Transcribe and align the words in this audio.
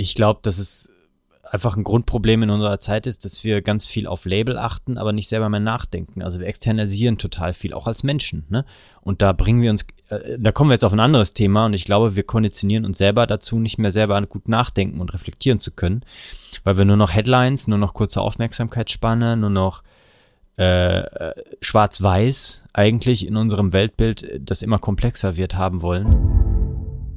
Ich 0.00 0.14
glaube, 0.14 0.40
dass 0.42 0.56
es 0.56 0.90
einfach 1.50 1.76
ein 1.76 1.84
Grundproblem 1.84 2.44
in 2.44 2.48
unserer 2.48 2.80
Zeit 2.80 3.06
ist, 3.06 3.26
dass 3.26 3.44
wir 3.44 3.60
ganz 3.60 3.84
viel 3.86 4.06
auf 4.06 4.24
Label 4.24 4.56
achten, 4.56 4.96
aber 4.96 5.12
nicht 5.12 5.28
selber 5.28 5.50
mehr 5.50 5.60
nachdenken. 5.60 6.22
Also 6.22 6.40
wir 6.40 6.46
externalisieren 6.46 7.18
total 7.18 7.52
viel, 7.52 7.74
auch 7.74 7.86
als 7.86 8.02
Menschen. 8.02 8.46
Ne? 8.48 8.64
Und 9.02 9.20
da 9.20 9.34
bringen 9.34 9.60
wir 9.60 9.70
uns, 9.70 9.84
äh, 10.08 10.38
da 10.38 10.52
kommen 10.52 10.70
wir 10.70 10.74
jetzt 10.74 10.86
auf 10.86 10.94
ein 10.94 11.00
anderes 11.00 11.34
Thema 11.34 11.66
und 11.66 11.74
ich 11.74 11.84
glaube, 11.84 12.16
wir 12.16 12.22
konditionieren 12.22 12.86
uns 12.86 12.96
selber 12.96 13.26
dazu, 13.26 13.58
nicht 13.58 13.76
mehr 13.76 13.90
selber 13.90 14.22
gut 14.22 14.48
nachdenken 14.48 15.02
und 15.02 15.12
reflektieren 15.12 15.60
zu 15.60 15.72
können, 15.72 16.02
weil 16.64 16.78
wir 16.78 16.86
nur 16.86 16.96
noch 16.96 17.12
Headlines, 17.12 17.68
nur 17.68 17.76
noch 17.76 17.92
kurze 17.92 18.22
Aufmerksamkeitsspanne, 18.22 19.36
nur 19.36 19.50
noch 19.50 19.82
äh, 20.56 21.00
äh 21.00 21.34
schwarz-weiß 21.60 22.64
eigentlich 22.72 23.26
in 23.26 23.36
unserem 23.36 23.74
Weltbild, 23.74 24.40
das 24.48 24.62
immer 24.62 24.78
komplexer 24.78 25.36
wird, 25.36 25.56
haben 25.56 25.82
wollen 25.82 26.49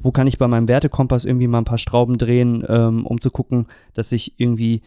wo 0.03 0.11
kann 0.11 0.27
ich 0.27 0.37
bei 0.37 0.47
meinem 0.47 0.67
Wertekompass 0.67 1.25
irgendwie 1.25 1.47
mal 1.47 1.59
ein 1.59 1.65
paar 1.65 1.77
Schrauben 1.77 2.17
drehen, 2.17 2.63
ähm, 2.67 3.05
um 3.05 3.19
zu 3.19 3.31
gucken, 3.31 3.67
dass 3.93 4.11
ich 4.11 4.39
irgendwie 4.39 4.81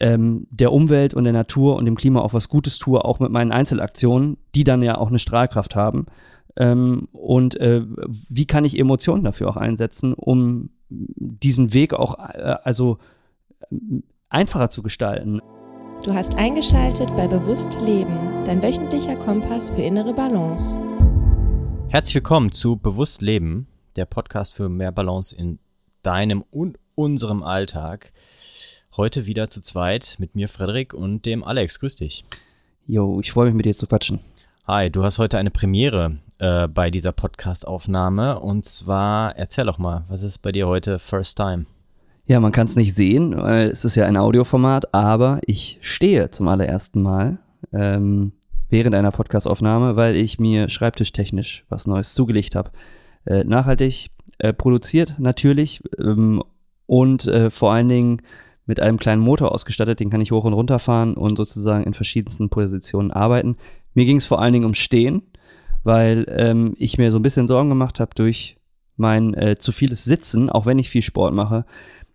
ähm, 0.00 0.46
der 0.50 0.72
Umwelt 0.72 1.12
und 1.12 1.24
der 1.24 1.32
Natur 1.32 1.76
und 1.76 1.84
dem 1.84 1.96
Klima 1.96 2.20
auch 2.20 2.32
was 2.32 2.48
Gutes 2.48 2.78
tue, 2.78 3.04
auch 3.04 3.18
mit 3.18 3.30
meinen 3.30 3.52
Einzelaktionen, 3.52 4.38
die 4.54 4.64
dann 4.64 4.82
ja 4.82 4.96
auch 4.96 5.08
eine 5.08 5.18
Strahlkraft 5.18 5.76
haben. 5.76 6.06
Ähm, 6.56 7.08
und 7.12 7.60
äh, 7.60 7.82
wie 8.06 8.46
kann 8.46 8.64
ich 8.64 8.78
Emotionen 8.78 9.24
dafür 9.24 9.48
auch 9.48 9.56
einsetzen, 9.56 10.14
um 10.14 10.70
diesen 10.88 11.74
Weg 11.74 11.94
auch 11.94 12.18
äh, 12.18 12.56
also 12.62 12.98
äh, 13.70 13.76
einfacher 14.28 14.70
zu 14.70 14.82
gestalten. 14.82 15.40
Du 16.04 16.12
hast 16.12 16.36
eingeschaltet 16.36 17.08
bei 17.16 17.26
Bewusst 17.26 17.80
Leben, 17.80 18.16
dein 18.44 18.62
wöchentlicher 18.62 19.16
Kompass 19.16 19.70
für 19.70 19.82
innere 19.82 20.12
Balance. 20.12 20.80
Herzlich 21.88 22.16
willkommen 22.16 22.52
zu 22.52 22.76
Bewusst 22.76 23.22
Leben, 23.22 23.66
der 23.96 24.06
Podcast 24.06 24.54
für 24.54 24.68
mehr 24.68 24.92
Balance 24.92 25.34
in 25.34 25.58
deinem 26.02 26.44
und 26.50 26.78
unserem 26.94 27.42
Alltag. 27.42 28.12
Heute 28.96 29.26
wieder 29.26 29.48
zu 29.48 29.60
zweit 29.60 30.16
mit 30.18 30.34
mir, 30.34 30.48
Frederik, 30.48 30.94
und 30.94 31.26
dem 31.26 31.44
Alex. 31.44 31.80
Grüß 31.80 31.96
dich. 31.96 32.24
Jo, 32.86 33.20
ich 33.20 33.32
freue 33.32 33.46
mich 33.46 33.54
mit 33.54 33.66
dir 33.66 33.76
zu 33.76 33.86
quatschen. 33.86 34.20
Hi, 34.66 34.90
du 34.90 35.04
hast 35.04 35.18
heute 35.18 35.38
eine 35.38 35.50
Premiere 35.50 36.18
äh, 36.38 36.68
bei 36.68 36.90
dieser 36.90 37.12
Podcast-Aufnahme. 37.12 38.40
Und 38.40 38.64
zwar, 38.66 39.36
erzähl 39.36 39.66
doch 39.66 39.78
mal, 39.78 40.04
was 40.08 40.22
ist 40.22 40.38
bei 40.38 40.52
dir 40.52 40.66
heute 40.66 40.98
First 40.98 41.36
Time? 41.36 41.66
Ja, 42.26 42.40
man 42.40 42.52
kann 42.52 42.66
es 42.66 42.76
nicht 42.76 42.94
sehen, 42.94 43.36
weil 43.36 43.68
es 43.68 43.84
ist 43.84 43.96
ja 43.96 44.06
ein 44.06 44.16
Audioformat, 44.16 44.94
aber 44.94 45.40
ich 45.46 45.78
stehe 45.82 46.30
zum 46.30 46.48
allerersten 46.48 47.02
Mal 47.02 47.38
ähm, 47.72 48.32
während 48.70 48.94
einer 48.94 49.10
Podcastaufnahme, 49.10 49.96
weil 49.96 50.16
ich 50.16 50.38
mir 50.38 50.70
schreibtischtechnisch 50.70 51.64
was 51.68 51.86
Neues 51.86 52.14
zugelegt 52.14 52.54
habe 52.54 52.70
äh, 53.26 53.44
nachhaltig 53.44 54.10
äh, 54.38 54.52
produziert, 54.52 55.18
natürlich, 55.18 55.82
ähm, 55.98 56.42
und 56.86 57.26
äh, 57.26 57.50
vor 57.50 57.72
allen 57.72 57.88
Dingen 57.88 58.22
mit 58.66 58.80
einem 58.80 58.98
kleinen 58.98 59.22
Motor 59.22 59.52
ausgestattet, 59.52 60.00
den 60.00 60.10
kann 60.10 60.20
ich 60.20 60.32
hoch 60.32 60.44
und 60.44 60.52
runter 60.52 60.78
fahren 60.78 61.14
und 61.14 61.36
sozusagen 61.36 61.84
in 61.84 61.94
verschiedensten 61.94 62.48
Positionen 62.48 63.10
arbeiten. 63.10 63.56
Mir 63.94 64.06
ging 64.06 64.16
es 64.16 64.26
vor 64.26 64.40
allen 64.40 64.52
Dingen 64.52 64.64
ums 64.64 64.78
Stehen, 64.78 65.22
weil 65.82 66.26
ähm, 66.28 66.74
ich 66.78 66.98
mir 66.98 67.10
so 67.10 67.18
ein 67.18 67.22
bisschen 67.22 67.48
Sorgen 67.48 67.68
gemacht 67.68 68.00
habe 68.00 68.14
durch 68.14 68.56
mein 68.96 69.34
äh, 69.34 69.56
zu 69.58 69.72
vieles 69.72 70.04
Sitzen, 70.04 70.50
auch 70.50 70.66
wenn 70.66 70.78
ich 70.78 70.88
viel 70.88 71.02
Sport 71.02 71.34
mache, 71.34 71.64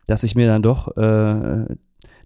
dass 0.08 0.24
ich 0.24 0.36
mir 0.36 0.48
dann 0.48 0.64
doch 0.64 0.96
äh, 0.98 1.66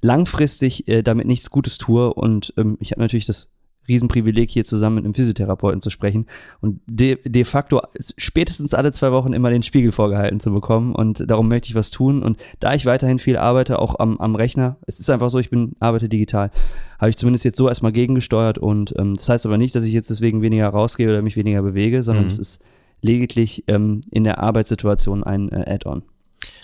langfristig 0.01 0.87
äh, 0.87 1.01
damit 1.01 1.27
nichts 1.27 1.49
Gutes 1.49 1.77
tue. 1.77 2.13
Und 2.13 2.53
ähm, 2.57 2.77
ich 2.79 2.91
habe 2.91 3.01
natürlich 3.01 3.25
das 3.25 3.51
Riesenprivileg, 3.87 4.49
hier 4.49 4.65
zusammen 4.65 4.95
mit 4.95 5.05
einem 5.05 5.13
Physiotherapeuten 5.13 5.81
zu 5.81 5.89
sprechen 5.89 6.25
und 6.61 6.79
de, 6.85 7.17
de 7.23 7.43
facto 7.43 7.81
spätestens 8.17 8.73
alle 8.73 8.91
zwei 8.91 9.11
Wochen 9.11 9.33
immer 9.33 9.49
den 9.49 9.63
Spiegel 9.63 9.91
vorgehalten 9.91 10.39
zu 10.39 10.51
bekommen. 10.51 10.95
Und 10.95 11.29
darum 11.29 11.49
möchte 11.49 11.67
ich 11.69 11.75
was 11.75 11.91
tun. 11.91 12.23
Und 12.23 12.37
da 12.59 12.73
ich 12.73 12.85
weiterhin 12.85 13.19
viel 13.19 13.37
arbeite, 13.37 13.79
auch 13.79 13.99
am, 13.99 14.17
am 14.17 14.35
Rechner, 14.35 14.77
es 14.87 14.99
ist 14.99 15.09
einfach 15.09 15.29
so, 15.29 15.39
ich 15.39 15.49
bin, 15.49 15.73
arbeite 15.79 16.09
digital, 16.09 16.51
habe 16.99 17.09
ich 17.09 17.17
zumindest 17.17 17.45
jetzt 17.45 17.57
so 17.57 17.67
erstmal 17.67 17.91
gegengesteuert. 17.91 18.57
Und 18.57 18.93
ähm, 18.97 19.15
das 19.15 19.27
heißt 19.29 19.45
aber 19.45 19.57
nicht, 19.57 19.75
dass 19.75 19.85
ich 19.85 19.93
jetzt 19.93 20.09
deswegen 20.09 20.41
weniger 20.41 20.69
rausgehe 20.69 21.09
oder 21.09 21.21
mich 21.21 21.35
weniger 21.35 21.61
bewege, 21.61 22.03
sondern 22.03 22.25
mhm. 22.25 22.29
es 22.29 22.37
ist 22.37 22.63
lediglich 23.01 23.65
ähm, 23.67 24.01
in 24.11 24.23
der 24.23 24.39
Arbeitssituation 24.39 25.23
ein 25.23 25.49
äh, 25.49 25.73
Add-on. 25.73 26.03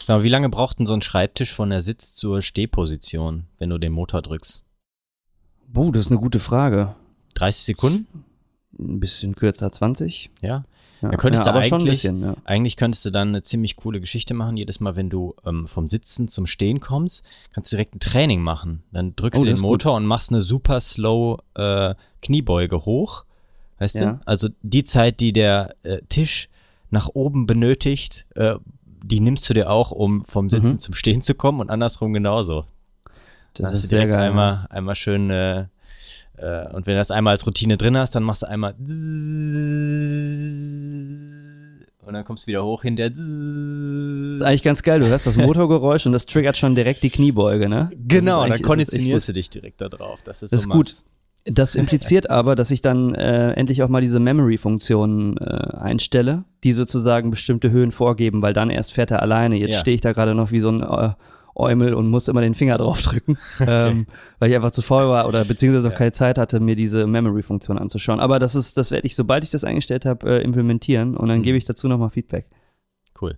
Aber 0.07 0.23
wie 0.23 0.29
lange 0.29 0.49
braucht 0.49 0.79
denn 0.79 0.85
so 0.85 0.93
ein 0.93 1.01
Schreibtisch 1.01 1.53
von 1.53 1.69
der 1.69 1.81
Sitz- 1.81 2.13
zur 2.13 2.41
Stehposition, 2.41 3.45
wenn 3.59 3.69
du 3.69 3.77
den 3.77 3.91
Motor 3.91 4.21
drückst? 4.21 4.65
Buh, 5.67 5.91
das 5.91 6.05
ist 6.05 6.11
eine 6.11 6.19
gute 6.19 6.39
Frage. 6.39 6.95
30 7.39 7.63
Sekunden? 7.63 8.07
Ein 8.77 8.99
bisschen 8.99 9.35
kürzer, 9.35 9.71
20. 9.71 10.29
Ja. 10.41 10.63
Ja, 11.01 11.11
könntest 11.11 11.45
ja, 11.45 11.53
du 11.53 11.59
eigentlich, 11.59 11.91
bisschen, 11.91 12.21
ja. 12.21 12.35
eigentlich 12.43 12.75
könntest 12.75 13.05
du 13.05 13.09
dann 13.09 13.29
eine 13.29 13.41
ziemlich 13.41 13.77
coole 13.77 14.01
Geschichte 14.01 14.33
machen. 14.33 14.57
Jedes 14.57 14.81
Mal, 14.81 14.97
wenn 14.97 15.09
du 15.09 15.33
ähm, 15.45 15.65
vom 15.65 15.87
Sitzen 15.87 16.27
zum 16.27 16.45
Stehen 16.45 16.81
kommst, 16.81 17.25
kannst 17.53 17.71
du 17.71 17.77
direkt 17.77 17.95
ein 17.95 17.99
Training 17.99 18.41
machen. 18.41 18.83
Dann 18.91 19.15
drückst 19.15 19.39
oh, 19.39 19.45
du 19.45 19.53
den 19.53 19.61
Motor 19.61 19.93
gut. 19.93 20.01
und 20.01 20.07
machst 20.07 20.31
eine 20.31 20.41
super 20.41 20.81
slow 20.81 21.39
äh, 21.55 21.95
Kniebeuge 22.21 22.83
hoch. 22.83 23.23
Weißt 23.77 23.95
ja. 23.95 24.11
du? 24.11 24.19
Also 24.25 24.49
die 24.61 24.83
Zeit, 24.83 25.21
die 25.21 25.31
der 25.31 25.73
äh, 25.83 26.01
Tisch 26.09 26.49
nach 26.89 27.07
oben 27.13 27.47
benötigt, 27.47 28.25
äh, 28.35 28.55
die 29.01 29.21
nimmst 29.21 29.49
du 29.49 29.53
dir 29.53 29.69
auch, 29.69 29.91
um 29.91 30.25
vom 30.25 30.49
Sitzen 30.49 30.73
mhm. 30.73 30.79
zum 30.79 30.95
Stehen 30.95 31.21
zu 31.21 31.33
kommen 31.33 31.61
und 31.61 31.71
andersrum 31.71 32.11
genauso. 32.11 32.65
Das 33.53 33.73
ist 33.73 33.89
sehr 33.89 34.07
geil. 34.07 34.29
Einmal, 34.29 34.67
einmal 34.69 34.95
schön 34.95 35.29
äh, 36.41 36.67
und 36.73 36.87
wenn 36.87 36.93
du 36.93 36.99
das 36.99 37.11
einmal 37.11 37.33
als 37.33 37.45
Routine 37.45 37.77
drin 37.77 37.97
hast, 37.97 38.15
dann 38.15 38.23
machst 38.23 38.43
du 38.43 38.47
einmal 38.47 38.75
und 42.09 42.15
dann 42.15 42.25
kommst 42.25 42.43
du 42.43 42.47
wieder 42.47 42.65
hoch 42.65 42.81
hinter. 42.81 43.09
Das 43.09 43.19
ist 43.19 44.41
eigentlich 44.41 44.63
ganz 44.63 44.81
geil. 44.81 44.99
Du 44.99 45.05
hörst 45.05 45.27
das 45.27 45.37
Motorgeräusch 45.37 46.07
und 46.07 46.11
das 46.11 46.25
triggert 46.25 46.57
schon 46.57 46.73
direkt 46.73 47.03
die 47.03 47.11
Kniebeuge, 47.11 47.69
ne? 47.69 47.91
Genau, 48.07 48.47
dann 48.47 48.61
konditionierst 48.61 49.29
du 49.29 49.33
dich 49.33 49.51
direkt 49.51 49.79
da 49.79 49.89
drauf. 49.89 50.23
Das 50.23 50.41
ist, 50.41 50.51
das 50.51 50.63
so 50.63 50.69
ist 50.69 50.73
gut. 50.73 50.93
Das 51.45 51.75
impliziert 51.75 52.29
aber, 52.31 52.55
dass 52.55 52.71
ich 52.71 52.81
dann 52.81 53.13
äh, 53.13 53.51
endlich 53.51 53.83
auch 53.83 53.89
mal 53.89 54.01
diese 54.01 54.19
Memory-Funktionen 54.19 55.37
äh, 55.37 55.77
einstelle, 55.77 56.45
die 56.63 56.73
sozusagen 56.73 57.29
bestimmte 57.29 57.69
Höhen 57.69 57.91
vorgeben, 57.91 58.41
weil 58.41 58.53
dann 58.53 58.71
erst 58.71 58.93
fährt 58.93 59.11
er 59.11 59.21
alleine. 59.21 59.55
Jetzt 59.57 59.75
ja. 59.75 59.79
stehe 59.79 59.93
ich 59.93 60.01
da 60.01 60.11
gerade 60.13 60.33
noch 60.33 60.49
wie 60.49 60.61
so 60.61 60.69
ein 60.69 60.81
äh, 60.81 61.11
Eumel 61.59 61.93
und 61.93 62.07
musste 62.09 62.31
immer 62.31 62.41
den 62.41 62.55
Finger 62.55 62.77
draufdrücken, 62.77 63.37
ähm, 63.59 64.07
weil 64.39 64.49
ich 64.49 64.55
einfach 64.55 64.71
zu 64.71 64.81
faul 64.81 65.09
war 65.09 65.27
oder 65.27 65.45
beziehungsweise 65.45 65.87
auch 65.87 65.91
ja. 65.91 65.97
keine 65.97 66.11
Zeit 66.11 66.37
hatte, 66.37 66.59
mir 66.59 66.75
diese 66.75 67.07
Memory-Funktion 67.07 67.77
anzuschauen. 67.77 68.19
Aber 68.19 68.39
das 68.39 68.55
ist, 68.55 68.77
das 68.77 68.91
werde 68.91 69.05
ich, 69.05 69.15
sobald 69.15 69.43
ich 69.43 69.51
das 69.51 69.63
eingestellt 69.63 70.05
habe, 70.05 70.29
äh, 70.29 70.43
implementieren 70.43 71.15
und 71.15 71.27
dann 71.27 71.39
mhm. 71.39 71.43
gebe 71.43 71.57
ich 71.57 71.65
dazu 71.65 71.87
nochmal 71.87 72.09
Feedback. 72.09 72.47
Cool. 73.21 73.37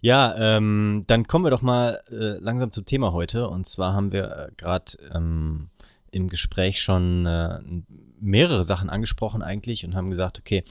Ja, 0.00 0.34
ähm, 0.36 1.04
dann 1.06 1.28
kommen 1.28 1.44
wir 1.44 1.50
doch 1.50 1.62
mal 1.62 2.00
äh, 2.10 2.38
langsam 2.40 2.72
zum 2.72 2.84
Thema 2.84 3.12
heute. 3.12 3.48
Und 3.48 3.68
zwar 3.68 3.94
haben 3.94 4.10
wir 4.10 4.24
äh, 4.24 4.50
gerade 4.56 4.92
ähm, 5.14 5.68
im 6.10 6.28
Gespräch 6.28 6.82
schon 6.82 7.24
äh, 7.24 7.60
mehrere 8.20 8.64
Sachen 8.64 8.90
angesprochen 8.90 9.42
eigentlich 9.42 9.84
und 9.84 9.94
haben 9.94 10.10
gesagt, 10.10 10.40
okay, 10.40 10.64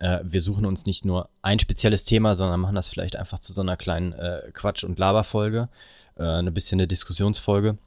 äh, 0.00 0.20
wir 0.22 0.40
suchen 0.40 0.66
uns 0.66 0.86
nicht 0.86 1.04
nur 1.04 1.28
ein 1.42 1.58
spezielles 1.58 2.04
Thema, 2.04 2.34
sondern 2.34 2.60
machen 2.60 2.74
das 2.74 2.88
vielleicht 2.88 3.16
einfach 3.16 3.38
zu 3.38 3.52
so 3.52 3.60
einer 3.60 3.76
kleinen 3.76 4.12
äh, 4.12 4.50
Quatsch- 4.52 4.84
und 4.84 4.98
Laberfolge 4.98 5.68
äh, 6.16 6.22
eine 6.22 6.52
bisschen 6.52 6.78
eine 6.78 6.86
Diskussionsfolge. 6.86 7.78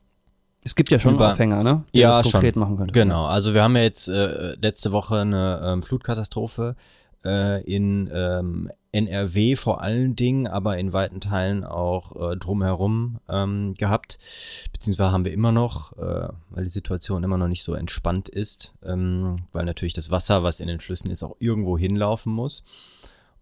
Es 0.64 0.76
gibt 0.76 0.92
ja 0.92 1.00
schon 1.00 1.16
über, 1.16 1.32
Aufhänger, 1.32 1.64
ne? 1.64 1.84
Die 1.94 2.00
ja, 2.00 2.18
das 2.18 2.32
konkret 2.32 2.54
schon. 2.54 2.62
machen 2.62 2.78
können. 2.78 2.92
Genau. 2.92 3.26
Also 3.26 3.54
wir 3.54 3.64
haben 3.64 3.76
ja 3.76 3.82
jetzt 3.82 4.08
äh, 4.10 4.54
letzte 4.62 4.92
Woche 4.92 5.20
eine 5.20 5.60
ähm, 5.64 5.84
Flutkatastrophe 5.84 6.76
äh, 7.24 7.64
in 7.64 8.10
ähm, 8.14 8.72
NRW 8.92 9.56
vor 9.56 9.82
allen 9.82 10.16
Dingen, 10.16 10.48
aber 10.48 10.78
in 10.78 10.94
weiten 10.94 11.22
Teilen 11.22 11.64
auch 11.64 12.32
äh, 12.32 12.36
drumherum 12.36 13.20
ähm, 13.30 13.74
gehabt. 13.76 14.20
Beziehungsweise 14.74 15.12
haben 15.12 15.26
wir 15.26 15.34
immer 15.34 15.52
noch, 15.52 15.98
äh, 15.98 16.30
weil 16.50 16.64
die 16.64 16.70
Situation 16.70 17.24
immer 17.24 17.38
noch 17.38 17.48
nicht 17.48 17.64
so 17.64 17.74
entspannt 17.74 18.28
ist, 18.28 18.74
ähm, 18.84 19.38
weil 19.52 19.66
natürlich 19.66 19.94
das 19.94 20.12
Wasser, 20.12 20.44
was 20.44 20.60
in 20.60 20.68
den 20.68 20.80
Flüssen 20.80 21.10
ist, 21.10 21.24
auch 21.24 21.38
irgendwo 21.40 21.78
hinlaufen 21.78 22.34
muss. 22.34 22.64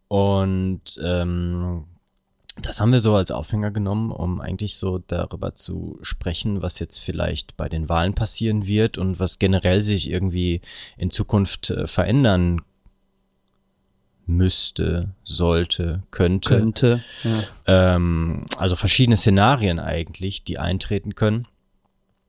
Und 0.08 1.00
ähm, 1.02 1.86
das 2.62 2.82
haben 2.82 2.92
wir 2.92 3.00
so 3.00 3.16
als 3.16 3.32
Aufhänger 3.32 3.72
genommen, 3.72 4.12
um 4.12 4.42
eigentlich 4.42 4.76
so 4.76 5.00
darüber 5.00 5.56
zu 5.56 5.98
sprechen, 6.02 6.62
was 6.62 6.80
jetzt 6.80 7.00
vielleicht 7.00 7.56
bei 7.58 7.70
den 7.70 7.90
Wahlen 7.90 8.14
passieren 8.14 8.68
wird 8.68 8.98
und 8.98 9.20
was 9.20 9.40
generell 9.40 9.82
sich 9.82 10.10
irgendwie 10.10 10.62
in 10.98 11.10
Zukunft 11.10 11.70
äh, 11.70 11.88
verändern 11.88 12.62
müsste, 14.30 15.10
sollte, 15.24 16.04
könnte. 16.12 16.50
Könnte. 16.50 17.04
Ja. 17.24 17.96
Ähm, 17.96 18.46
also 18.58 18.76
verschiedene 18.76 19.18
Szenarien 19.18 19.80
eigentlich, 19.80 20.44
die 20.44 20.60
eintreten 20.60 21.16
können. 21.16 21.48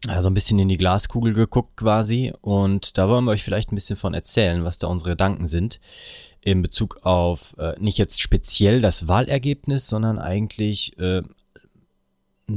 Also 0.09 0.31
ein 0.31 0.35
bisschen 0.35 0.59
in 0.59 0.69
die 0.69 0.79
Glaskugel 0.79 1.35
geguckt 1.35 1.77
quasi 1.77 2.33
und 2.41 2.97
da 2.97 3.11
wollen 3.11 3.27
wir 3.27 3.33
euch 3.33 3.45
vielleicht 3.45 3.71
ein 3.71 3.75
bisschen 3.75 3.97
von 3.97 4.15
erzählen, 4.15 4.65
was 4.65 4.79
da 4.79 4.87
unsere 4.87 5.11
Gedanken 5.11 5.47
sind 5.47 5.79
in 6.41 6.63
Bezug 6.63 7.01
auf 7.03 7.55
äh, 7.59 7.75
nicht 7.79 7.99
jetzt 7.99 8.23
speziell 8.23 8.81
das 8.81 9.09
Wahlergebnis, 9.09 9.89
sondern 9.89 10.19
eigentlich 10.19 10.99
äh, 10.99 11.21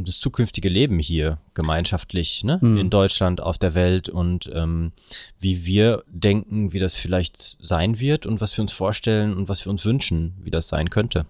das 0.04 0.20
zukünftige 0.20 0.70
Leben 0.70 1.00
hier 1.00 1.38
gemeinschaftlich 1.54 2.44
ne? 2.44 2.60
Mhm. 2.62 2.78
in 2.78 2.90
Deutschland, 2.90 3.42
auf 3.42 3.58
der 3.58 3.76
Welt 3.76 4.10
und 4.10 4.50
ähm, 4.54 4.92
wie 5.40 5.66
wir 5.66 6.04
denken, 6.08 6.74
wie 6.74 6.80
das 6.80 6.96
vielleicht 6.96 7.38
sein 7.38 8.00
wird 8.00 8.26
und 8.26 8.42
was 8.42 8.58
wir 8.58 8.64
uns 8.64 8.72
vorstellen 8.72 9.36
und 9.36 9.50
was 9.50 9.66
wir 9.66 9.72
uns 9.72 9.86
wünschen, 9.86 10.34
wie 10.42 10.52
das 10.52 10.68
sein 10.68 10.90
könnte. 10.90 11.26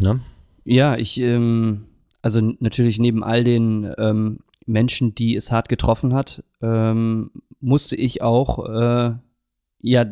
Ne? 0.00 0.20
Ja, 0.64 0.96
ich, 0.96 1.20
ähm, 1.20 1.86
also 2.22 2.40
natürlich 2.58 2.98
neben 2.98 3.22
all 3.22 3.44
den 3.44 3.92
ähm, 3.98 4.38
Menschen, 4.66 5.14
die 5.14 5.36
es 5.36 5.52
hart 5.52 5.68
getroffen 5.68 6.14
hat, 6.14 6.42
ähm, 6.62 7.30
musste 7.60 7.96
ich 7.96 8.22
auch, 8.22 8.64
äh, 8.68 9.14
ja, 9.80 10.06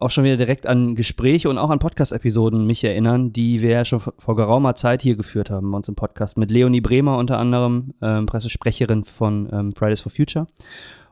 auch 0.00 0.10
schon 0.10 0.24
wieder 0.24 0.36
direkt 0.36 0.66
an 0.66 0.94
Gespräche 0.94 1.48
und 1.50 1.58
auch 1.58 1.70
an 1.70 1.78
Podcast-Episoden 1.78 2.66
mich 2.66 2.84
erinnern, 2.84 3.32
die 3.32 3.60
wir 3.60 3.70
ja 3.70 3.84
schon 3.84 4.00
vor 4.00 4.36
geraumer 4.36 4.74
Zeit 4.74 5.02
hier 5.02 5.16
geführt 5.16 5.50
haben 5.50 5.70
bei 5.70 5.76
uns 5.76 5.88
im 5.88 5.96
Podcast. 5.96 6.38
Mit 6.38 6.50
Leonie 6.50 6.80
Bremer 6.80 7.18
unter 7.18 7.38
anderem, 7.38 7.94
ähm, 8.00 8.26
Pressesprecherin 8.26 9.04
von 9.04 9.48
ähm, 9.52 9.72
Fridays 9.72 10.00
for 10.00 10.12
Future 10.12 10.46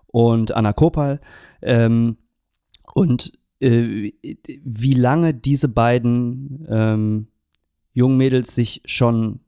und 0.06 0.52
Anna 0.52 0.72
Kopal. 0.72 1.20
Ähm, 1.62 2.16
und 2.94 3.32
äh, 3.60 4.12
wie 4.62 4.94
lange 4.94 5.34
diese 5.34 5.68
beiden 5.68 6.66
ähm, 6.68 7.28
jungen 7.92 8.16
Mädels 8.16 8.54
sich 8.54 8.82
schon 8.84 9.40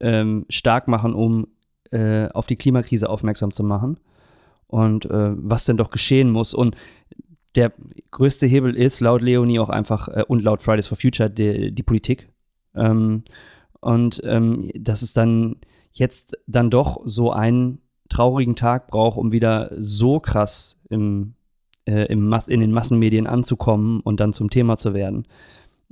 ähm, 0.00 0.44
stark 0.50 0.88
machen, 0.88 1.14
um 1.14 1.48
äh, 1.90 2.28
auf 2.28 2.46
die 2.46 2.56
Klimakrise 2.56 3.08
aufmerksam 3.08 3.52
zu 3.52 3.64
machen 3.64 3.98
und 4.66 5.06
äh, 5.06 5.32
was 5.36 5.64
denn 5.64 5.78
doch 5.78 5.90
geschehen 5.90 6.30
muss. 6.30 6.54
Und 6.54 6.76
der 7.54 7.72
größte 8.10 8.46
Hebel 8.46 8.74
ist 8.74 9.00
laut 9.00 9.22
Leonie 9.22 9.58
auch 9.58 9.68
einfach 9.68 10.08
äh, 10.08 10.24
und 10.26 10.42
laut 10.42 10.62
Fridays 10.62 10.86
for 10.86 10.98
Future 10.98 11.30
die, 11.30 11.72
die 11.72 11.82
Politik. 11.82 12.28
Ähm, 12.74 13.24
und 13.80 14.20
ähm, 14.24 14.70
dass 14.74 15.02
es 15.02 15.12
dann 15.12 15.56
jetzt 15.92 16.36
dann 16.46 16.70
doch 16.70 17.00
so 17.04 17.32
einen 17.32 17.80
traurigen 18.08 18.56
Tag 18.56 18.88
braucht, 18.88 19.18
um 19.18 19.32
wieder 19.32 19.70
so 19.78 20.20
krass 20.20 20.80
im, 20.88 21.34
äh, 21.86 22.06
im 22.06 22.26
Mass 22.28 22.48
in 22.48 22.60
den 22.60 22.72
Massenmedien 22.72 23.26
anzukommen 23.26 24.00
und 24.00 24.20
dann 24.20 24.32
zum 24.32 24.50
Thema 24.50 24.78
zu 24.78 24.94
werden. 24.94 25.26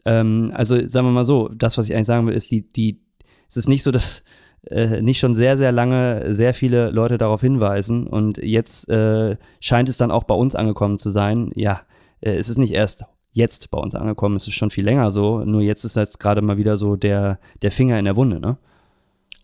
Ähm, 0.05 0.51
also 0.55 0.77
sagen 0.89 1.07
wir 1.07 1.13
mal 1.13 1.25
so, 1.25 1.49
das, 1.49 1.77
was 1.79 1.89
ich 1.89 1.95
eigentlich 1.95 2.07
sagen 2.07 2.27
will, 2.27 2.35
ist, 2.35 2.51
die, 2.51 2.69
die, 2.69 3.03
es 3.49 3.57
ist 3.57 3.69
nicht 3.69 3.83
so, 3.83 3.91
dass 3.91 4.25
äh, 4.71 5.03
nicht 5.03 5.19
schon 5.19 5.37
sehr, 5.37 5.57
sehr 5.57 5.73
lange 5.73 6.35
sehr 6.35 6.55
viele 6.55 6.91
Leute 6.91 7.19
darauf 7.19 7.41
hinweisen 7.41 8.07
und 8.07 8.39
jetzt 8.39 8.89
äh, 8.89 9.37
scheint 9.61 9.89
es 9.89 9.97
dann 9.97 10.11
auch 10.11 10.25
bei 10.25 10.35
uns 10.35 10.55
angekommen 10.55 10.99
zu 10.99 11.11
sein. 11.11 11.51
Ja, 11.55 11.83
äh, 12.21 12.37
es 12.37 12.49
ist 12.49 12.59
nicht 12.59 12.73
erst 12.73 13.05
jetzt 13.33 13.71
bei 13.71 13.79
uns 13.79 13.95
angekommen, 13.95 14.37
es 14.37 14.49
ist 14.49 14.55
schon 14.55 14.71
viel 14.71 14.85
länger 14.85 15.13
so, 15.13 15.45
nur 15.45 15.61
jetzt 15.61 15.85
ist 15.85 15.97
jetzt 15.97 16.19
gerade 16.19 16.43
mal 16.43 16.57
wieder 16.57 16.79
so 16.79 16.97
der, 16.97 17.39
der 17.63 17.71
Finger 17.71 17.99
in 17.99 18.07
der 18.07 18.17
Wunde, 18.17 18.41
ne? 18.41 18.57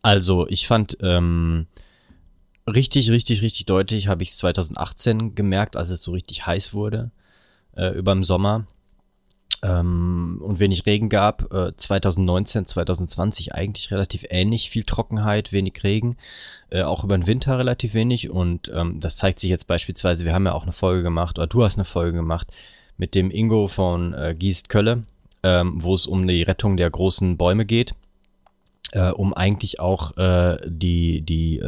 Also, 0.05 0.49
ich 0.49 0.67
fand 0.67 0.97
ähm, 1.01 1.67
richtig, 2.67 3.11
richtig, 3.11 3.43
richtig 3.43 3.67
deutlich, 3.67 4.09
habe 4.09 4.25
ich 4.25 4.31
es 4.31 4.39
2018 4.39 5.35
gemerkt, 5.37 5.77
als 5.77 5.91
es 5.91 6.03
so 6.03 6.13
richtig 6.13 6.45
heiß 6.47 6.75
wurde 6.75 7.13
äh, 7.77 7.97
über 7.97 8.17
Sommer 8.25 8.67
ähm, 9.63 10.41
und 10.43 10.59
wenig 10.59 10.87
Regen 10.87 11.09
gab. 11.09 11.53
Äh, 11.53 11.73
2019, 11.77 12.67
2020 12.67 13.55
eigentlich 13.55 13.91
relativ 13.91 14.25
ähnlich, 14.29 14.71
viel 14.71 14.85
Trockenheit, 14.85 15.53
wenig 15.53 15.83
Regen, 15.85 16.17
äh, 16.71 16.83
auch 16.83 17.05
über 17.05 17.17
den 17.17 17.27
Winter 17.27 17.59
relativ 17.59 17.95
wenig 17.95 18.31
und 18.31 18.71
ähm, 18.75 19.01
das 19.01 19.17
zeigt 19.17 19.41
sich 19.41 19.51
jetzt 19.51 19.67
beispielsweise, 19.67 20.25
wir 20.25 20.35
haben 20.35 20.47
ja 20.47 20.53
auch 20.53 20.65
eine 20.65 20.73
Folge 20.73 21.03
gemacht, 21.03 21.39
oder 21.39 21.47
du 21.47 21.65
hast 21.65 21.77
eine 21.77 21.85
Folge 21.85 22.17
gemacht 22.17 22.53
mit 22.97 23.15
dem 23.15 23.31
Ingo 23.31 23.69
von 23.69 24.15
äh, 24.15 24.35
Giest 24.39 24.69
Kölle, 24.69 25.05
ähm, 25.43 25.83
wo 25.83 25.95
es 25.95 26.07
um 26.07 26.27
die 26.27 26.43
Rettung 26.43 26.77
der 26.77 26.91
großen 26.91 27.37
Bäume 27.37 27.65
geht, 27.65 27.95
äh, 28.93 29.11
um 29.11 29.33
eigentlich 29.33 29.81
auch 29.81 30.17
äh, 30.17 30.59
die, 30.67 31.23
die 31.23 31.63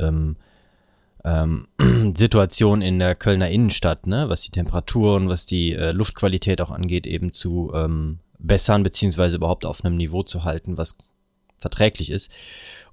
ähm, 1.25 1.69
Situation 2.17 2.83
in 2.83 2.99
der 2.99 3.15
Kölner 3.15 3.51
Innenstadt, 3.51 4.07
ne, 4.07 4.29
was 4.29 4.43
die 4.43 4.51
Temperaturen, 4.51 5.29
was 5.29 5.47
die 5.47 5.73
äh, 5.73 5.93
Luftqualität 5.93 6.61
auch 6.61 6.71
angeht, 6.71 7.07
eben 7.07 7.33
zu 7.33 7.73
ähm, 7.75 8.19
bessern, 8.39 8.83
beziehungsweise 8.83 9.37
überhaupt 9.37 9.67
auf 9.67 9.85
einem 9.85 9.97
Niveau 9.97 10.23
zu 10.23 10.45
halten, 10.45 10.77
was 10.77 10.99
verträglich 11.59 12.11
ist. 12.11 12.31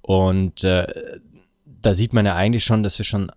Und 0.00 0.64
äh, 0.64 0.86
da 1.66 1.94
sieht 1.94 2.14
man 2.14 2.26
ja 2.26 2.34
eigentlich 2.34 2.64
schon, 2.64 2.82
dass 2.82 2.98
wir 2.98 3.04
schon 3.04 3.30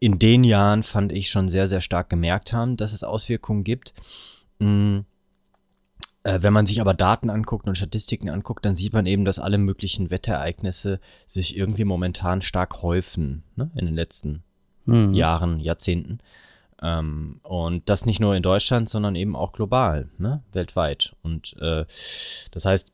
in 0.00 0.18
den 0.18 0.44
Jahren, 0.44 0.82
fand 0.82 1.12
ich, 1.12 1.30
schon 1.30 1.48
sehr, 1.48 1.68
sehr 1.68 1.80
stark 1.80 2.08
gemerkt 2.08 2.52
haben, 2.52 2.76
dass 2.76 2.92
es 2.92 3.02
Auswirkungen 3.02 3.64
gibt. 3.64 3.94
Mhm. 4.58 5.04
Äh, 6.24 6.42
wenn 6.42 6.52
man 6.52 6.66
sich 6.66 6.80
aber 6.80 6.94
Daten 6.94 7.30
anguckt 7.30 7.68
und 7.68 7.76
Statistiken 7.76 8.30
anguckt, 8.30 8.64
dann 8.64 8.76
sieht 8.76 8.92
man 8.92 9.06
eben, 9.06 9.24
dass 9.24 9.38
alle 9.38 9.58
möglichen 9.58 10.10
Wetterereignisse 10.10 11.00
sich 11.26 11.56
irgendwie 11.56 11.84
momentan 11.84 12.42
stark 12.42 12.82
häufen 12.82 13.44
ne, 13.56 13.70
in 13.74 13.86
den 13.86 13.94
letzten 13.94 14.42
mhm. 14.84 15.14
Jahren, 15.14 15.60
Jahrzehnten. 15.60 16.18
Ähm, 16.80 17.40
und 17.42 17.88
das 17.88 18.06
nicht 18.06 18.20
nur 18.20 18.34
in 18.36 18.42
Deutschland, 18.42 18.88
sondern 18.88 19.16
eben 19.16 19.36
auch 19.36 19.52
global, 19.52 20.08
ne, 20.18 20.42
weltweit. 20.52 21.14
Und 21.22 21.56
äh, 21.60 21.84
das 22.50 22.64
heißt, 22.64 22.92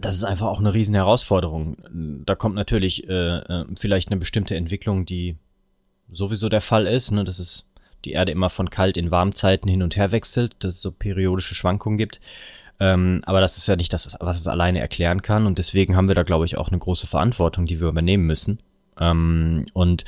das 0.00 0.14
ist 0.14 0.24
einfach 0.24 0.46
auch 0.46 0.60
eine 0.60 0.72
riesen 0.72 0.94
Herausforderung. 0.94 1.76
Da 2.24 2.34
kommt 2.34 2.54
natürlich 2.54 3.08
äh, 3.08 3.38
äh 3.38 3.66
vielleicht 3.76 4.10
eine 4.10 4.18
bestimmte 4.18 4.56
Entwicklung, 4.56 5.04
die 5.04 5.36
sowieso 6.10 6.48
der 6.48 6.62
Fall 6.62 6.86
ist. 6.86 7.10
Ne? 7.10 7.24
Das 7.24 7.38
ist 7.38 7.66
die 8.04 8.12
Erde 8.12 8.32
immer 8.32 8.50
von 8.50 8.70
kalt 8.70 8.96
in 8.96 9.10
Warmzeiten 9.10 9.68
hin 9.68 9.82
und 9.82 9.96
her 9.96 10.12
wechselt, 10.12 10.56
dass 10.60 10.74
es 10.74 10.80
so 10.80 10.92
periodische 10.92 11.54
Schwankungen 11.54 11.98
gibt. 11.98 12.20
Ähm, 12.80 13.22
aber 13.24 13.40
das 13.40 13.58
ist 13.58 13.68
ja 13.68 13.76
nicht 13.76 13.92
das, 13.92 14.16
was 14.20 14.40
es 14.40 14.48
alleine 14.48 14.80
erklären 14.80 15.22
kann. 15.22 15.46
Und 15.46 15.58
deswegen 15.58 15.96
haben 15.96 16.08
wir 16.08 16.14
da, 16.14 16.24
glaube 16.24 16.46
ich, 16.46 16.56
auch 16.56 16.68
eine 16.68 16.78
große 16.78 17.06
Verantwortung, 17.06 17.66
die 17.66 17.80
wir 17.80 17.88
übernehmen 17.88 18.26
müssen. 18.26 18.58
Ähm, 18.98 19.66
und 19.72 20.04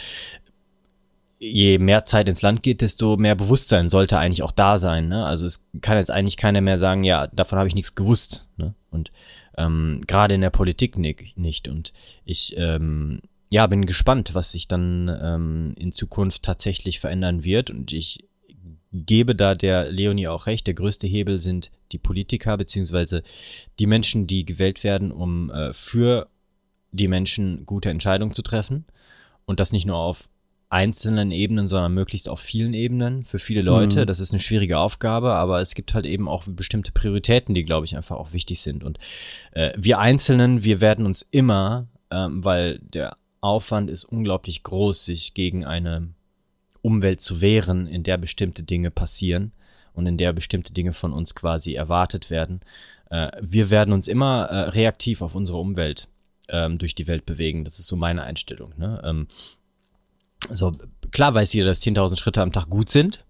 je 1.39 1.79
mehr 1.79 2.05
Zeit 2.05 2.29
ins 2.29 2.43
Land 2.43 2.63
geht, 2.63 2.81
desto 2.81 3.17
mehr 3.17 3.35
Bewusstsein 3.35 3.89
sollte 3.89 4.19
eigentlich 4.19 4.43
auch 4.43 4.53
da 4.53 4.79
sein. 4.79 5.09
Ne? 5.09 5.25
Also 5.25 5.47
es 5.47 5.67
kann 5.83 5.99
jetzt 5.99 6.11
eigentlich 6.11 6.37
keiner 6.37 6.61
mehr 6.61 6.79
sagen, 6.79 7.05
ja, 7.05 7.27
davon 7.29 7.59
habe 7.59 7.69
ich 7.69 7.75
nichts 7.75 7.95
gewusst. 7.95 8.49
Ne? 8.57 8.75
Und 8.91 9.11
ähm, 9.57 10.01
gerade 10.07 10.35
in 10.35 10.41
der 10.41 10.51
Politik 10.51 10.99
nicht. 10.99 11.69
Und 11.69 11.93
ich 12.25 12.55
ähm, 12.57 13.21
ja, 13.51 13.67
bin 13.67 13.87
gespannt, 13.87 14.35
was 14.35 14.53
sich 14.53 14.69
dann 14.69 15.09
ähm, 15.23 15.75
in 15.79 15.93
Zukunft 15.93 16.43
tatsächlich 16.43 17.01
verändern 17.01 17.45
wird. 17.45 17.71
Und 17.71 17.93
ich 17.93 18.25
gebe 18.93 19.35
da 19.35 19.55
der 19.55 19.91
Leonie 19.91 20.29
auch 20.29 20.47
recht. 20.47 20.67
Der 20.67 20.75
größte 20.75 21.07
Hebel 21.07 21.41
sind 21.41 21.71
die 21.93 21.99
Politiker, 21.99 22.57
beziehungsweise 22.57 23.23
die 23.79 23.87
Menschen, 23.87 24.27
die 24.27 24.45
gewählt 24.45 24.85
werden, 24.85 25.11
um 25.11 25.51
äh, 25.51 25.73
für 25.73 26.29
die 26.93 27.09
Menschen 27.09 27.67
gute 27.67 27.91
Entscheidungen 27.91 28.35
zu 28.35 28.43
treffen. 28.43 28.85
Und 29.47 29.61
das 29.61 29.73
nicht 29.73 29.87
nur 29.87 29.97
auf 29.97 30.29
einzelnen 30.71 31.31
Ebenen, 31.31 31.69
sondern 31.69 31.95
möglichst 31.95 32.29
auf 32.29 32.41
vielen 32.41 32.75
Ebenen 32.75 33.25
für 33.25 33.39
viele 33.39 33.63
Leute. 33.63 34.03
Mhm. 34.03 34.07
Das 34.07 34.21
ist 34.21 34.33
eine 34.33 34.41
schwierige 34.41 34.79
Aufgabe, 34.79 35.33
aber 35.35 35.61
es 35.61 35.75
gibt 35.75 35.95
halt 35.95 36.07
eben 36.07 36.29
auch 36.29 36.45
bestimmte 36.47 36.91
Prioritäten, 36.93 37.55
die, 37.55 37.65
glaube 37.65 37.87
ich, 37.87 37.97
einfach 37.97 38.17
auch 38.17 38.33
wichtig 38.33 38.61
sind. 38.61 38.83
Und 38.83 38.99
äh, 39.53 39.73
wir 39.77 39.99
Einzelnen, 39.99 40.65
wir 40.65 40.81
werden 40.81 41.07
uns 41.07 41.23
immer, 41.23 41.87
ähm, 42.11 42.45
weil 42.45 42.81
der 42.81 43.17
Aufwand 43.45 43.91
ist 43.91 44.05
unglaublich 44.05 44.63
groß, 44.63 45.05
sich 45.05 45.35
gegen 45.35 45.65
eine 45.65 46.09
Umwelt 46.83 47.21
zu 47.21 47.41
wehren, 47.41 47.87
in 47.87 48.03
der 48.03 48.19
bestimmte 48.19 48.63
Dinge 48.63 48.91
passieren 48.91 49.53
und 49.93 50.07
in 50.07 50.19
der 50.19 50.33
bestimmte 50.33 50.73
Dinge 50.73 50.93
von 50.93 51.13
uns 51.13 51.35
quasi 51.35 51.75
erwartet 51.75 52.31
werden. 52.31 52.61
Äh, 53.11 53.31
wir 53.41 53.71
werden 53.71 53.93
uns 53.93 54.09
immer 54.09 54.47
äh, 54.47 54.71
reaktiv 54.71 55.23
auf 55.23 55.35
unsere 55.35 55.59
Umwelt 55.59 56.09
ähm, 56.49 56.79
durch 56.79 56.95
die 56.95 57.07
Welt 57.07 57.27
bewegen. 57.27 57.65
Das 57.65 57.79
ist 57.79 57.87
so 57.87 57.97
meine 57.97 58.23
Einstellung. 58.23 58.73
Ne? 58.77 59.01
Ähm, 59.05 59.29
so, 60.51 60.73
klar 61.11 61.35
weiß 61.35 61.53
jeder, 61.53 61.67
dass 61.67 61.83
10.000 61.83 62.19
Schritte 62.19 62.43
am 62.43 62.53
Tag 62.53 62.69
gut 62.69 62.91
sind, 62.91 63.25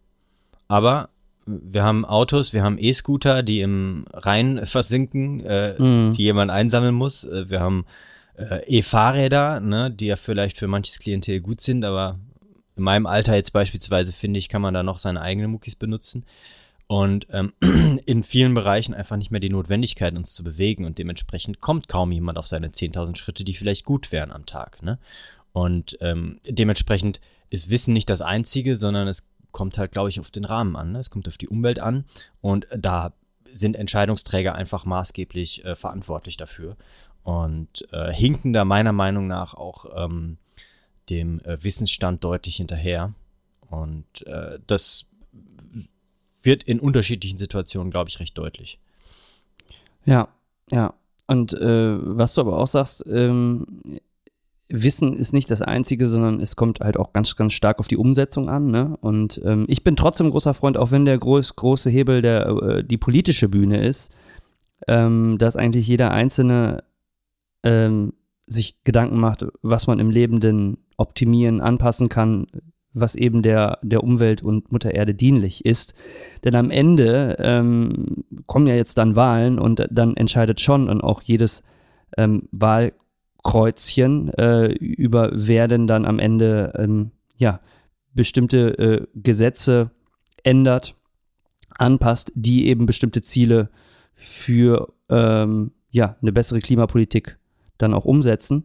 aber 0.68 1.11
wir 1.47 1.83
haben 1.83 2.04
Autos, 2.04 2.52
wir 2.52 2.62
haben 2.62 2.78
E-Scooter, 2.78 3.42
die 3.42 3.61
im 3.61 4.06
Rhein 4.12 4.66
versinken, 4.66 5.40
äh, 5.40 5.80
mhm. 5.80 6.12
die 6.12 6.23
jemand 6.23 6.50
einsammeln 6.50 6.94
muss. 6.94 7.25
Äh, 7.25 7.50
wir 7.50 7.61
haben 7.61 7.85
äh, 8.37 8.64
E-Fahrräder, 8.67 9.61
ne, 9.61 9.91
die 9.91 10.07
ja 10.07 10.17
vielleicht 10.17 10.59
für 10.59 10.67
manches 10.67 10.99
Klientel 10.99 11.41
gut 11.41 11.61
sind, 11.61 11.85
aber 11.85 12.19
in 12.76 12.83
meinem 12.83 13.07
Alter 13.07 13.35
jetzt 13.35 13.53
beispielsweise 13.53 14.12
finde 14.12 14.38
ich, 14.38 14.49
kann 14.49 14.62
man 14.62 14.75
da 14.75 14.83
noch 14.83 14.99
seine 14.99 15.21
eigenen 15.21 15.50
Muckis 15.50 15.76
benutzen 15.76 16.25
und 16.87 17.26
ähm, 17.31 17.53
in 18.07 18.23
vielen 18.23 18.55
Bereichen 18.55 18.95
einfach 18.95 19.17
nicht 19.17 19.31
mehr 19.31 19.41
die 19.41 19.50
Notwendigkeit, 19.50 20.17
uns 20.17 20.35
zu 20.35 20.45
bewegen 20.45 20.85
und 20.85 20.99
dementsprechend 20.99 21.61
kommt 21.61 21.88
kaum 21.88 22.12
jemand 22.12 22.38
auf 22.38 22.47
seine 22.47 22.69
10.000 22.69 23.17
Schritte, 23.17 23.45
die 23.45 23.55
vielleicht 23.55 23.85
gut 23.85 24.12
wären 24.12 24.33
am 24.33 24.47
Tag. 24.47 24.83
Ne? 24.83 24.99
Und 25.53 25.97
ähm, 26.00 26.41
dementsprechend 26.49 27.21
ist 27.50 27.71
Wissen 27.71 27.95
nicht 27.95 28.11
das 28.11 28.21
Einzige, 28.21 28.76
sondern 28.76 29.09
es 29.09 29.26
kommt 29.53 29.79
halt, 29.79 29.93
glaube 29.93 30.09
ich, 30.09 30.19
auf 30.19 30.31
den 30.31 30.45
Rahmen 30.45 30.75
an. 30.76 30.93
Ne? 30.93 30.99
Es 30.99 31.11
kommt 31.11 31.29
auf 31.29 31.38
die 31.38 31.49
Umwelt 31.49 31.79
an 31.79 32.05
und 32.41 32.67
da 32.76 33.12
sind 33.50 33.76
Entscheidungsträger 33.76 34.55
einfach 34.55 34.85
maßgeblich 34.85 35.64
äh, 35.64 35.76
verantwortlich 35.76 36.37
dafür 36.37 36.76
und 37.25 37.87
äh, 37.93 38.12
hinken 38.12 38.52
da 38.52 38.64
meiner 38.64 38.93
Meinung 38.93 39.26
nach 39.26 39.54
auch 39.54 39.87
ähm, 39.97 40.37
dem 41.11 41.40
äh, 41.40 41.62
Wissensstand 41.62 42.23
deutlich 42.23 42.57
hinterher. 42.57 43.12
Und 43.71 44.26
äh, 44.26 44.59
das 44.66 45.07
wird 46.43 46.62
in 46.62 46.81
unterschiedlichen 46.81 47.38
Situationen, 47.38 47.90
glaube 47.90 48.11
ich, 48.11 48.21
recht 48.21 48.37
deutlich. 48.38 48.78
Ja, 50.04 50.28
ja. 50.71 50.95
Und 51.26 51.54
äh, 51.54 51.97
was 52.00 52.35
du 52.35 52.43
aber 52.43 52.59
auch 52.59 52.66
sagst, 52.66 53.07
ähm, 53.11 53.66
Wissen 54.69 55.14
ist 55.14 55.33
nicht 55.33 55.50
das 55.50 55.62
Einzige, 55.62 56.09
sondern 56.09 56.40
es 56.40 56.57
kommt 56.57 56.81
halt 56.81 56.99
auch 56.99 57.12
ganz, 57.12 57.37
ganz 57.37 57.54
stark 57.54 57.78
auf 57.78 57.88
die 57.88 57.97
Umsetzung 57.97 58.49
an. 58.49 58.71
Ne? 58.71 58.97
Und 59.00 59.40
ähm, 59.45 59.64
ich 59.69 59.85
bin 59.85 59.97
trotzdem 59.97 60.31
großer 60.31 60.52
Freund, 60.52 60.76
auch 60.76 60.90
wenn 60.90 61.04
der 61.07 61.19
groß, 61.19 61.57
große 61.57 61.88
Hebel 61.88 62.21
der, 62.21 62.47
äh, 62.47 62.85
die 62.85 62.99
politische 62.99 63.49
Bühne 63.49 63.87
ist, 63.87 64.12
ähm, 64.87 65.38
dass 65.38 65.57
eigentlich 65.57 65.87
jeder 65.87 66.11
Einzelne 66.11 66.85
ähm, 67.64 68.12
sich 68.47 68.85
Gedanken 68.85 69.18
macht, 69.18 69.44
was 69.62 69.87
man 69.87 69.99
im 69.99 70.11
Leben 70.11 70.40
denn 70.40 70.78
optimieren, 70.97 71.61
anpassen 71.61 72.09
kann, 72.09 72.47
was 72.92 73.16
eben 73.16 73.42
der, 73.42 73.78
der 73.83 74.04
Umwelt 74.04 74.42
und 74.42 74.71
Mutter 74.71 74.94
Erde 74.94 75.14
dienlich 75.14 75.64
ist. 75.64 75.94
Denn 76.44 76.54
am 76.54 76.71
Ende 76.71 77.37
ähm, 77.40 78.25
kommen 78.47 78.66
ja 78.66 78.75
jetzt 78.75 78.99
dann 78.99 79.16
Wahlen 79.16 79.59
und 79.59 79.87
dann 79.90 80.16
entscheidet 80.16 80.61
schon 80.61 80.88
und 80.88 81.00
auch 81.00 81.21
jedes 81.23 81.64
ähm, 82.16 82.49
Wahlkreuzchen 82.52 84.33
äh, 84.35 84.66
über 84.66 85.30
wer 85.35 85.66
denn 85.66 85.87
dann 85.88 86.04
am 86.04 86.21
Ende 86.21 86.73
ähm, 86.76 87.11
ja, 87.37 87.61
bestimmte 88.12 88.78
äh, 88.78 89.06
Gesetze 89.14 89.90
ändert, 90.44 90.94
anpasst, 91.76 92.30
die 92.37 92.68
eben 92.68 92.87
bestimmte 92.87 93.23
Ziele 93.23 93.71
für 94.14 94.92
ähm, 95.09 95.73
ja, 95.90 96.16
eine 96.23 96.33
bessere 96.33 96.61
Klimapolitik 96.61 97.38
dann 97.78 97.95
auch 97.95 98.04
umsetzen. 98.04 98.64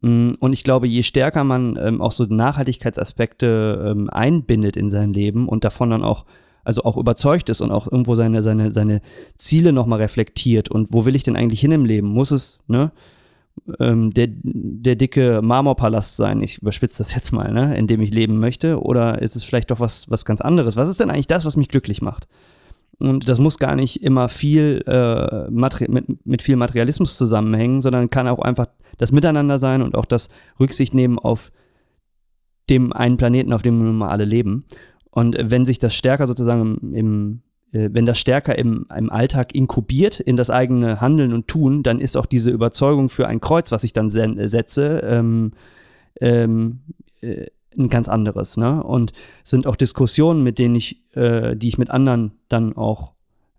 Mm, 0.00 0.32
und 0.40 0.52
ich 0.52 0.64
glaube, 0.64 0.86
je 0.86 1.02
stärker 1.02 1.44
man 1.44 1.78
ähm, 1.80 2.00
auch 2.00 2.12
so 2.12 2.24
Nachhaltigkeitsaspekte 2.24 3.92
ähm, 3.92 4.10
einbindet 4.10 4.76
in 4.76 4.90
sein 4.90 5.12
Leben 5.12 5.48
und 5.48 5.64
davon 5.64 5.90
dann 5.90 6.02
auch, 6.02 6.24
also 6.64 6.84
auch 6.84 6.96
überzeugt 6.96 7.48
ist 7.48 7.60
und 7.60 7.70
auch 7.70 7.90
irgendwo 7.90 8.14
seine, 8.14 8.42
seine, 8.42 8.72
seine 8.72 9.00
Ziele 9.36 9.72
nochmal 9.72 10.00
reflektiert 10.00 10.70
und 10.70 10.92
wo 10.92 11.04
will 11.04 11.16
ich 11.16 11.24
denn 11.24 11.36
eigentlich 11.36 11.60
hin 11.60 11.72
im 11.72 11.84
Leben? 11.84 12.08
Muss 12.08 12.30
es, 12.30 12.58
ne? 12.66 12.92
Ähm, 13.80 14.14
der, 14.14 14.28
der 14.30 14.96
dicke 14.96 15.40
Marmorpalast 15.42 16.16
sein, 16.16 16.42
ich 16.42 16.62
überspitze 16.62 16.98
das 16.98 17.14
jetzt 17.14 17.32
mal, 17.32 17.52
ne, 17.52 17.76
in 17.76 17.86
dem 17.86 18.00
ich 18.00 18.10
leben 18.10 18.38
möchte, 18.38 18.80
oder 18.80 19.20
ist 19.20 19.36
es 19.36 19.44
vielleicht 19.44 19.70
doch 19.70 19.78
was, 19.78 20.10
was 20.10 20.24
ganz 20.24 20.40
anderes? 20.40 20.76
Was 20.76 20.88
ist 20.88 21.00
denn 21.00 21.10
eigentlich 21.10 21.26
das, 21.26 21.44
was 21.44 21.58
mich 21.58 21.68
glücklich 21.68 22.00
macht? 22.00 22.26
Und 22.98 23.28
das 23.28 23.38
muss 23.38 23.58
gar 23.58 23.74
nicht 23.74 24.02
immer 24.02 24.28
viel 24.28 24.82
äh, 24.86 25.50
mit, 25.50 26.26
mit 26.26 26.42
viel 26.42 26.56
Materialismus 26.56 27.16
zusammenhängen, 27.16 27.80
sondern 27.80 28.10
kann 28.10 28.28
auch 28.28 28.38
einfach 28.38 28.66
das 28.98 29.12
Miteinander 29.12 29.58
sein 29.58 29.82
und 29.82 29.96
auch 29.96 30.04
das 30.04 30.28
Rücksicht 30.60 30.94
nehmen 30.94 31.18
auf 31.18 31.50
dem 32.70 32.92
einen 32.92 33.16
Planeten, 33.16 33.52
auf 33.52 33.62
dem 33.62 33.78
wir 33.78 33.86
nun 33.86 33.98
mal 33.98 34.10
alle 34.10 34.24
leben. 34.24 34.64
Und 35.10 35.36
wenn 35.38 35.66
sich 35.66 35.78
das 35.78 35.94
stärker 35.94 36.26
sozusagen 36.26 36.94
im, 36.94 37.42
äh, 37.72 37.90
wenn 37.92 38.06
das 38.06 38.18
stärker 38.18 38.56
im, 38.56 38.86
im 38.96 39.10
Alltag 39.10 39.54
inkubiert 39.54 40.20
in 40.20 40.36
das 40.36 40.50
eigene 40.50 41.00
Handeln 41.00 41.32
und 41.32 41.48
Tun, 41.48 41.82
dann 41.82 41.98
ist 41.98 42.16
auch 42.16 42.26
diese 42.26 42.50
Überzeugung 42.50 43.08
für 43.08 43.26
ein 43.26 43.40
Kreuz, 43.40 43.72
was 43.72 43.84
ich 43.84 43.92
dann 43.92 44.10
setze, 44.10 45.00
ähm, 45.04 45.52
ähm, 46.20 46.80
äh, 47.20 47.46
ein 47.78 47.88
ganz 47.88 48.08
anderes, 48.08 48.56
ne? 48.56 48.82
Und 48.82 49.12
sind 49.44 49.66
auch 49.66 49.76
Diskussionen, 49.76 50.42
mit 50.42 50.58
denen 50.58 50.74
ich, 50.74 51.02
äh, 51.14 51.56
die 51.56 51.68
ich 51.68 51.78
mit 51.78 51.90
anderen 51.90 52.32
dann 52.48 52.76
auch 52.76 53.12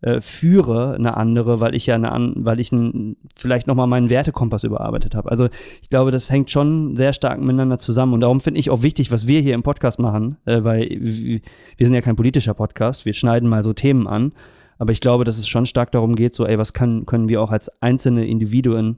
äh, 0.04 0.20
führe, 0.20 0.96
eine 0.96 1.16
andere, 1.16 1.62
weil 1.62 1.76
ich 1.76 1.86
ja 1.86 1.96
eine 1.96 2.12
an, 2.12 2.34
weil 2.38 2.60
ich 2.60 2.72
ein, 2.72 3.16
vielleicht 3.36 3.68
nochmal 3.68 3.88
meinen 3.88 4.10
Wertekompass 4.10 4.66
überarbeitet 4.66 5.16
habe. 5.16 5.32
Also 5.32 5.48
ich 5.82 5.90
glaube, 5.90 6.12
das 6.12 6.30
hängt 6.30 6.52
schon 6.52 6.98
sehr 6.98 7.14
stark 7.14 7.40
miteinander 7.40 7.78
zusammen. 7.78 8.14
Und 8.14 8.22
darum 8.22 8.42
finde 8.42 8.60
ich 8.60 8.70
auch 8.70 8.82
wichtig, 8.82 9.12
was 9.12 9.28
wir 9.28 9.40
hier 9.40 9.54
im 9.54 9.64
Podcast 9.64 10.00
machen, 10.00 10.36
äh, 10.46 10.64
weil 10.64 10.90
wir 10.90 11.86
sind 11.86 11.94
ja 11.94 12.02
kein 12.02 12.18
politischer 12.18 12.54
Podcast, 12.54 13.06
wir 13.06 13.14
schneiden 13.14 13.48
mal 13.48 13.64
so 13.64 13.72
Themen 13.72 14.08
an. 14.08 14.34
Aber 14.78 14.92
ich 14.92 15.00
glaube, 15.00 15.24
dass 15.24 15.38
es 15.38 15.48
schon 15.48 15.66
stark 15.66 15.92
darum 15.92 16.16
geht, 16.16 16.36
so, 16.36 16.46
ey, 16.46 16.58
was 16.58 16.74
kann, 16.74 17.06
können 17.06 17.30
wir 17.30 17.42
auch 17.42 17.52
als 17.52 17.82
einzelne 17.82 18.26
Individuen 18.26 18.98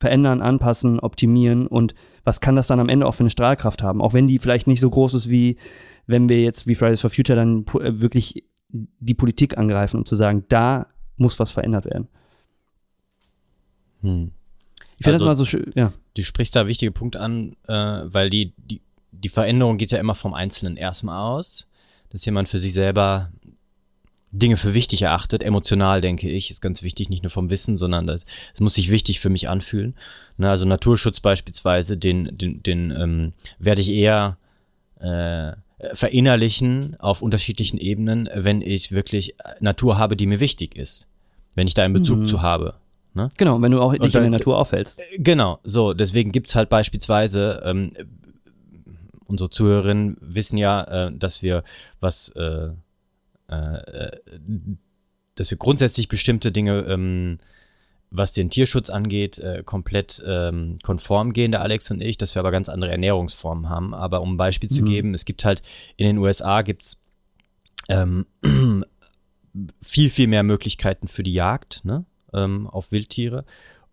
verändern, 0.00 0.42
anpassen, 0.42 1.00
optimieren 1.00 1.66
und 1.66 1.94
was 2.24 2.40
kann 2.40 2.56
das 2.56 2.66
dann 2.66 2.80
am 2.80 2.88
Ende 2.88 3.06
auch 3.06 3.14
für 3.14 3.24
eine 3.24 3.30
Strahlkraft 3.30 3.82
haben? 3.82 4.00
Auch 4.00 4.12
wenn 4.12 4.28
die 4.28 4.38
vielleicht 4.38 4.66
nicht 4.66 4.80
so 4.80 4.90
groß 4.90 5.14
ist, 5.14 5.30
wie 5.30 5.56
wenn 6.06 6.28
wir 6.28 6.42
jetzt 6.42 6.66
wie 6.66 6.74
Fridays 6.74 7.00
for 7.00 7.10
Future 7.10 7.36
dann 7.36 7.64
äh, 7.80 8.00
wirklich 8.00 8.44
die 8.70 9.14
Politik 9.14 9.58
angreifen, 9.58 9.98
um 9.98 10.04
zu 10.04 10.14
sagen, 10.14 10.44
da 10.48 10.86
muss 11.16 11.38
was 11.38 11.50
verändert 11.50 11.86
werden. 11.86 12.08
Hm. 14.02 14.32
Ich 14.98 15.04
finde 15.04 15.14
also, 15.14 15.24
das 15.24 15.30
mal 15.30 15.36
so 15.36 15.44
schön, 15.44 15.72
ja. 15.74 15.92
Du 16.14 16.22
sprichst 16.22 16.54
da 16.56 16.66
wichtige 16.66 16.92
Punkte 16.92 17.20
an, 17.20 17.56
äh, 17.66 17.72
weil 17.72 18.30
die, 18.30 18.52
die, 18.56 18.80
die 19.12 19.28
Veränderung 19.28 19.76
geht 19.76 19.90
ja 19.90 19.98
immer 19.98 20.14
vom 20.14 20.34
Einzelnen 20.34 20.76
erstmal 20.76 21.18
aus, 21.18 21.68
dass 22.10 22.24
jemand 22.24 22.48
für 22.48 22.58
sich 22.58 22.72
selber 22.72 23.30
Dinge 24.30 24.56
für 24.56 24.74
wichtig 24.74 25.02
erachtet, 25.02 25.42
emotional 25.42 26.00
denke 26.00 26.28
ich, 26.30 26.50
ist 26.50 26.60
ganz 26.60 26.82
wichtig, 26.82 27.08
nicht 27.08 27.22
nur 27.22 27.30
vom 27.30 27.50
Wissen, 27.50 27.76
sondern 27.78 28.06
das, 28.06 28.24
das 28.52 28.60
muss 28.60 28.74
sich 28.74 28.90
wichtig 28.90 29.20
für 29.20 29.30
mich 29.30 29.48
anfühlen. 29.48 29.94
Ne, 30.36 30.50
also 30.50 30.66
Naturschutz 30.66 31.20
beispielsweise, 31.20 31.96
den, 31.96 32.36
den, 32.36 32.62
den 32.62 32.90
ähm, 32.90 33.32
werde 33.58 33.80
ich 33.80 33.90
eher 33.90 34.36
äh, 35.00 35.52
verinnerlichen 35.94 36.96
auf 37.00 37.22
unterschiedlichen 37.22 37.78
Ebenen, 37.78 38.28
wenn 38.34 38.62
ich 38.62 38.92
wirklich 38.92 39.34
Natur 39.60 39.96
habe, 39.96 40.16
die 40.16 40.26
mir 40.26 40.40
wichtig 40.40 40.76
ist. 40.76 41.06
Wenn 41.54 41.66
ich 41.66 41.74
da 41.74 41.84
einen 41.84 41.94
Bezug 41.94 42.20
mhm. 42.20 42.26
zu 42.26 42.42
habe. 42.42 42.74
Ne? 43.14 43.30
Genau, 43.36 43.60
wenn 43.62 43.72
du 43.72 43.80
auch 43.80 43.92
dich 43.92 44.12
dann, 44.12 44.24
in 44.24 44.30
der 44.30 44.38
Natur 44.38 44.58
aufhältst. 44.58 45.00
Äh, 45.00 45.18
genau, 45.18 45.58
so, 45.64 45.94
deswegen 45.94 46.32
gibt's 46.32 46.54
halt 46.54 46.68
beispielsweise, 46.68 47.62
ähm, 47.64 47.92
unsere 49.26 49.50
Zuhörerinnen 49.50 50.16
wissen 50.20 50.58
ja, 50.58 51.06
äh, 51.06 51.12
dass 51.12 51.42
wir 51.42 51.62
was 52.00 52.30
äh, 52.30 52.70
äh, 53.48 54.10
dass 55.34 55.50
wir 55.50 55.58
grundsätzlich 55.58 56.08
bestimmte 56.08 56.52
Dinge, 56.52 56.80
ähm, 56.88 57.38
was 58.10 58.32
den 58.32 58.50
Tierschutz 58.50 58.90
angeht, 58.90 59.38
äh, 59.38 59.62
komplett 59.64 60.22
ähm, 60.26 60.78
konform 60.82 61.32
gehen, 61.32 61.52
der 61.52 61.62
Alex 61.62 61.90
und 61.90 62.00
ich, 62.00 62.16
dass 62.16 62.34
wir 62.34 62.40
aber 62.40 62.50
ganz 62.50 62.68
andere 62.68 62.90
Ernährungsformen 62.90 63.68
haben. 63.68 63.94
Aber 63.94 64.22
um 64.22 64.34
ein 64.34 64.36
Beispiel 64.38 64.68
mhm. 64.70 64.74
zu 64.74 64.84
geben, 64.84 65.14
es 65.14 65.24
gibt 65.24 65.44
halt 65.44 65.62
in 65.96 66.06
den 66.06 66.18
USA 66.18 66.62
gibt's 66.62 67.02
ähm, 67.88 68.26
viel, 69.82 70.10
viel 70.10 70.26
mehr 70.26 70.42
Möglichkeiten 70.42 71.08
für 71.08 71.22
die 71.22 71.34
Jagd 71.34 71.84
ne? 71.84 72.04
ähm, 72.32 72.66
auf 72.66 72.92
Wildtiere. 72.92 73.44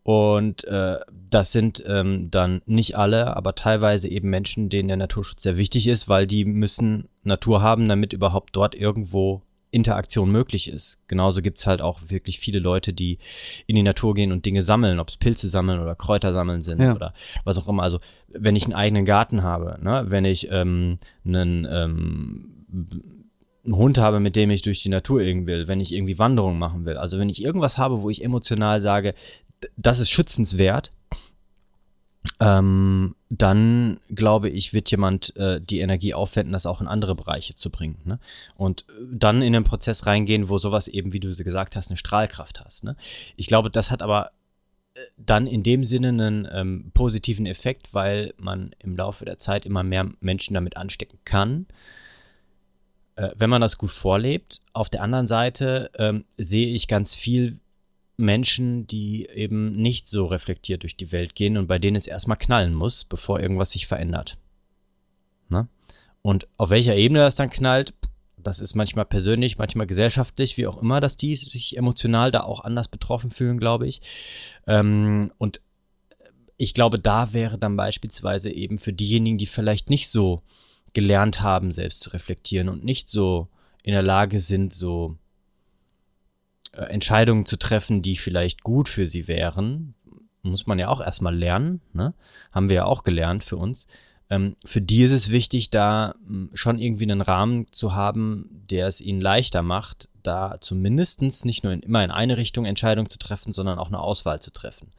Und 0.05 0.65
äh, 0.65 1.00
das 1.31 1.51
sind 1.51 1.83
ähm, 1.88 2.29
dann 2.29 2.62
nicht 2.67 2.95
alle, 2.95 3.35
aber 3.35 3.55
teilweise 3.55 4.07
eben 4.07 4.29
Menschen, 4.29 4.69
denen 4.69 4.88
der 4.88 4.97
Naturschutz 4.97 5.41
sehr 5.41 5.57
wichtig 5.57 5.88
ist, 5.88 6.07
weil 6.07 6.27
die 6.27 6.45
müssen 6.45 7.09
Natur 7.24 7.63
haben, 7.63 7.89
damit 7.89 8.13
überhaupt 8.13 8.55
dort 8.55 8.75
irgendwo 8.75 9.41
Interaktion 9.71 10.31
möglich 10.31 10.67
ist. 10.67 11.00
Genauso 11.07 11.41
gibt's 11.41 11.65
halt 11.65 11.81
auch 11.81 12.01
wirklich 12.09 12.38
viele 12.38 12.59
Leute, 12.59 12.93
die 12.93 13.17
in 13.65 13.75
die 13.75 13.81
Natur 13.81 14.13
gehen 14.13 14.31
und 14.31 14.45
Dinge 14.45 14.62
sammeln, 14.62 15.00
ob 15.00 15.09
es 15.09 15.17
Pilze 15.17 15.50
sammeln 15.50 15.79
oder 15.79 15.95
Kräuter 15.95 16.33
sammeln 16.33 16.62
sind 16.62 16.81
ja. 16.81 16.93
oder 16.93 17.15
was 17.43 17.57
auch 17.57 17.67
immer. 17.67 17.81
Also 17.81 17.97
wenn 18.27 18.55
ich 18.55 18.65
einen 18.65 18.75
eigenen 18.75 19.05
Garten 19.05 19.41
habe, 19.41 19.79
ne, 19.81 20.05
wenn 20.07 20.24
ich 20.24 20.50
ähm, 20.51 21.00
einen 21.25 21.67
ähm, 21.67 22.51
einen 23.65 23.75
Hund 23.75 23.97
habe, 23.97 24.19
mit 24.19 24.35
dem 24.35 24.51
ich 24.51 24.62
durch 24.62 24.81
die 24.81 24.89
Natur 24.89 25.21
irgendwie 25.21 25.47
will, 25.47 25.67
wenn 25.67 25.81
ich 25.81 25.93
irgendwie 25.93 26.19
Wanderungen 26.19 26.59
machen 26.59 26.85
will. 26.85 26.97
Also 26.97 27.19
wenn 27.19 27.29
ich 27.29 27.43
irgendwas 27.43 27.77
habe, 27.77 28.01
wo 28.01 28.09
ich 28.09 28.24
emotional 28.24 28.81
sage, 28.81 29.13
das 29.77 30.00
ist 30.00 30.12
schützenswert, 30.12 30.91
ähm, 32.39 33.15
dann 33.29 34.00
glaube 34.10 34.50
ich, 34.50 34.74
wird 34.74 34.91
jemand 34.91 35.36
äh, 35.36 35.62
die 35.62 35.79
Energie 35.79 36.13
aufwenden, 36.13 36.53
das 36.53 36.65
auch 36.65 36.81
in 36.81 36.88
andere 36.88 37.15
Bereiche 37.15 37.55
zu 37.55 37.69
bringen. 37.69 38.00
Ne? 38.03 38.19
Und 38.55 38.86
dann 39.12 39.41
in 39.41 39.53
den 39.53 39.63
Prozess 39.63 40.05
reingehen, 40.05 40.50
wo 40.50 40.57
sowas 40.57 40.88
eben, 40.88 41.13
wie 41.13 41.19
du 41.19 41.36
gesagt 41.36 41.75
hast, 41.75 41.89
eine 41.89 41.98
Strahlkraft 41.98 42.63
hast. 42.63 42.84
Ne? 42.84 42.95
Ich 43.36 43.48
glaube, 43.48 43.69
das 43.69 43.91
hat 43.91 44.01
aber 44.01 44.31
äh, 44.95 45.00
dann 45.17 45.48
in 45.48 45.63
dem 45.63 45.86
Sinne 45.86 46.10
einen 46.10 46.48
ähm, 46.51 46.91
positiven 46.93 47.45
Effekt, 47.45 47.93
weil 47.93 48.34
man 48.38 48.72
im 48.79 48.95
Laufe 48.95 49.25
der 49.25 49.38
Zeit 49.38 49.65
immer 49.65 49.84
mehr 49.84 50.10
Menschen 50.19 50.53
damit 50.53 50.77
anstecken 50.77 51.19
kann 51.25 51.67
äh, 53.15 53.29
wenn 53.38 53.50
man 53.50 53.62
das 53.62 53.77
gut 53.77 53.91
vorlebt. 53.91 54.60
Auf 54.74 54.89
der 54.89 55.01
anderen 55.01 55.27
Seite 55.27 55.89
ähm, 55.98 56.25
sehe 56.38 56.74
ich 56.74 56.89
ganz 56.89 57.15
viel 57.15 57.60
Menschen, 58.17 58.88
die 58.88 59.27
eben 59.27 59.75
nicht 59.75 60.07
so 60.07 60.25
reflektiert 60.25 60.84
durch 60.84 60.95
die 60.95 61.12
Welt 61.12 61.36
gehen 61.36 61.57
und 61.57 61.67
bei 61.67 61.79
denen 61.79 61.95
es 61.95 62.07
erstmal 62.07 62.38
knallen 62.38 62.74
muss, 62.74 63.03
bevor 63.03 63.39
irgendwas 63.39 63.72
sich 63.72 63.88
verändert. 63.88 64.38
Ne? 65.50 65.67
Und 66.22 66.48
auf 66.57 66.69
welcher 66.69 66.95
Ebene 66.95 67.19
das 67.19 67.36
dann 67.36 67.50
knallt, 67.50 67.93
das 68.38 68.60
ist 68.60 68.75
manchmal 68.75 69.05
persönlich, 69.05 69.57
manchmal 69.57 69.88
gesellschaftlich, 69.88 70.57
wie 70.57 70.67
auch 70.67 70.81
immer, 70.81 71.01
dass 71.01 71.17
die 71.17 71.36
sich 71.36 71.77
emotional 71.77 72.31
da 72.31 72.41
auch 72.41 72.62
anders 72.62 72.88
betroffen 72.88 73.31
fühlen, 73.31 73.57
glaube 73.57 73.88
ich. 73.88 74.01
Ähm, 74.67 75.31
und 75.38 75.62
ich 76.57 76.74
glaube, 76.74 77.00
da 77.00 77.34
wäre 77.34 77.57
dann 77.57 77.75
beispielsweise 77.75 78.51
eben 78.51 78.77
für 78.77 78.93
diejenigen, 78.93 79.38
die 79.38 79.48
vielleicht 79.48 79.89
nicht 79.89 80.10
so 80.10 80.43
gelernt 80.93 81.41
haben, 81.41 81.72
selbst 81.72 82.00
zu 82.00 82.12
reflektieren 82.12 82.69
und 82.69 82.86
nicht 82.86 83.10
so 83.10 83.50
in 83.84 83.93
der 83.93 84.03
Lage 84.03 84.39
sind, 84.39 84.74
so 84.74 85.17
Entscheidungen 86.84 87.46
zu 87.46 87.58
treffen, 87.58 88.01
die 88.01 88.17
vielleicht 88.17 88.63
gut 88.63 88.89
für 88.89 89.08
sie 89.08 89.27
wären, 89.27 89.96
muss 90.41 90.67
man 90.67 90.79
ja 90.79 90.89
auch 90.89 91.01
erstmal 91.01 91.36
lernen, 91.36 91.82
ne? 91.94 92.13
haben 92.51 92.70
wir 92.70 92.75
ja 92.75 92.86
auch 92.86 93.03
gelernt 93.03 93.44
für 93.44 93.58
uns. 93.58 93.88
Ähm, 94.29 94.55
für 94.65 94.82
die 94.82 95.03
ist 95.03 95.12
es 95.12 95.32
wichtig, 95.32 95.70
da 95.70 96.15
schon 96.53 96.79
irgendwie 96.79 97.03
einen 97.03 97.22
Rahmen 97.22 97.67
zu 97.72 97.94
haben, 97.94 98.63
der 98.70 98.88
es 98.88 99.01
ihnen 99.01 99.22
leichter 99.22 99.62
macht, 99.62 100.10
da 100.24 100.58
zumindestens 100.62 101.46
nicht 101.46 101.63
nur 101.63 101.74
in, 101.74 101.82
immer 101.82 102.03
in 102.03 102.12
eine 102.12 102.38
Richtung 102.38 102.65
Entscheidungen 102.65 103.10
zu 103.10 103.20
treffen, 103.20 103.53
sondern 103.53 103.77
auch 103.77 103.88
eine 103.88 104.00
Auswahl 104.00 104.41
zu 104.41 104.51
treffen. 104.51 104.91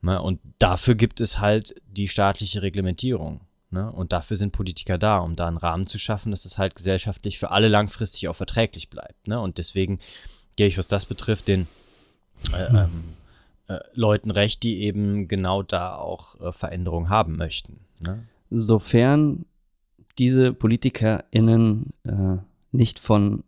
Ne? 0.00 0.20
Und 0.20 0.40
dafür 0.58 0.94
gibt 0.94 1.20
es 1.20 1.40
halt 1.40 1.74
die 1.90 2.08
staatliche 2.08 2.62
Reglementierung. 2.62 3.40
Ne? 3.70 3.90
Und 3.90 4.12
dafür 4.12 4.36
sind 4.38 4.52
Politiker 4.52 4.96
da, 4.96 5.18
um 5.18 5.36
da 5.36 5.46
einen 5.46 5.58
Rahmen 5.58 5.86
zu 5.86 5.98
schaffen, 5.98 6.30
dass 6.30 6.46
es 6.46 6.56
halt 6.56 6.74
gesellschaftlich 6.74 7.38
für 7.38 7.50
alle 7.50 7.68
langfristig 7.68 8.28
auch 8.28 8.36
verträglich 8.36 8.88
bleibt. 8.88 9.28
Ne? 9.28 9.38
Und 9.38 9.58
deswegen 9.58 9.98
gehe 10.58 10.66
ich, 10.66 10.76
was 10.76 10.88
das 10.88 11.06
betrifft, 11.06 11.46
den 11.46 11.68
äh, 12.52 12.76
ähm, 12.76 13.04
äh, 13.68 13.78
Leuten 13.94 14.32
recht, 14.32 14.64
die 14.64 14.82
eben 14.82 15.28
genau 15.28 15.62
da 15.62 15.94
auch 15.94 16.38
äh, 16.40 16.50
Veränderung 16.50 17.08
haben 17.08 17.36
möchten. 17.36 17.78
Ne? 18.00 18.24
Sofern 18.50 19.46
diese 20.18 20.52
PolitikerInnen 20.52 21.92
äh, 22.02 22.38
nicht 22.72 22.98
von 22.98 23.44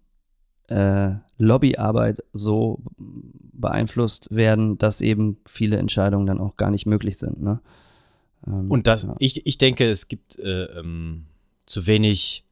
äh, 0.69 1.11
Lobbyarbeit 1.37 2.23
so 2.33 2.81
beeinflusst 2.97 4.29
werden, 4.31 4.79
dass 4.79 5.01
eben 5.01 5.39
viele 5.45 5.79
Entscheidungen 5.79 6.27
dann 6.27 6.39
auch 6.39 6.55
gar 6.55 6.71
nicht 6.71 6.87
möglich 6.87 7.19
sind. 7.19 7.43
Ne? 7.43 7.61
Ähm, 8.47 8.71
Und 8.71 8.87
das, 8.87 9.03
ja. 9.03 9.17
ich, 9.19 9.45
ich 9.49 9.59
denke, 9.59 9.91
es 9.91 10.07
gibt 10.07 10.39
äh, 10.39 10.67
ähm, 10.79 11.27
zu 11.67 11.89
wenig, 11.89 12.45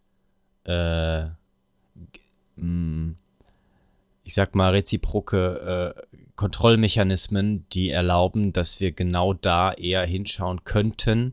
äh, 0.65 1.27
mm, 2.57 3.15
ich 4.29 4.35
sag 4.35 4.55
mal, 4.55 4.73
reziproke 4.73 5.95
äh, 5.97 6.19
Kontrollmechanismen, 6.37 7.65
die 7.73 7.89
erlauben, 7.89 8.53
dass 8.53 8.79
wir 8.79 8.93
genau 8.93 9.33
da 9.33 9.73
eher 9.73 10.05
hinschauen 10.05 10.65
könnten, 10.65 11.33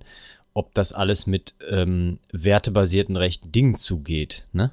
ob 0.53 0.73
das 0.73 0.93
alles 0.93 1.27
mit 1.27 1.55
ähm, 1.69 2.19
wertebasierten 2.31 3.17
rechten 3.17 3.51
Dingen 3.51 3.75
zugeht, 3.75 4.47
ne? 4.53 4.71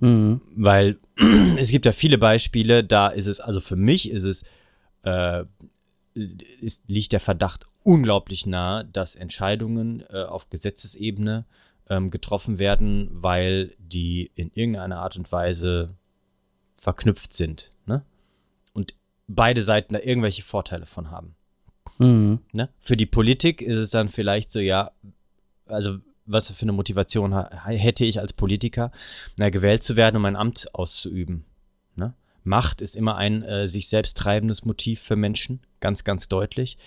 Mhm. 0.00 0.40
Weil 0.56 0.98
es 1.56 1.68
gibt 1.68 1.86
ja 1.86 1.92
viele 1.92 2.18
Beispiele, 2.18 2.82
da 2.82 3.06
ist 3.06 3.28
es, 3.28 3.38
also 3.38 3.60
für 3.60 3.76
mich 3.76 4.10
ist 4.10 4.24
es, 4.24 4.42
äh, 5.04 5.44
ist, 6.14 6.90
liegt 6.90 7.12
der 7.12 7.20
Verdacht 7.20 7.66
unglaublich 7.84 8.44
nahe, 8.44 8.86
dass 8.86 9.14
Entscheidungen 9.14 10.02
äh, 10.10 10.24
auf 10.24 10.50
Gesetzesebene 10.50 11.44
ähm, 11.88 12.10
getroffen 12.10 12.58
werden, 12.58 13.08
weil 13.12 13.76
die 13.78 14.32
in 14.34 14.50
irgendeiner 14.52 14.98
Art 14.98 15.16
und 15.16 15.30
Weise 15.30 15.94
verknüpft 16.84 17.32
sind. 17.32 17.72
Ne? 17.86 18.02
Und 18.74 18.94
beide 19.26 19.62
Seiten 19.62 19.94
da 19.94 20.00
irgendwelche 20.00 20.42
Vorteile 20.42 20.86
von 20.86 21.10
haben. 21.10 21.34
Mhm. 21.98 22.40
Ne? 22.52 22.68
Für 22.80 22.96
die 22.96 23.06
Politik 23.06 23.62
ist 23.62 23.78
es 23.78 23.90
dann 23.90 24.08
vielleicht 24.08 24.52
so, 24.52 24.60
ja, 24.60 24.92
also 25.66 25.98
was 26.26 26.50
für 26.52 26.62
eine 26.62 26.72
Motivation 26.72 27.36
hätte 27.66 28.04
ich 28.04 28.20
als 28.20 28.32
Politiker, 28.32 28.92
na, 29.38 29.50
gewählt 29.50 29.82
zu 29.82 29.96
werden, 29.96 30.16
um 30.16 30.22
mein 30.22 30.36
Amt 30.36 30.74
auszuüben. 30.74 31.44
Ne? 31.96 32.14
Macht 32.44 32.80
ist 32.80 32.96
immer 32.96 33.16
ein 33.16 33.42
äh, 33.42 33.66
sich 33.66 33.88
selbst 33.88 34.16
treibendes 34.16 34.64
Motiv 34.64 35.00
für 35.02 35.16
Menschen, 35.16 35.60
ganz, 35.80 36.04
ganz 36.04 36.28
deutlich. 36.28 36.78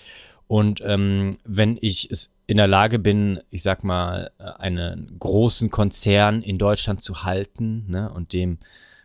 Und 0.48 0.80
ähm, 0.84 1.38
wenn 1.44 1.78
ich 1.80 2.10
es 2.10 2.32
in 2.46 2.56
der 2.56 2.66
Lage 2.66 2.98
bin, 2.98 3.40
ich 3.50 3.62
sag 3.62 3.84
mal, 3.84 4.30
äh, 4.38 4.44
einen 4.44 5.18
großen 5.18 5.70
Konzern 5.70 6.42
in 6.42 6.56
Deutschland 6.56 7.02
zu 7.02 7.22
halten 7.22 7.84
ne, 7.88 8.10
und 8.10 8.32
dem 8.32 8.58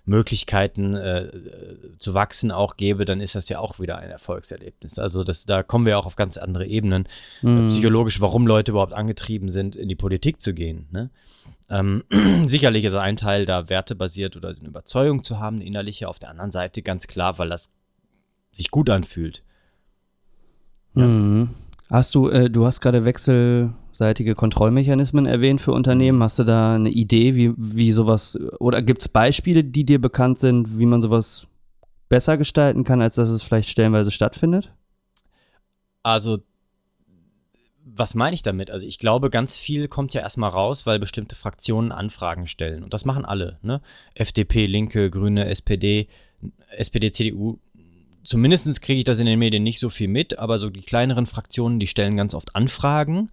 Möglichkeiten 0.05 0.95
äh, 0.95 1.31
zu 1.97 2.13
wachsen 2.13 2.51
auch 2.51 2.75
gebe, 2.75 3.05
dann 3.05 3.21
ist 3.21 3.35
das 3.35 3.47
ja 3.47 3.59
auch 3.59 3.79
wieder 3.79 3.97
ein 3.97 4.09
Erfolgserlebnis. 4.09 4.99
Also 4.99 5.23
das, 5.23 5.45
da 5.45 5.63
kommen 5.63 5.85
wir 5.85 5.97
auch 5.97 6.05
auf 6.05 6.17
ganz 6.17 6.37
andere 6.37 6.65
Ebenen, 6.65 7.07
mhm. 7.41 7.69
psychologisch, 7.69 8.19
warum 8.19 8.45
Leute 8.45 8.71
überhaupt 8.71 8.93
angetrieben 8.93 9.49
sind, 9.49 9.75
in 9.75 9.87
die 9.87 9.95
Politik 9.95 10.41
zu 10.41 10.53
gehen. 10.53 10.87
Ne? 10.91 11.09
Ähm, 11.69 12.03
sicherlich 12.45 12.83
ist 12.83 12.95
ein 12.95 13.15
Teil 13.15 13.45
da 13.45 13.69
wertebasiert 13.69 14.35
oder 14.35 14.49
eine 14.49 14.67
Überzeugung 14.67 15.23
zu 15.23 15.39
haben, 15.39 15.57
eine 15.57 15.65
innerliche. 15.65 16.09
Auf 16.09 16.19
der 16.19 16.29
anderen 16.29 16.51
Seite 16.51 16.81
ganz 16.81 17.07
klar, 17.07 17.37
weil 17.37 17.49
das 17.49 17.71
sich 18.51 18.71
gut 18.71 18.89
anfühlt. 18.89 19.43
Ja. 20.95 21.07
Mhm. 21.07 21.49
Hast 21.89 22.15
du, 22.15 22.29
äh, 22.29 22.49
du 22.49 22.65
hast 22.65 22.81
gerade 22.81 23.05
wechselseitige 23.93 24.33
Kontrollmechanismen 24.33 25.25
erwähnt 25.27 25.61
für 25.61 25.71
Unternehmen. 25.71 26.21
Hast 26.23 26.39
du 26.39 26.43
da 26.43 26.75
eine 26.75 26.89
Idee, 26.89 27.35
wie, 27.35 27.53
wie 27.57 27.91
sowas, 27.91 28.37
oder 28.59 28.81
gibt 28.81 29.01
es 29.01 29.07
Beispiele, 29.07 29.63
die 29.63 29.85
dir 29.85 30.01
bekannt 30.01 30.39
sind, 30.39 30.79
wie 30.79 30.85
man 30.85 31.01
sowas 31.01 31.45
besser 32.09 32.37
gestalten 32.37 32.83
kann, 32.83 33.01
als 33.01 33.15
dass 33.15 33.29
es 33.29 33.43
vielleicht 33.43 33.69
stellenweise 33.69 34.09
stattfindet? 34.09 34.73
Also, 36.01 36.39
was 37.85 38.15
meine 38.15 38.33
ich 38.33 38.41
damit? 38.41 38.71
Also, 38.71 38.85
ich 38.85 38.97
glaube, 38.97 39.29
ganz 39.29 39.57
viel 39.57 39.87
kommt 39.87 40.13
ja 40.15 40.21
erstmal 40.21 40.49
raus, 40.49 40.87
weil 40.87 40.99
bestimmte 40.99 41.35
Fraktionen 41.35 41.91
Anfragen 41.91 42.47
stellen. 42.47 42.83
Und 42.83 42.93
das 42.93 43.05
machen 43.05 43.25
alle, 43.25 43.59
ne? 43.61 43.79
FDP, 44.15 44.65
Linke, 44.65 45.11
Grüne, 45.11 45.47
SPD, 45.49 46.07
SPD, 46.75 47.11
CDU, 47.11 47.59
zumindest 48.23 48.81
kriege 48.81 48.99
ich 48.99 49.05
das 49.05 49.19
in 49.19 49.27
den 49.27 49.39
Medien 49.39 49.63
nicht 49.63 49.79
so 49.79 49.89
viel 49.89 50.07
mit, 50.07 50.39
aber 50.39 50.57
so 50.57 50.71
die 50.71 50.81
kleineren 50.81 51.27
Fraktionen, 51.27 51.79
die 51.79 51.87
stellen 51.87 52.17
ganz 52.17 52.33
oft 52.33 52.55
Anfragen 52.55 53.29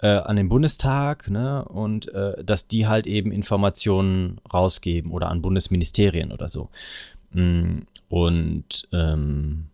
äh, 0.00 0.08
an 0.08 0.36
den 0.36 0.48
Bundestag, 0.48 1.30
ne, 1.30 1.64
und 1.64 2.12
äh, 2.12 2.42
dass 2.44 2.68
die 2.68 2.86
halt 2.86 3.06
eben 3.06 3.32
Informationen 3.32 4.40
rausgeben 4.52 5.10
oder 5.10 5.28
an 5.28 5.42
Bundesministerien 5.42 6.32
oder 6.32 6.48
so. 6.48 6.70
Mm, 7.32 7.80
und 8.08 8.88
ähm, 8.92 9.66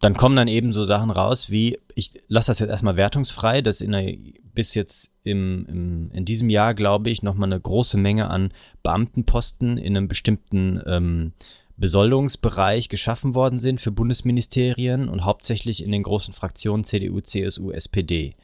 dann 0.00 0.14
kommen 0.14 0.34
dann 0.34 0.48
eben 0.48 0.72
so 0.72 0.84
Sachen 0.84 1.10
raus 1.10 1.50
wie, 1.50 1.78
ich 1.94 2.12
lasse 2.28 2.48
das 2.48 2.58
jetzt 2.60 2.70
erstmal 2.70 2.96
wertungsfrei, 2.96 3.60
dass 3.60 3.82
in 3.82 3.92
der, 3.92 4.16
bis 4.54 4.74
jetzt 4.74 5.14
im, 5.24 5.66
im, 5.68 6.10
in 6.12 6.24
diesem 6.24 6.48
Jahr, 6.48 6.74
glaube 6.74 7.10
ich, 7.10 7.22
nochmal 7.22 7.48
eine 7.48 7.60
große 7.60 7.98
Menge 7.98 8.30
an 8.30 8.52
Beamtenposten 8.82 9.76
in 9.76 9.96
einem 9.96 10.08
bestimmten 10.08 10.80
ähm, 10.86 11.32
Besoldungsbereich 11.76 12.88
geschaffen 12.88 13.34
worden 13.34 13.58
sind 13.58 13.80
für 13.80 13.90
Bundesministerien 13.90 15.08
und 15.08 15.24
hauptsächlich 15.24 15.82
in 15.82 15.92
den 15.92 16.02
großen 16.02 16.34
Fraktionen 16.34 16.84
CDU, 16.84 17.20
CSU, 17.20 17.70
SPD. 17.70 18.34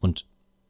Und 0.00 0.26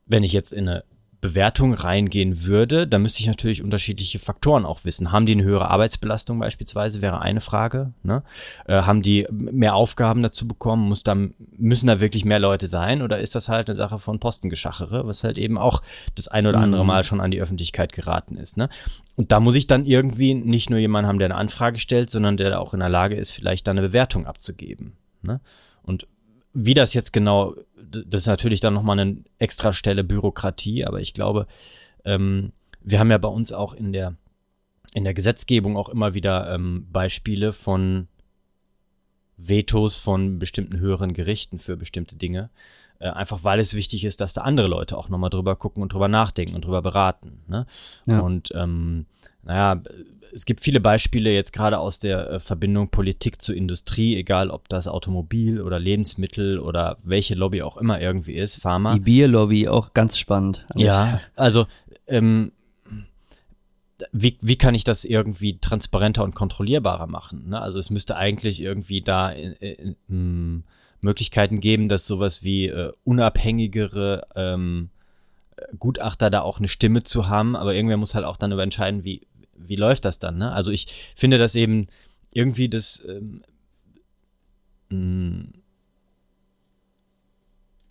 wenn 0.07 0.23
ich 0.23 0.33
jetzt 0.33 0.53
in 0.53 0.69
eine 0.69 0.85
Bewertung 1.21 1.75
reingehen 1.75 2.45
würde, 2.45 2.87
dann 2.87 3.03
müsste 3.03 3.21
ich 3.21 3.27
natürlich 3.27 3.63
unterschiedliche 3.63 4.21
Faktoren 4.21 4.65
auch 4.65 4.85
wissen. 4.85 5.11
Haben 5.11 5.27
die 5.27 5.33
eine 5.33 5.43
höhere 5.43 5.69
Arbeitsbelastung 5.69 6.39
beispielsweise, 6.39 7.03
wäre 7.03 7.21
eine 7.21 7.41
Frage. 7.41 7.93
Ne? 8.05 8.23
Äh, 8.67 8.83
haben 8.83 9.03
die 9.03 9.27
mehr 9.31 9.75
Aufgaben 9.75 10.23
dazu 10.23 10.47
bekommen? 10.47 10.89
Muss 10.89 11.03
da, 11.03 11.17
müssen 11.57 11.89
da 11.89 12.01
wirklich 12.01 12.25
mehr 12.25 12.39
Leute 12.39 12.69
sein? 12.69 13.03
Oder 13.03 13.19
ist 13.19 13.35
das 13.35 13.49
halt 13.49 13.69
eine 13.69 13.75
Sache 13.75 13.99
von 13.99 14.21
Postengeschachere, 14.21 15.07
was 15.07 15.25
halt 15.25 15.39
eben 15.39 15.59
auch 15.59 15.83
das 16.15 16.29
ein 16.29 16.47
oder 16.47 16.61
andere 16.61 16.83
mhm. 16.83 16.89
Mal 16.89 17.03
schon 17.03 17.21
an 17.21 17.33
die 17.33 17.41
Öffentlichkeit 17.41 17.93
geraten 17.93 18.37
ist. 18.37 18.57
Ne? 18.57 18.69
Und 19.17 19.33
da 19.33 19.41
muss 19.41 19.57
ich 19.57 19.67
dann 19.67 19.87
irgendwie 19.87 20.35
nicht 20.35 20.71
nur 20.71 20.79
jemanden 20.79 21.09
haben, 21.09 21.19
der 21.19 21.27
eine 21.27 21.35
Anfrage 21.35 21.81
stellt, 21.81 22.11
sondern 22.11 22.37
der 22.37 22.61
auch 22.61 22.75
in 22.75 22.81
der 22.81 22.89
Lage 22.89 23.17
ist, 23.17 23.33
vielleicht 23.33 23.67
da 23.67 23.73
eine 23.73 23.83
Bewertung 23.83 24.27
abzugeben. 24.27 24.93
Ne? 25.23 25.41
Und 25.83 26.07
wie 26.55 26.75
das 26.75 26.95
jetzt 26.95 27.13
genau 27.13 27.55
das 27.91 28.23
ist 28.23 28.27
natürlich 28.27 28.61
dann 28.61 28.75
nochmal 28.75 28.99
eine 28.99 29.19
extra 29.39 29.73
Stelle 29.73 30.05
Bürokratie, 30.05 30.85
aber 30.85 31.01
ich 31.01 31.15
glaube, 31.15 31.47
ähm, 32.05 32.53
wir 32.81 32.99
haben 32.99 33.11
ja 33.11 33.19
bei 33.19 33.29
uns 33.29 33.53
auch 33.53 33.75
in 33.75 33.93
der, 33.93 34.15
in 34.95 35.05
der 35.05 35.15
Gesetzgebung 35.15 35.77
auch 35.77 35.89
immer 35.89 36.15
wieder 36.15 36.55
ähm, 36.55 36.87
Beispiele 36.91 37.53
von 37.53 38.09
Vetos 39.37 39.99
von 39.99 40.39
bestimmten 40.39 40.79
höheren 40.79 41.13
Gerichten 41.13 41.59
für 41.59 41.77
bestimmte 41.77 42.17
Dinge. 42.17 42.51
Äh, 42.99 43.11
einfach 43.11 43.45
weil 43.45 43.61
es 43.61 43.75
wichtig 43.75 44.05
ist, 44.05 44.21
dass 44.21 44.35
da 44.35 44.43
andere 44.43 44.67
Leute 44.67 44.99
auch 44.99 45.09
nochmal 45.09 45.31
drüber 45.31 45.55
gucken 45.57 45.83
und 45.83 45.93
drüber 45.93 46.09
nachdenken 46.09 46.57
und 46.57 46.65
drüber 46.65 46.83
beraten. 46.83 47.43
Ne? 47.47 47.67
Ja. 48.07 48.21
Und 48.21 48.51
ähm, 48.55 49.07
naja, 49.45 49.81
es 50.33 50.45
gibt 50.45 50.61
viele 50.61 50.81
Beispiele 50.81 51.33
jetzt 51.33 51.53
gerade 51.53 51.79
aus 51.79 51.99
der 51.99 52.31
äh, 52.31 52.41
Verbindung 52.41 52.89
Politik 52.89 53.41
zu 53.43 53.53
Industrie, 53.53 54.17
egal 54.17 54.51
ob 54.51 54.69
das 54.69 54.89
Automobil 54.89 55.61
oder 55.61 55.79
Lebensmittel 55.79 56.59
oder 56.59 56.99
welche 57.03 57.35
Lobby 57.35 57.63
auch 57.63 57.77
immer 57.77 58.01
irgendwie 58.01 58.35
ist, 58.35 58.57
Pharma. 58.57 58.95
Die 58.95 59.01
Bierlobby 59.01 59.69
auch 59.69 59.95
ganz 59.95 60.19
spannend. 60.19 60.67
Ja, 60.75 61.21
also 61.37 61.67
ähm, 62.07 62.53
wie, 64.13 64.39
wie 64.41 64.57
kann 64.57 64.75
ich 64.75 64.85
das 64.85 65.05
irgendwie 65.05 65.59
transparenter 65.59 66.23
und 66.25 66.35
kontrollierbarer 66.35 67.07
machen? 67.07 67.49
Ne? 67.49 67.61
Also 67.61 67.79
es 67.79 67.91
müsste 67.91 68.17
eigentlich 68.17 68.61
irgendwie 68.61 69.03
da 69.03 69.31
in, 69.31 69.53
in, 69.55 69.97
in, 70.09 70.65
Möglichkeiten 71.01 71.61
geben, 71.61 71.89
dass 71.89 72.09
sowas 72.09 72.43
wie 72.43 72.67
äh, 72.67 72.93
unabhängigere 73.05 74.27
ähm, 74.35 74.91
Gutachter 75.79 76.31
da 76.31 76.41
auch 76.41 76.59
eine 76.59 76.69
Stimme 76.69 77.05
zu 77.05 77.29
haben, 77.29 77.55
aber 77.55 77.75
irgendwer 77.75 77.97
muss 77.97 78.15
halt 78.15 78.25
auch 78.25 78.37
dann 78.37 78.53
über 78.53 78.63
entscheiden, 78.63 79.05
wie, 79.05 79.27
wie 79.59 79.77
läuft 79.77 80.05
das 80.05 80.19
dann? 80.19 80.39
Ne? 80.39 80.53
Also 80.53 80.73
ich 80.73 80.87
finde, 81.17 81.39
dass 81.39 81.55
eben 81.55 81.87
irgendwie 82.33 82.69
das 82.69 83.03
ähm, 83.07 83.43
mm, 84.91 85.53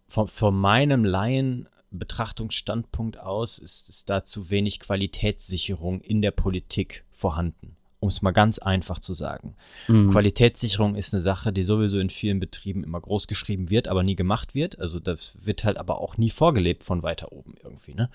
von, 0.07 0.27
von 0.27 0.55
meinem 0.55 1.05
Laien 1.05 1.69
Betrachtungsstandpunkt 1.89 3.17
aus 3.17 3.59
ist, 3.59 3.89
ist 3.89 4.09
da 4.09 4.25
zu 4.25 4.49
wenig 4.49 4.79
Qualitätssicherung 4.79 6.01
in 6.01 6.21
der 6.21 6.31
Politik 6.31 7.05
vorhanden 7.11 7.76
um 7.99 8.09
es 8.09 8.21
mal 8.21 8.31
ganz 8.31 8.59
einfach 8.59 8.99
zu 8.99 9.13
sagen. 9.13 9.55
Mhm. 9.87 10.11
Qualitätssicherung 10.11 10.95
ist 10.95 11.13
eine 11.13 11.21
Sache, 11.21 11.51
die 11.51 11.63
sowieso 11.63 11.97
in 11.97 12.11
vielen 12.11 12.39
Betrieben 12.39 12.83
immer 12.83 13.01
groß 13.01 13.27
geschrieben 13.27 13.71
wird, 13.71 13.87
aber 13.87 14.03
nie 14.03 14.15
gemacht 14.15 14.53
wird. 14.53 14.79
Also 14.79 14.99
das 14.99 15.35
wird 15.41 15.63
halt 15.63 15.77
aber 15.77 15.99
auch 15.99 16.17
nie 16.17 16.29
vorgelebt 16.29 16.83
von 16.83 17.01
weiter 17.01 17.31
oben 17.31 17.55
irgendwie. 17.63 17.95
Ne? 17.95 18.09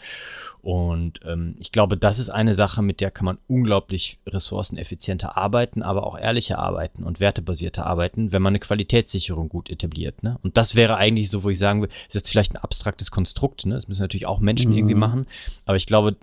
Und 0.61 1.21
ähm, 1.25 1.57
ich 1.59 1.73
glaube, 1.73 1.97
das 1.97 2.21
ist 2.21 2.31
eine 2.31 2.55
Sache, 2.55 2.81
mit 2.81 3.01
der 3.01 3.11
kann 3.11 3.25
man 3.25 3.38
unglaublich 3.49 4.21
ressourceneffizienter 4.29 5.37
arbeiten, 5.37 5.83
aber 5.83 6.07
auch 6.07 6.16
ehrlicher 6.16 6.61
arbeiten 6.61 7.03
und 7.03 7.18
wertebasierter 7.18 7.85
arbeiten, 7.85 8.33
wenn 8.33 8.42
man 8.42 8.53
eine 8.53 8.61
Qualitätssicherung 8.61 9.49
gut 9.49 9.68
etabliert. 9.68 10.23
Ne? 10.23 10.38
Und 10.42 10.57
das 10.57 10.77
wäre 10.77 10.97
eigentlich 10.97 11.29
so, 11.29 11.42
wo 11.42 11.51
ich 11.51 11.59
sagen 11.59 11.83
will, 11.83 11.88
das 11.88 12.09
ist 12.09 12.14
jetzt 12.14 12.31
vielleicht 12.31 12.55
ein 12.55 12.62
abstraktes 12.62 13.11
Konstrukt. 13.11 13.66
Ne? 13.66 13.75
Das 13.75 13.88
müssen 13.88 14.03
natürlich 14.03 14.27
auch 14.27 14.38
Menschen 14.38 14.71
mhm. 14.71 14.79
irgendwie 14.79 14.95
machen. 14.95 15.27
Aber 15.66 15.77
ich 15.77 15.87
glaube, 15.87 16.16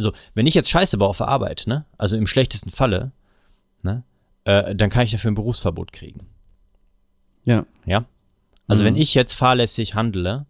also 0.00 0.12
wenn 0.34 0.46
ich 0.46 0.54
jetzt 0.54 0.70
Scheiße 0.70 0.98
baue 0.98 1.08
auf 1.10 1.18
der 1.18 1.28
Arbeit, 1.28 1.64
ne, 1.66 1.84
also 1.98 2.16
im 2.16 2.26
schlechtesten 2.26 2.70
Falle, 2.70 3.12
ne, 3.82 4.02
äh, 4.44 4.74
dann 4.74 4.90
kann 4.90 5.04
ich 5.04 5.10
dafür 5.12 5.30
ein 5.30 5.34
Berufsverbot 5.36 5.92
kriegen. 5.92 6.26
Ja. 7.44 7.66
Ja. 7.86 8.04
Also 8.66 8.82
Mhm. 8.82 8.86
wenn 8.88 8.96
ich 8.96 9.14
jetzt 9.14 9.34
fahrlässig 9.34 9.94
handle, 9.94 10.46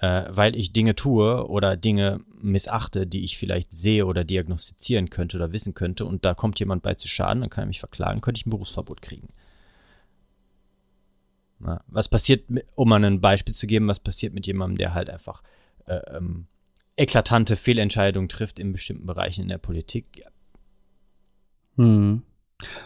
äh, 0.00 0.24
weil 0.28 0.56
ich 0.56 0.72
Dinge 0.72 0.94
tue 0.94 1.46
oder 1.48 1.76
Dinge 1.76 2.20
missachte, 2.40 3.06
die 3.06 3.24
ich 3.24 3.38
vielleicht 3.38 3.74
sehe 3.74 4.04
oder 4.04 4.24
diagnostizieren 4.24 5.08
könnte 5.10 5.36
oder 5.38 5.52
wissen 5.52 5.72
könnte 5.74 6.04
und 6.04 6.24
da 6.24 6.34
kommt 6.34 6.58
jemand 6.58 6.82
bei 6.82 6.94
zu 6.94 7.08
Schaden, 7.08 7.40
dann 7.40 7.50
kann 7.50 7.64
er 7.64 7.68
mich 7.68 7.80
verklagen, 7.80 8.20
könnte 8.20 8.38
ich 8.38 8.46
ein 8.46 8.50
Berufsverbot 8.50 9.00
kriegen. 9.00 9.28
Na, 11.58 11.80
was 11.86 12.08
passiert, 12.08 12.50
mit- 12.50 12.66
um 12.74 12.88
mal 12.90 13.02
ein 13.02 13.20
Beispiel 13.22 13.54
zu 13.54 13.66
geben, 13.66 13.88
was 13.88 14.00
passiert 14.00 14.34
mit 14.34 14.46
jemandem, 14.46 14.76
der 14.76 14.92
halt 14.94 15.08
einfach 15.08 15.42
äh, 15.86 16.00
ähm, 16.16 16.46
eklatante 16.96 17.56
Fehlentscheidungen 17.56 18.28
trifft 18.28 18.58
in 18.58 18.72
bestimmten 18.72 19.06
Bereichen 19.06 19.42
in 19.42 19.48
der 19.48 19.58
Politik? 19.58 20.22
Hm. 21.76 22.22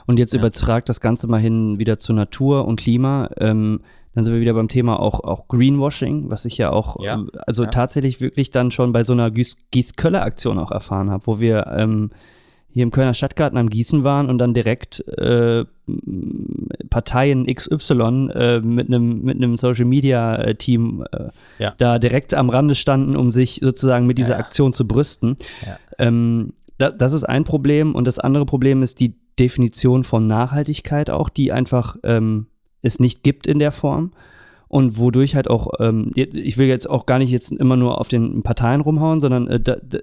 Und 0.07 0.19
jetzt 0.19 0.35
Ja. 0.35 0.41
übertragt 0.41 0.89
das 0.89 1.01
Ganze 1.01 1.29
mal 1.29 1.41
hin 1.41 1.79
wieder 1.79 1.99
zu 1.99 2.13
Natur 2.13 2.67
und 2.67 2.81
Klima. 2.81 3.31
Ähm, 3.39 3.81
dann 4.15 4.25
sind 4.25 4.35
wir 4.35 4.41
wieder 4.41 4.55
beim 4.55 4.67
Thema 4.67 4.99
auch, 4.99 5.21
auch 5.23 5.47
Greenwashing, 5.47 6.31
was 6.31 6.45
ich 6.45 6.59
ja 6.59 6.71
auch, 6.71 7.01
Ja. 7.01 7.15
ähm, 7.15 7.31
also 7.47 7.63
Ja. 7.65 7.71
tatsächlich 7.71 8.21
wirklich 8.21 8.51
dann 8.51 8.73
schon 8.73 8.93
bei 8.93 9.05
so 9.05 9.13
einer 9.13 9.31
Gieß 9.31 9.69
Gießköller-Aktion 9.71 10.59
auch 10.59 10.73
erfahren 10.73 11.11
habe, 11.11 11.27
wo 11.29 11.39
wir 11.39 11.69
ähm, 11.69 12.11
hier 12.73 12.83
im 12.83 12.91
Kölner 12.91 13.15
Stadtgarten 13.15 13.59
am 13.59 13.71
Gießen 13.71 14.03
waren 14.03 14.29
und 14.29 14.39
dann 14.39 14.55
direkt 14.55 15.07
äh, 15.07 15.65
Parteien 16.91 17.47
XY 17.47 18.31
äh, 18.35 18.61
mit 18.61 18.89
einem 18.89 19.23
mit 19.23 19.37
einem 19.37 19.57
Social 19.57 19.85
Media 19.85 20.37
äh, 20.37 20.55
Team 20.55 21.05
äh, 21.13 21.29
Ja. 21.59 21.75
da 21.79 21.99
direkt 21.99 22.35
am 22.35 22.51
Rande 22.51 22.75
standen, 22.75 23.17
um 23.17 23.31
sich 23.31 23.61
sozusagen 23.63 24.07
mit 24.07 24.19
dieser 24.19 24.33
Ja, 24.33 24.39
ja. 24.39 24.45
Aktion 24.45 24.73
zu 24.73 24.87
brüsten. 24.87 25.37
Ähm, 25.99 26.53
da, 26.79 26.91
das 26.91 27.13
ist 27.13 27.25
ein 27.25 27.45
Problem 27.45 27.95
und 27.95 28.07
das 28.07 28.19
andere 28.19 28.47
Problem 28.47 28.83
ist 28.83 29.01
die 29.01 29.15
Definition 29.39 30.05
von 30.05 30.27
Nachhaltigkeit 30.27 31.09
auch, 31.11 31.29
die 31.29 31.53
einfach 31.53 31.97
ähm, 32.03 32.47
es 32.83 33.01
nicht 33.01 33.23
gibt 33.23 33.47
in 33.47 33.59
der 33.59 33.73
Form 33.73 34.13
und 34.69 34.99
wodurch 34.99 35.35
halt 35.35 35.49
auch, 35.51 35.69
ähm, 35.81 36.11
ich 36.15 36.57
will 36.59 36.69
jetzt 36.69 36.89
auch 36.89 37.07
gar 37.07 37.19
nicht 37.19 37.31
jetzt 37.31 37.51
immer 37.53 37.77
nur 37.77 38.01
auf 38.01 38.09
den 38.09 38.43
Parteien 38.43 38.81
rumhauen, 38.81 39.21
sondern 39.21 39.47
äh, 39.49 39.61
da, 39.61 39.77
da, 39.83 39.99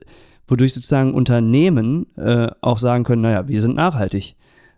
wodurch 0.47 0.73
sozusagen 0.73 1.13
Unternehmen 1.13 2.05
äh, 2.17 2.49
auch 2.61 2.77
sagen 2.77 3.03
können, 3.03 3.21
naja, 3.21 3.47
wir 3.47 3.61
sind 3.61 3.75
nachhaltig. 3.75 4.35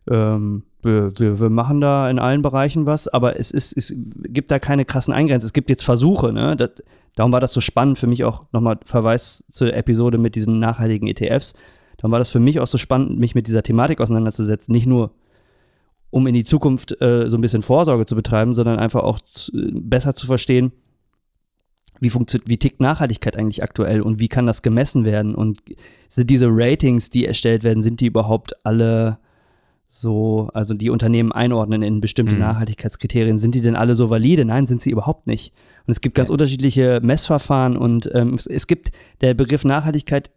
Ähm, 0.09 0.63
wir, 0.81 1.11
wir, 1.17 1.39
wir 1.39 1.49
machen 1.49 1.81
da 1.81 2.09
in 2.09 2.19
allen 2.19 2.41
Bereichen 2.41 2.85
was, 2.85 3.07
aber 3.07 3.39
es 3.39 3.51
ist, 3.51 3.75
es 3.75 3.93
gibt 3.95 4.51
da 4.51 4.59
keine 4.59 4.85
krassen 4.85 5.13
Eingrenzungen. 5.13 5.47
Es 5.47 5.53
gibt 5.53 5.69
jetzt 5.69 5.83
Versuche, 5.83 6.31
ne? 6.31 6.55
Das, 6.55 6.71
darum 7.15 7.31
war 7.31 7.41
das 7.41 7.53
so 7.53 7.61
spannend 7.61 7.99
für 7.99 8.07
mich 8.07 8.23
auch 8.23 8.45
nochmal 8.51 8.79
Verweis 8.85 9.43
zur 9.51 9.73
Episode 9.73 10.17
mit 10.17 10.35
diesen 10.35 10.59
nachhaltigen 10.59 11.07
ETFs. 11.07 11.53
Darum 11.97 12.11
war 12.11 12.19
das 12.19 12.29
für 12.29 12.39
mich 12.39 12.59
auch 12.59 12.67
so 12.67 12.77
spannend, 12.77 13.19
mich 13.19 13.35
mit 13.35 13.47
dieser 13.47 13.63
Thematik 13.63 13.99
auseinanderzusetzen. 13.99 14.71
Nicht 14.71 14.85
nur, 14.85 15.11
um 16.11 16.27
in 16.27 16.33
die 16.33 16.45
Zukunft 16.45 17.01
äh, 17.01 17.29
so 17.29 17.37
ein 17.37 17.41
bisschen 17.41 17.61
Vorsorge 17.61 18.05
zu 18.05 18.15
betreiben, 18.15 18.53
sondern 18.53 18.79
einfach 18.79 19.03
auch 19.03 19.19
zu, 19.19 19.51
besser 19.73 20.15
zu 20.15 20.27
verstehen, 20.27 20.71
wie 21.99 22.09
funktioniert, 22.09 22.49
wie 22.49 22.57
tickt 22.57 22.79
Nachhaltigkeit 22.79 23.35
eigentlich 23.35 23.63
aktuell 23.63 24.01
und 24.01 24.19
wie 24.19 24.29
kann 24.29 24.45
das 24.45 24.61
gemessen 24.61 25.03
werden 25.03 25.35
und 25.35 25.61
sind 26.07 26.29
diese 26.29 26.47
Ratings, 26.49 27.09
die 27.09 27.25
erstellt 27.25 27.63
werden, 27.63 27.83
sind 27.83 27.99
die 27.99 28.07
überhaupt 28.07 28.65
alle 28.65 29.19
so, 29.91 30.49
also 30.53 30.75
die 30.75 30.91
Unternehmen 30.91 31.31
einordnen 31.31 31.81
in 31.81 31.99
bestimmte 31.99 32.33
Mhm. 32.35 32.39
Nachhaltigkeitskriterien, 32.41 33.37
sind 33.39 33.55
die 33.55 33.61
denn 33.61 33.75
alle 33.75 33.95
so 33.95 34.09
valide? 34.11 34.45
Nein, 34.45 34.67
sind 34.67 34.81
sie 34.81 34.91
überhaupt 34.91 35.25
nicht. 35.27 35.51
Und 35.87 35.91
es 35.91 35.99
gibt 36.01 36.15
ganz 36.15 36.29
Ja. 36.29 36.33
unterschiedliche 36.33 36.99
Messverfahren 37.01 37.75
und 37.75 38.09
ähm, 38.13 38.35
es, 38.35 38.45
es 38.45 38.67
gibt 38.67 38.91
der 39.21 39.33
Begriff 39.33 39.65
Nachhaltigkeit 39.65 40.29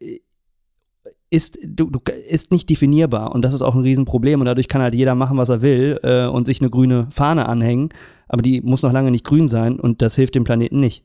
ist, 1.30 1.58
du, 1.64 1.90
du, 1.90 1.98
ist 2.28 2.50
nicht 2.52 2.68
definierbar 2.68 3.34
und 3.34 3.42
das 3.42 3.54
ist 3.54 3.62
auch 3.62 3.74
ein 3.74 3.82
Riesenproblem 3.82 4.40
und 4.40 4.46
dadurch 4.46 4.68
kann 4.68 4.82
halt 4.82 4.94
jeder 4.94 5.14
machen, 5.14 5.38
was 5.38 5.48
er 5.48 5.62
will 5.62 5.98
äh, 6.02 6.26
und 6.26 6.46
sich 6.46 6.60
eine 6.60 6.68
grüne 6.70 7.08
Fahne 7.10 7.48
anhängen, 7.48 7.88
aber 8.28 8.42
die 8.42 8.60
muss 8.60 8.82
noch 8.82 8.92
lange 8.92 9.10
nicht 9.10 9.24
grün 9.24 9.48
sein 9.48 9.80
und 9.80 10.02
das 10.02 10.16
hilft 10.16 10.34
dem 10.34 10.44
Planeten 10.44 10.80
nicht. 10.80 11.04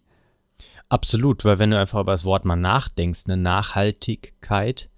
Absolut, 0.89 1.43
weil 1.45 1.60
wenn 1.60 1.71
du 1.71 1.79
einfach 1.79 1.99
über 2.01 2.12
das 2.13 2.25
Wort 2.25 2.45
mal 2.45 2.55
nachdenkst, 2.57 3.23
eine 3.27 3.38
Nachhaltigkeit, 3.41 4.89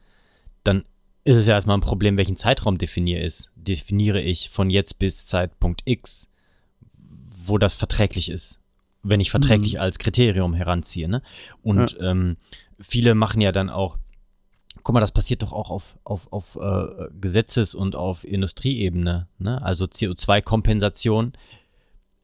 dann 0.63 0.83
ist 1.29 1.35
es 1.35 1.45
ja 1.45 1.53
erstmal 1.53 1.77
ein 1.77 1.81
Problem, 1.81 2.17
welchen 2.17 2.37
Zeitraum 2.37 2.79
definiere, 2.79 3.21
ist, 3.21 3.51
definiere 3.55 4.19
ich 4.19 4.49
von 4.49 4.71
jetzt 4.71 4.97
bis 4.97 5.27
Zeitpunkt 5.27 5.83
X, 5.85 6.31
wo 7.43 7.59
das 7.59 7.75
verträglich 7.75 8.31
ist, 8.31 8.61
wenn 9.03 9.19
ich 9.19 9.29
verträglich 9.29 9.79
als 9.79 9.99
Kriterium 9.99 10.55
heranziehe. 10.55 11.07
Ne? 11.07 11.21
Und 11.61 11.95
ähm, 12.01 12.37
viele 12.79 13.13
machen 13.13 13.41
ja 13.41 13.51
dann 13.51 13.69
auch, 13.69 13.99
guck 14.81 14.95
mal, 14.95 15.01
das 15.01 15.11
passiert 15.11 15.43
doch 15.43 15.53
auch 15.53 15.69
auf, 15.69 15.99
auf, 16.03 16.33
auf 16.33 16.55
äh, 16.55 17.09
Gesetzes- 17.21 17.75
und 17.75 17.95
auf 17.95 18.23
Industrieebene, 18.23 19.27
ne? 19.37 19.61
also 19.61 19.85
CO2-Kompensation 19.85 21.33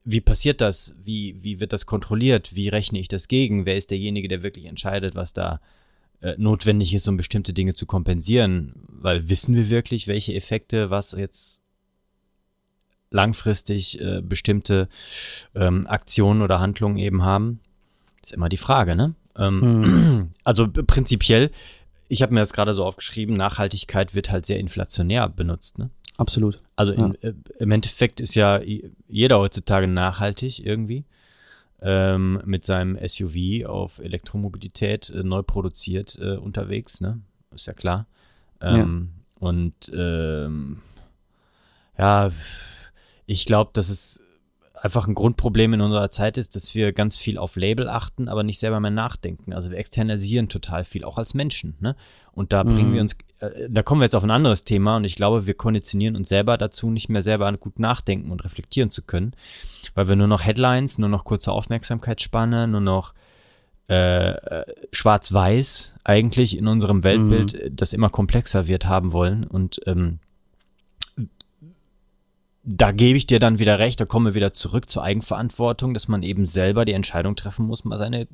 wie 0.08 0.22
passiert 0.22 0.62
das? 0.62 0.96
Wie, 1.02 1.44
wie 1.44 1.60
wird 1.60 1.74
das 1.74 1.88
kontrolliert? 1.88 2.56
Wie 2.56 2.70
rechne 2.70 3.00
ich 3.00 3.08
das 3.08 3.28
gegen? 3.28 3.66
Wer 3.66 3.76
ist 3.76 3.90
derjenige, 3.90 4.28
der 4.28 4.44
wirklich 4.44 4.66
entscheidet, 4.66 5.16
was 5.16 5.34
da 5.34 5.56
äh, 5.56 5.58
notwendig 6.38 6.94
ist, 6.94 7.08
um 7.08 7.18
bestimmte 7.18 7.54
Dinge 7.54 7.74
zu 7.76 7.86
kompensieren? 7.86 8.74
Weil 8.90 9.30
wissen 9.30 9.56
wir 9.56 9.70
wirklich, 9.70 10.08
welche 10.08 10.34
Effekte, 10.34 10.90
was 10.90 11.12
jetzt 11.12 11.62
langfristig 13.12 14.00
äh, 14.02 14.22
bestimmte 14.22 14.90
ähm, 15.56 15.88
Aktionen 15.88 16.42
oder 16.42 16.60
Handlungen 16.60 16.98
eben 16.98 17.24
haben? 17.24 17.60
ist 18.24 18.34
immer 18.34 18.50
die 18.50 18.58
Frage, 18.58 18.96
ne? 18.96 19.14
Ähm, 19.38 20.32
Also 20.44 20.68
p- 20.68 20.82
prinzipiell, 20.84 21.52
ich 22.08 22.22
habe 22.24 22.34
mir 22.34 22.40
das 22.40 22.54
gerade 22.54 22.74
so 22.74 22.84
aufgeschrieben, 22.84 23.36
Nachhaltigkeit 23.38 24.16
wird 24.16 24.32
halt 24.32 24.46
sehr 24.48 24.60
inflationär 24.60 25.30
benutzt, 25.30 25.78
ne? 25.78 25.90
Absolut. 26.18 26.58
Also 26.76 26.94
Ja. 26.94 27.06
in, 27.06 27.16
äh, 27.22 27.34
im 27.60 27.72
Endeffekt 27.72 28.22
ist 28.22 28.36
ja 28.36 28.60
jeder 29.08 29.38
heutzutage 29.40 29.86
nachhaltig 29.88 30.66
irgendwie. 30.66 31.04
Ähm, 31.88 32.42
mit 32.46 32.66
seinem 32.66 32.98
SUV 33.08 33.68
auf 33.68 34.00
Elektromobilität 34.00 35.12
äh, 35.12 35.22
neu 35.22 35.44
produziert 35.44 36.18
äh, 36.20 36.38
unterwegs, 36.38 37.00
ne? 37.00 37.22
Ist 37.54 37.68
ja 37.68 37.74
klar. 37.74 38.08
Ähm, 38.60 39.12
Und 39.40 39.92
ähm, 39.94 40.82
ja, 41.98 42.32
ich 43.28 43.46
glaube, 43.46 43.70
dass 43.74 43.90
es 43.90 44.24
einfach 44.82 45.08
ein 45.08 45.14
Grundproblem 45.16 45.74
in 45.76 45.82
unserer 45.82 46.10
Zeit 46.10 46.38
ist, 46.38 46.56
dass 46.56 46.74
wir 46.74 46.92
ganz 46.92 47.18
viel 47.18 47.38
auf 47.38 47.56
Label 47.56 47.88
achten, 47.88 48.30
aber 48.30 48.44
nicht 48.44 48.60
selber 48.60 48.80
mehr 48.80 48.92
nachdenken. 48.92 49.54
Also 49.54 49.70
wir 49.70 49.78
externalisieren 49.78 50.50
total 50.50 50.86
viel, 50.86 51.04
auch 51.04 51.18
als 51.18 51.34
Menschen. 51.34 51.76
Ne? 51.80 51.96
Und 52.32 52.52
da 52.54 52.64
bringen 52.64 52.90
Mhm. 52.90 52.94
wir 52.94 53.02
uns, 53.02 53.14
äh, 53.14 53.35
da 53.70 53.84
kommen 53.84 54.02
wir 54.02 54.06
jetzt 54.06 54.16
auf 54.16 54.24
ein 54.24 54.32
anderes 54.32 54.64
Thema 54.64 54.98
und 54.98 55.04
ich 55.04 55.16
glaube, 55.16 55.48
wir 55.48 55.54
konditionieren 55.54 56.16
uns 56.16 56.30
selber 56.30 56.58
dazu, 56.58 56.90
nicht 56.90 57.10
mehr 57.10 57.22
selber 57.22 57.52
gut 57.54 57.80
nachdenken 57.80 58.32
und 58.32 58.44
reflektieren 58.44 58.90
zu 58.90 59.04
können, 59.04 59.34
weil 59.94 60.08
wir 60.08 60.16
nur 60.16 60.28
noch 60.28 60.44
Headlines, 60.46 60.98
nur 60.98 61.10
noch 61.10 61.24
kurze 61.26 61.52
Aufmerksamkeitsspanne, 61.52 62.68
nur 62.68 62.82
noch 62.82 63.14
äh, 63.88 64.32
äh, 64.32 64.66
schwarz-weiß 64.92 65.94
eigentlich 66.04 66.58
in 66.58 66.68
unserem 66.68 67.04
Weltbild, 67.04 67.54
äh, 67.54 67.70
das 67.72 67.94
immer 67.94 68.10
komplexer 68.10 68.66
wird, 68.66 68.88
haben 68.88 69.14
wollen. 69.14 69.44
Und 69.44 69.80
ähm, 69.86 70.18
da 72.64 72.92
gebe 72.92 73.16
ich 73.16 73.28
dir 73.28 73.40
dann 73.40 73.60
wieder 73.60 73.78
recht, 73.78 74.00
da 74.00 74.06
kommen 74.06 74.26
wir 74.26 74.34
wieder 74.34 74.54
zurück 74.54 74.90
zur 74.90 75.04
Eigenverantwortung, 75.04 75.94
dass 75.94 76.08
man 76.08 76.24
eben 76.24 76.48
selber 76.48 76.84
die 76.84 76.94
Entscheidung 76.94 77.36
treffen 77.36 77.68
muss, 77.68 77.86
mal 77.86 78.00
seine, 78.00 78.28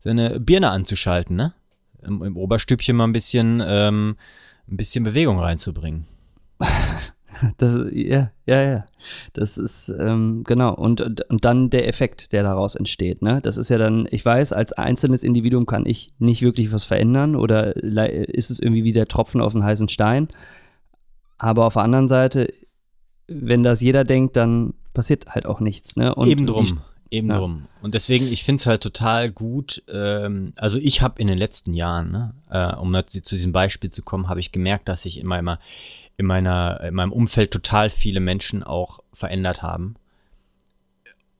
seine 0.00 0.38
Birne 0.38 0.68
anzuschalten, 0.68 1.34
ne? 1.34 1.54
Im, 2.06 2.22
im 2.22 2.36
Oberstübchen 2.36 2.96
mal 2.96 3.04
ein 3.04 3.12
bisschen, 3.12 3.62
ähm, 3.64 4.16
ein 4.68 4.76
bisschen 4.76 5.04
Bewegung 5.04 5.38
reinzubringen. 5.38 6.06
Das, 7.56 7.74
ja, 7.92 8.30
ja, 8.46 8.62
ja. 8.62 8.86
Das 9.32 9.58
ist, 9.58 9.92
ähm, 9.98 10.44
genau. 10.44 10.74
Und, 10.74 11.00
und, 11.28 11.44
dann 11.44 11.70
der 11.70 11.88
Effekt, 11.88 12.32
der 12.32 12.42
daraus 12.42 12.74
entsteht. 12.74 13.22
Ne? 13.22 13.40
Das 13.42 13.56
ist 13.56 13.70
ja 13.70 13.78
dann, 13.78 14.06
ich 14.10 14.24
weiß, 14.24 14.52
als 14.52 14.72
einzelnes 14.72 15.24
Individuum 15.24 15.66
kann 15.66 15.86
ich 15.86 16.12
nicht 16.18 16.42
wirklich 16.42 16.72
was 16.72 16.84
verändern 16.84 17.36
oder 17.36 17.76
ist 17.76 18.50
es 18.50 18.60
irgendwie 18.60 18.84
wie 18.84 18.92
der 18.92 19.08
Tropfen 19.08 19.40
auf 19.40 19.52
den 19.52 19.64
heißen 19.64 19.88
Stein. 19.88 20.28
Aber 21.38 21.66
auf 21.66 21.74
der 21.74 21.82
anderen 21.82 22.08
Seite, 22.08 22.52
wenn 23.26 23.62
das 23.62 23.80
jeder 23.80 24.04
denkt, 24.04 24.36
dann 24.36 24.74
passiert 24.92 25.26
halt 25.26 25.46
auch 25.46 25.60
nichts. 25.60 25.96
Ne? 25.96 26.14
Und 26.14 26.28
eben 26.28 26.46
drum. 26.46 26.80
Eben 27.14 27.28
Ja. 27.30 27.38
drum. 27.38 27.66
Und 27.80 27.94
deswegen, 27.94 28.26
ich 28.32 28.42
finde 28.42 28.60
es 28.60 28.66
halt 28.66 28.82
total 28.82 29.30
gut. 29.30 29.82
Ähm, 29.88 30.52
also 30.56 30.80
ich 30.80 31.00
habe 31.00 31.20
in 31.20 31.28
den 31.28 31.38
letzten 31.38 31.72
Jahren, 31.72 32.10
ne, 32.10 32.34
äh, 32.50 32.74
um 32.74 32.92
zu 33.06 33.20
diesem 33.36 33.52
Beispiel 33.52 33.90
zu 33.90 34.02
kommen, 34.02 34.28
habe 34.28 34.40
ich 34.40 34.50
gemerkt, 34.50 34.88
dass 34.88 35.02
sich 35.02 35.20
in 35.20 35.26
meiner, 35.26 35.60
in 36.16 36.26
meiner, 36.26 36.80
in 36.80 36.94
meinem 36.94 37.12
Umfeld 37.12 37.52
total 37.52 37.90
viele 37.90 38.18
Menschen 38.20 38.64
auch 38.64 38.98
verändert 39.12 39.62
haben. 39.62 39.94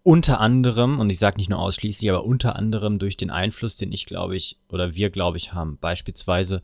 Unter 0.05 0.39
anderem, 0.41 1.01
und 1.01 1.11
ich 1.11 1.19
sage 1.19 1.39
nicht 1.39 1.49
nur 1.51 1.59
ausschließlich, 1.59 2.09
aber 2.11 2.25
unter 2.25 2.55
anderem 2.57 2.99
durch 2.99 3.17
den 3.17 3.31
Einfluss, 3.31 3.77
den 3.77 3.91
ich 3.91 4.07
glaube 4.07 4.37
ich, 4.37 4.59
oder 4.69 4.95
wir 4.95 5.11
glaube 5.11 5.39
ich 5.39 5.55
haben. 5.55 5.79
Beispielsweise 5.81 6.63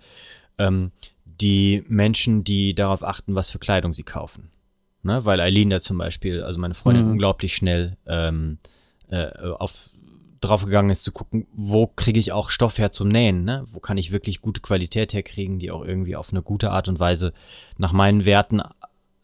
ähm, 0.59 0.93
die 1.25 1.83
Menschen, 1.89 2.45
die 2.45 2.75
darauf 2.75 3.03
achten, 3.03 3.35
was 3.35 3.51
für 3.51 3.59
Kleidung 3.59 3.93
sie 3.93 4.03
kaufen. 4.05 4.51
Ne? 5.03 5.25
Weil 5.25 5.41
Eileen 5.41 5.71
da 5.71 5.81
zum 5.81 5.97
Beispiel, 5.97 6.43
also 6.43 6.61
meine 6.61 6.75
Freundin, 6.75 7.07
Mhm. 7.07 7.13
unglaublich 7.13 7.55
schnell 7.57 7.97
ähm, 8.07 8.59
äh, 9.11 9.31
auf 9.59 9.91
draufgegangen 10.41 10.91
ist 10.91 11.05
zu 11.05 11.13
gucken, 11.13 11.47
wo 11.53 11.87
kriege 11.87 12.19
ich 12.19 12.33
auch 12.33 12.49
Stoff 12.49 12.79
her 12.79 12.93
zum 12.93 13.09
Nähen, 13.09 13.45
ne? 13.45 13.65
Wo 13.71 13.79
kann 13.79 13.99
ich 13.99 14.11
wirklich 14.11 14.41
gute 14.41 14.63
Qualität 14.63 15.13
herkriegen, 15.13 15.59
die 15.59 15.71
auch 15.71 15.85
irgendwie 15.85 16.17
auf 16.17 16.31
eine 16.31 16.41
gute 16.41 16.71
Art 16.71 16.89
und 16.89 16.99
Weise 16.99 17.35
nach 17.77 17.93
meinen 17.93 18.25
Werten 18.25 18.61
äh, 18.61 18.65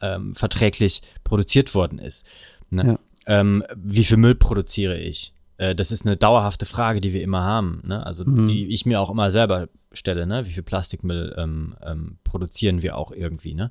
ähm, 0.00 0.34
verträglich 0.34 1.02
produziert 1.24 1.74
worden 1.74 1.98
ist. 1.98 2.28
Ne? 2.70 2.98
Ja. 3.26 3.40
Ähm, 3.40 3.64
wie 3.74 4.04
viel 4.04 4.18
Müll 4.18 4.34
produziere 4.34 4.98
ich? 4.98 5.32
Äh, 5.56 5.74
das 5.74 5.90
ist 5.90 6.06
eine 6.06 6.16
dauerhafte 6.16 6.66
Frage, 6.66 7.00
die 7.00 7.12
wir 7.12 7.22
immer 7.22 7.42
haben. 7.42 7.82
Ne? 7.86 8.04
Also 8.04 8.24
Mhm. 8.24 8.46
die 8.46 8.68
ich 8.68 8.86
mir 8.86 9.00
auch 9.00 9.10
immer 9.10 9.30
selber 9.30 9.68
stelle. 9.92 10.26
Ne? 10.26 10.46
Wie 10.46 10.52
viel 10.52 10.62
Plastikmüll 10.62 11.34
ähm, 11.38 11.74
ähm, 11.82 12.18
produzieren 12.24 12.82
wir 12.82 12.96
auch 12.96 13.10
irgendwie? 13.10 13.54
Ne? 13.54 13.70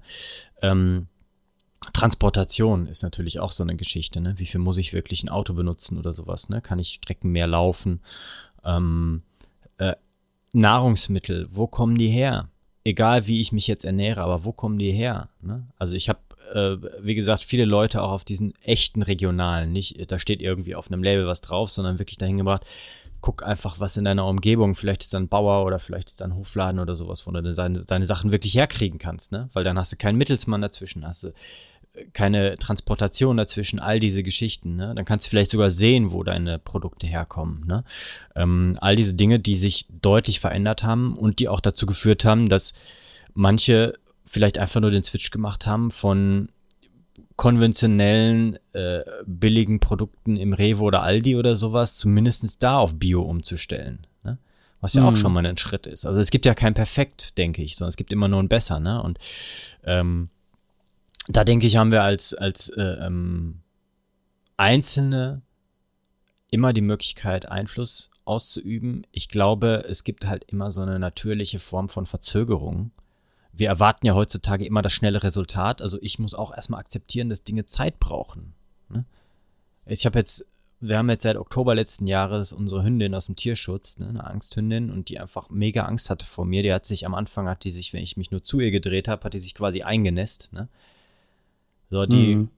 Transportation 1.93 2.88
ist 2.88 3.04
natürlich 3.04 3.39
auch 3.39 3.52
so 3.52 3.63
eine 3.63 3.76
Geschichte. 3.76 4.21
Ne? 4.21 4.36
Wie 4.38 4.45
viel 4.45 4.60
muss 4.60 4.78
ich 4.78 4.93
wirklich 4.93 5.24
ein 5.24 5.30
Auto 5.30 5.54
benutzen 5.54 5.98
oder 5.98 6.13
sowas? 6.13 6.50
Ne? 6.50 6.62
Kann 6.62 6.80
ich 6.80 6.93
Strecken 6.93 7.32
mehr 7.32 7.48
laufen? 7.48 8.02
Ähm, 8.63 9.24
äh, 9.78 9.95
Nahrungsmittel, 10.54 11.48
wo 11.50 11.67
kommen 11.67 11.98
die 11.98 12.08
her? 12.08 12.50
Egal 12.84 13.28
wie 13.28 13.41
ich 13.41 13.52
mich 13.52 13.67
jetzt 13.67 13.84
ernähre, 13.84 14.21
aber 14.21 14.45
wo 14.45 14.52
kommen 14.52 14.78
die 14.78 14.91
her? 14.91 15.30
Ne? 15.41 15.67
Also 15.78 15.95
ich 15.95 16.08
habe, 16.08 16.19
äh, 16.54 16.78
wie 17.02 17.15
gesagt, 17.15 17.43
viele 17.43 17.65
Leute 17.65 18.02
auch 18.02 18.12
auf 18.12 18.24
diesen 18.24 18.54
echten 18.62 19.02
regionalen, 19.02 19.71
nicht, 19.71 20.12
da 20.12 20.19
steht 20.19 20.41
irgendwie 20.41 20.76
auf 20.76 20.91
einem 20.91 21.04
Label 21.04 21.28
was 21.28 21.41
drauf, 21.41 21.71
sondern 21.71 22.00
wirklich 22.00 22.17
dahin 22.17 22.38
gebracht, 22.38 22.65
guck 23.26 23.43
einfach, 23.43 23.80
was 23.80 23.98
in 23.98 24.06
deiner 24.06 24.28
Umgebung, 24.28 24.76
vielleicht 24.76 25.02
ist 25.02 25.13
da 25.15 25.17
ein 25.17 25.28
Bauer 25.28 25.65
oder 25.65 25.80
vielleicht 25.80 26.10
ist 26.10 26.21
da 26.21 26.26
ein 26.26 26.36
Hofladen 26.36 26.80
oder 26.80 26.93
sowas, 26.93 27.26
wo 27.26 27.32
du 27.32 27.41
deine, 27.41 27.82
deine 27.82 28.06
Sachen 28.06 28.32
wirklich 28.32 28.54
herkriegen 28.54 29.00
kannst, 29.00 29.32
ne? 29.32 29.50
Weil 29.54 29.63
dann 29.63 29.80
hast 29.80 29.91
du 29.91 29.95
keinen 29.95 30.19
Mittelsmann 30.19 30.62
dazwischen, 30.62 31.08
hast 31.08 31.24
du 31.24 31.34
keine 32.13 32.55
Transportation 32.58 33.38
dazwischen, 33.38 33.79
all 33.79 33.99
diese 33.99 34.23
Geschichten, 34.23 34.75
ne? 34.75 34.93
Dann 34.95 35.05
kannst 35.05 35.27
du 35.27 35.29
vielleicht 35.29 35.51
sogar 35.51 35.69
sehen, 35.69 36.12
wo 36.12 36.23
deine 36.23 36.60
Produkte 36.60 37.08
herkommen, 37.08 37.65
ne? 37.65 37.84
Ähm, 38.36 38.77
all 38.81 38.95
diese 38.95 39.13
Dinge, 39.13 39.39
die 39.39 39.55
sich 39.55 39.86
deutlich 40.01 40.39
verändert 40.39 40.84
haben 40.84 41.17
und 41.17 41.39
die 41.39 41.49
auch 41.49 41.62
dazu 41.62 41.86
geführt 41.86 42.25
haben, 42.25 42.49
dass 42.49 42.73
manche 43.34 43.93
vielleicht 44.25 44.58
einfach 44.58 44.81
nur 44.81 44.91
den 44.91 45.03
Switch 45.03 45.31
gemacht 45.31 45.67
haben 45.67 45.91
von 45.91 46.49
konventionellen, 47.36 48.58
äh, 48.73 49.01
billigen 49.25 49.79
Produkten 49.79 50.38
im 50.38 50.53
Rewe 50.53 50.81
oder 50.84 51.03
Aldi 51.03 51.36
oder 51.36 51.55
sowas, 51.55 51.97
zumindestens 51.97 52.58
da 52.58 52.77
auf 52.77 52.95
Bio 52.95 53.21
umzustellen. 53.21 54.08
Ne? 54.23 54.38
Was 54.79 54.93
ja 54.93 55.03
auch 55.03 55.12
Mhm. 55.12 55.15
schon 55.17 55.34
mal 55.34 55.45
ein 55.45 55.58
Schritt 55.58 55.86
ist. 55.86 56.05
Also 56.05 56.21
es 56.21 56.31
gibt 56.31 56.45
ja 56.45 56.53
kein 56.53 56.73
Perfekt, 56.73 57.38
denke 57.38 57.62
ich, 57.62 57.75
sondern 57.75 57.89
es 57.89 57.97
gibt 57.97 58.13
immer 58.13 58.27
nur 58.29 58.41
ein 58.41 58.47
Besser. 58.47 58.79
Ne? 58.79 59.01
Und 59.01 59.19
ähm, 59.84 60.29
da 61.27 61.43
denke 61.43 61.65
ich, 61.67 61.77
haben 61.77 61.91
wir 61.91 62.03
als, 62.03 62.33
als 62.33 62.69
äh, 62.69 62.81
ähm, 62.81 63.61
Einzelne 64.57 65.41
immer 66.51 66.73
die 66.73 66.81
Möglichkeit, 66.81 67.49
Einfluss 67.49 68.09
auszuüben. 68.23 69.05
Ich 69.11 69.29
glaube, 69.29 69.85
es 69.89 70.03
gibt 70.03 70.27
halt 70.27 70.45
immer 70.45 70.71
so 70.71 70.81
eine 70.81 70.99
natürliche 70.99 71.59
Form 71.59 71.89
von 71.89 72.05
Verzögerung. 72.05 72.91
Wir 73.51 73.67
erwarten 73.67 74.05
ja 74.05 74.13
heutzutage 74.13 74.65
immer 74.65 74.81
das 74.81 74.93
schnelle 74.93 75.23
Resultat. 75.23 75.81
Also 75.81 75.97
ich 76.01 76.19
muss 76.19 76.33
auch 76.33 76.53
erstmal 76.53 76.79
akzeptieren, 76.79 77.29
dass 77.29 77.43
Dinge 77.43 77.65
Zeit 77.65 77.99
brauchen. 77.99 78.53
Ne? 78.89 79.05
Ich 79.85 80.05
habe 80.05 80.19
jetzt, 80.19 80.45
wir 80.79 80.97
haben 80.97 81.09
jetzt 81.09 81.23
seit 81.23 81.38
Oktober 81.38 81.73
letzten 81.73 82.05
Jahres 82.05 82.53
unsere 82.53 82.83
Hündin 82.83 83.15
aus 83.15 83.25
dem 83.25 83.35
Tierschutz, 83.35 83.97
ne, 83.97 84.09
eine 84.09 84.25
Angsthündin, 84.25 84.91
und 84.91 85.09
die 85.09 85.19
einfach 85.19 85.49
mega 85.49 85.83
Angst 85.83 86.09
hatte 86.09 86.25
vor 86.25 86.45
mir. 86.45 86.63
Die 86.63 86.73
hat 86.73 86.85
sich 86.85 87.05
am 87.05 87.15
Anfang, 87.15 87.47
hat 87.47 87.63
die 87.63 87.71
sich, 87.71 87.93
wenn 87.93 88.03
ich 88.03 88.17
mich 88.17 88.31
nur 88.31 88.43
zu 88.43 88.59
ihr 88.59 88.71
gedreht 88.71 89.07
habe, 89.07 89.23
hat 89.23 89.33
die 89.33 89.39
sich 89.39 89.55
quasi 89.55 89.83
eingenässt. 89.83 90.51
Ne? 90.53 90.69
So, 91.95 92.05
die, 92.05 92.36
Mhm. 92.36 92.49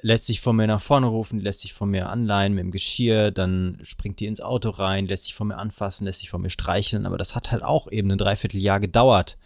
lässt 0.00 0.24
sich 0.24 0.40
von 0.40 0.56
mir 0.56 0.66
nach 0.66 0.80
vorne 0.82 1.06
rufen, 1.06 1.40
lässt 1.40 1.60
sich 1.60 1.72
von 1.72 1.90
mir 1.90 2.08
anleihen 2.08 2.54
mit 2.54 2.62
dem 2.64 2.70
Geschirr, 2.72 3.30
dann 3.30 3.78
springt 3.82 4.18
die 4.18 4.26
ins 4.26 4.40
Auto 4.40 4.70
rein, 4.70 5.06
lässt 5.06 5.24
sich 5.24 5.34
von 5.34 5.46
mir 5.46 5.58
anfassen, 5.58 6.06
lässt 6.06 6.20
sich 6.20 6.30
von 6.30 6.42
mir 6.42 6.50
streicheln, 6.50 7.06
aber 7.06 7.16
das 7.16 7.36
hat 7.36 7.52
halt 7.52 7.62
auch 7.62 7.88
eben 7.92 8.10
ein 8.10 8.18
Dreivierteljahr 8.18 8.80
gedauert, 8.80 9.36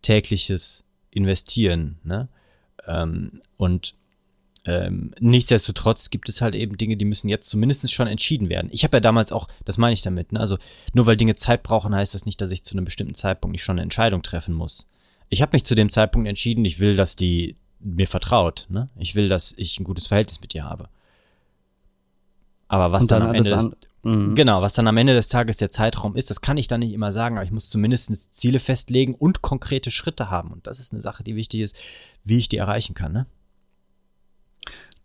tägliches 0.00 0.84
Investieren, 1.10 1.98
ne? 2.02 2.28
Ähm, 2.86 3.42
und 3.58 3.94
ähm, 4.64 5.12
nichtsdestotrotz 5.20 6.08
gibt 6.08 6.30
es 6.30 6.40
halt 6.40 6.54
eben 6.54 6.78
Dinge, 6.78 6.96
die 6.96 7.04
müssen 7.04 7.28
jetzt 7.28 7.50
zumindest 7.50 7.92
schon 7.92 8.06
entschieden 8.06 8.48
werden. 8.48 8.70
Ich 8.72 8.84
habe 8.84 8.96
ja 8.96 9.00
damals 9.00 9.32
auch, 9.32 9.48
das 9.66 9.76
meine 9.76 9.92
ich 9.92 10.02
damit, 10.02 10.32
ne? 10.32 10.40
also 10.40 10.56
nur 10.94 11.04
weil 11.04 11.18
Dinge 11.18 11.36
Zeit 11.36 11.62
brauchen, 11.62 11.94
heißt 11.94 12.14
das 12.14 12.24
nicht, 12.24 12.40
dass 12.40 12.52
ich 12.52 12.64
zu 12.64 12.74
einem 12.74 12.84
bestimmten 12.86 13.14
Zeitpunkt 13.14 13.52
nicht 13.52 13.64
schon 13.64 13.74
eine 13.74 13.82
Entscheidung 13.82 14.22
treffen 14.22 14.54
muss. 14.54 14.88
Ich 15.28 15.42
habe 15.42 15.54
mich 15.54 15.64
zu 15.64 15.74
dem 15.74 15.90
Zeitpunkt 15.90 16.28
entschieden, 16.28 16.64
ich 16.64 16.78
will, 16.78 16.96
dass 16.96 17.16
die 17.16 17.56
mir 17.80 18.06
vertraut. 18.06 18.66
Ne? 18.68 18.88
Ich 18.96 19.14
will, 19.14 19.28
dass 19.28 19.54
ich 19.56 19.78
ein 19.80 19.84
gutes 19.84 20.06
Verhältnis 20.06 20.40
mit 20.40 20.54
ihr 20.54 20.64
habe. 20.64 20.88
Aber 22.68 22.90
was 22.92 23.06
dann, 23.06 23.20
dann 23.20 23.28
am 23.30 23.34
Ende 23.36 23.50
des, 23.50 23.70
Mhm. 24.02 24.34
genau, 24.36 24.62
was 24.62 24.74
dann 24.74 24.86
am 24.88 24.96
Ende 24.96 25.14
des 25.14 25.28
Tages 25.28 25.56
der 25.56 25.70
Zeitraum 25.70 26.14
ist, 26.16 26.30
das 26.30 26.40
kann 26.40 26.56
ich 26.56 26.68
dann 26.68 26.80
nicht 26.80 26.92
immer 26.92 27.12
sagen, 27.12 27.36
aber 27.36 27.44
ich 27.44 27.50
muss 27.52 27.70
zumindest 27.70 28.34
Ziele 28.34 28.58
festlegen 28.60 29.14
und 29.14 29.42
konkrete 29.42 29.90
Schritte 29.90 30.30
haben. 30.30 30.52
Und 30.52 30.66
das 30.66 30.78
ist 30.80 30.92
eine 30.92 31.02
Sache, 31.02 31.24
die 31.24 31.34
wichtig 31.36 31.60
ist, 31.60 31.76
wie 32.24 32.38
ich 32.38 32.48
die 32.48 32.56
erreichen 32.56 32.94
kann. 32.94 33.12
Ne? 33.12 33.26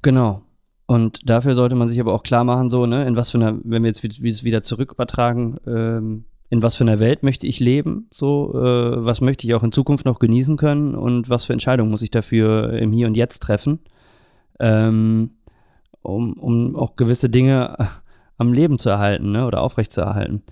Genau. 0.01 0.43
Und 0.87 1.27
dafür 1.29 1.55
sollte 1.55 1.75
man 1.75 1.87
sich 1.89 1.99
aber 1.99 2.13
auch 2.13 2.23
klar 2.23 2.43
machen, 2.43 2.69
so, 2.69 2.85
ne, 2.85 3.07
in 3.07 3.15
was 3.15 3.31
für 3.31 3.37
einer, 3.37 3.57
wenn 3.63 3.83
wir 3.83 3.89
jetzt 3.89 4.03
wie- 4.03 4.23
wie 4.23 4.29
es 4.29 4.43
wieder 4.43 4.61
zurück 4.63 4.91
übertragen, 4.91 5.57
ähm, 5.65 6.25
in 6.51 6.61
was 6.61 6.75
für 6.75 6.83
einer 6.83 6.99
Welt 6.99 7.23
möchte 7.23 7.47
ich 7.47 7.61
leben, 7.61 8.07
so, 8.11 8.51
äh, 8.53 9.05
was 9.05 9.21
möchte 9.21 9.47
ich 9.47 9.55
auch 9.55 9.63
in 9.63 9.71
Zukunft 9.71 10.05
noch 10.05 10.19
genießen 10.19 10.57
können 10.57 10.95
und 10.95 11.29
was 11.29 11.45
für 11.45 11.53
Entscheidungen 11.53 11.89
muss 11.89 12.01
ich 12.01 12.11
dafür 12.11 12.73
im 12.73 12.91
Hier 12.91 13.07
und 13.07 13.15
Jetzt 13.15 13.39
treffen, 13.39 13.79
ähm, 14.59 15.31
um, 16.01 16.33
um 16.33 16.75
auch 16.75 16.97
gewisse 16.97 17.29
Dinge 17.29 17.77
am 18.37 18.51
Leben 18.51 18.77
zu 18.77 18.89
erhalten, 18.89 19.31
ne, 19.31 19.47
oder 19.47 19.61
aufrecht 19.61 19.93
zu 19.93 20.01
erhalten. 20.01 20.43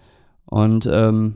Und 0.46 0.90
ähm, 0.90 1.36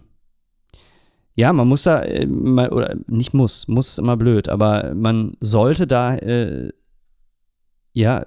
ja, 1.36 1.52
man 1.52 1.68
muss 1.68 1.84
da, 1.84 2.02
äh, 2.02 2.26
oder 2.26 2.96
nicht 3.08 3.34
muss, 3.34 3.68
muss 3.68 3.90
ist 3.90 4.00
immer 4.00 4.16
blöd, 4.16 4.48
aber 4.48 4.94
man 4.96 5.36
sollte 5.42 5.88
da 5.88 6.16
äh, 6.16 6.72
ja, 7.94 8.26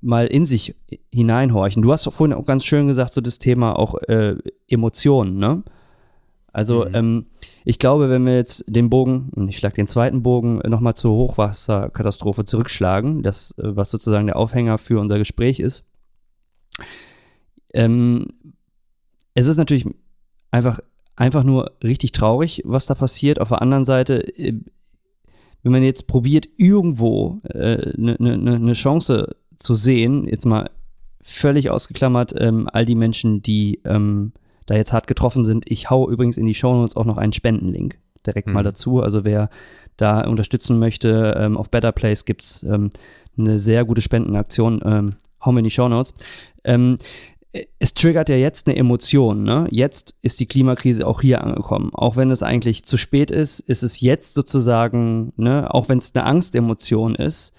mal 0.00 0.26
in 0.26 0.46
sich 0.46 0.74
hineinhorchen. 1.12 1.82
Du 1.82 1.90
hast 1.90 2.06
doch 2.06 2.12
vorhin 2.12 2.36
auch 2.36 2.46
ganz 2.46 2.64
schön 2.64 2.86
gesagt, 2.86 3.14
so 3.14 3.20
das 3.20 3.38
Thema 3.38 3.78
auch 3.78 3.94
äh, 4.08 4.36
Emotionen, 4.68 5.38
ne? 5.38 5.62
Also, 6.52 6.84
Mhm. 6.84 6.94
ähm, 6.94 7.26
ich 7.64 7.80
glaube, 7.80 8.10
wenn 8.10 8.24
wir 8.26 8.36
jetzt 8.36 8.64
den 8.68 8.88
Bogen, 8.88 9.30
und 9.34 9.48
ich 9.48 9.56
schlage 9.56 9.74
den 9.74 9.88
zweiten 9.88 10.22
Bogen, 10.22 10.58
nochmal 10.68 10.94
zur 10.94 11.12
Hochwasserkatastrophe 11.16 12.44
zurückschlagen, 12.44 13.22
das, 13.24 13.52
äh, 13.58 13.74
was 13.74 13.90
sozusagen 13.90 14.26
der 14.26 14.36
Aufhänger 14.36 14.78
für 14.78 15.00
unser 15.00 15.18
Gespräch 15.18 15.58
ist. 15.58 15.84
Ähm, 17.72 18.28
es 19.34 19.48
ist 19.48 19.56
natürlich 19.56 19.84
einfach, 20.52 20.78
einfach 21.16 21.42
nur 21.42 21.72
richtig 21.82 22.12
traurig, 22.12 22.62
was 22.64 22.86
da 22.86 22.94
passiert. 22.94 23.40
Auf 23.40 23.48
der 23.48 23.60
anderen 23.62 23.84
Seite, 23.84 24.20
äh, 24.38 24.54
wenn 25.64 25.72
man 25.72 25.82
jetzt 25.82 26.06
probiert, 26.06 26.46
irgendwo 26.56 27.38
eine 27.52 27.82
äh, 27.82 27.92
ne, 27.96 28.16
ne, 28.18 28.60
ne 28.60 28.72
Chance 28.74 29.34
zu 29.58 29.74
sehen, 29.74 30.28
jetzt 30.28 30.44
mal 30.46 30.70
völlig 31.20 31.70
ausgeklammert, 31.70 32.34
ähm, 32.38 32.68
all 32.72 32.84
die 32.84 32.94
Menschen, 32.94 33.42
die 33.42 33.80
ähm, 33.84 34.32
da 34.66 34.76
jetzt 34.76 34.92
hart 34.92 35.06
getroffen 35.06 35.44
sind. 35.44 35.64
Ich 35.70 35.90
hau 35.90 36.08
übrigens 36.08 36.36
in 36.36 36.46
die 36.46 36.54
Shownotes 36.54 36.96
auch 36.96 37.06
noch 37.06 37.16
einen 37.16 37.32
Spendenlink 37.32 37.98
direkt 38.26 38.48
mal 38.48 38.60
Mhm. 38.60 38.66
dazu. 38.66 39.00
Also 39.02 39.24
wer 39.24 39.48
da 39.96 40.26
unterstützen 40.26 40.78
möchte, 40.78 41.34
ähm, 41.38 41.56
auf 41.56 41.70
Better 41.70 41.92
Place 41.92 42.24
gibt's 42.24 42.62
ähm, 42.62 42.90
eine 43.38 43.58
sehr 43.58 43.84
gute 43.84 44.00
Spendenaktion. 44.02 44.80
Ähm, 44.84 45.14
hauen 45.44 45.54
wir 45.54 45.58
in 45.60 45.64
die 45.64 45.70
Shownotes. 45.70 46.14
Ähm, 46.64 46.96
es 47.78 47.94
triggert 47.94 48.28
ja 48.28 48.36
jetzt 48.36 48.66
eine 48.66 48.76
Emotion. 48.76 49.44
Ne? 49.44 49.66
Jetzt 49.70 50.16
ist 50.22 50.40
die 50.40 50.46
Klimakrise 50.46 51.06
auch 51.06 51.20
hier 51.20 51.42
angekommen. 51.42 51.90
Auch 51.94 52.16
wenn 52.16 52.30
es 52.30 52.42
eigentlich 52.42 52.84
zu 52.84 52.96
spät 52.96 53.30
ist, 53.30 53.60
ist 53.60 53.82
es 53.82 54.00
jetzt 54.00 54.34
sozusagen, 54.34 55.32
ne, 55.36 55.72
auch 55.72 55.88
wenn 55.88 55.98
es 55.98 56.14
eine 56.14 56.24
Angstemotion 56.24 57.14
ist, 57.14 57.54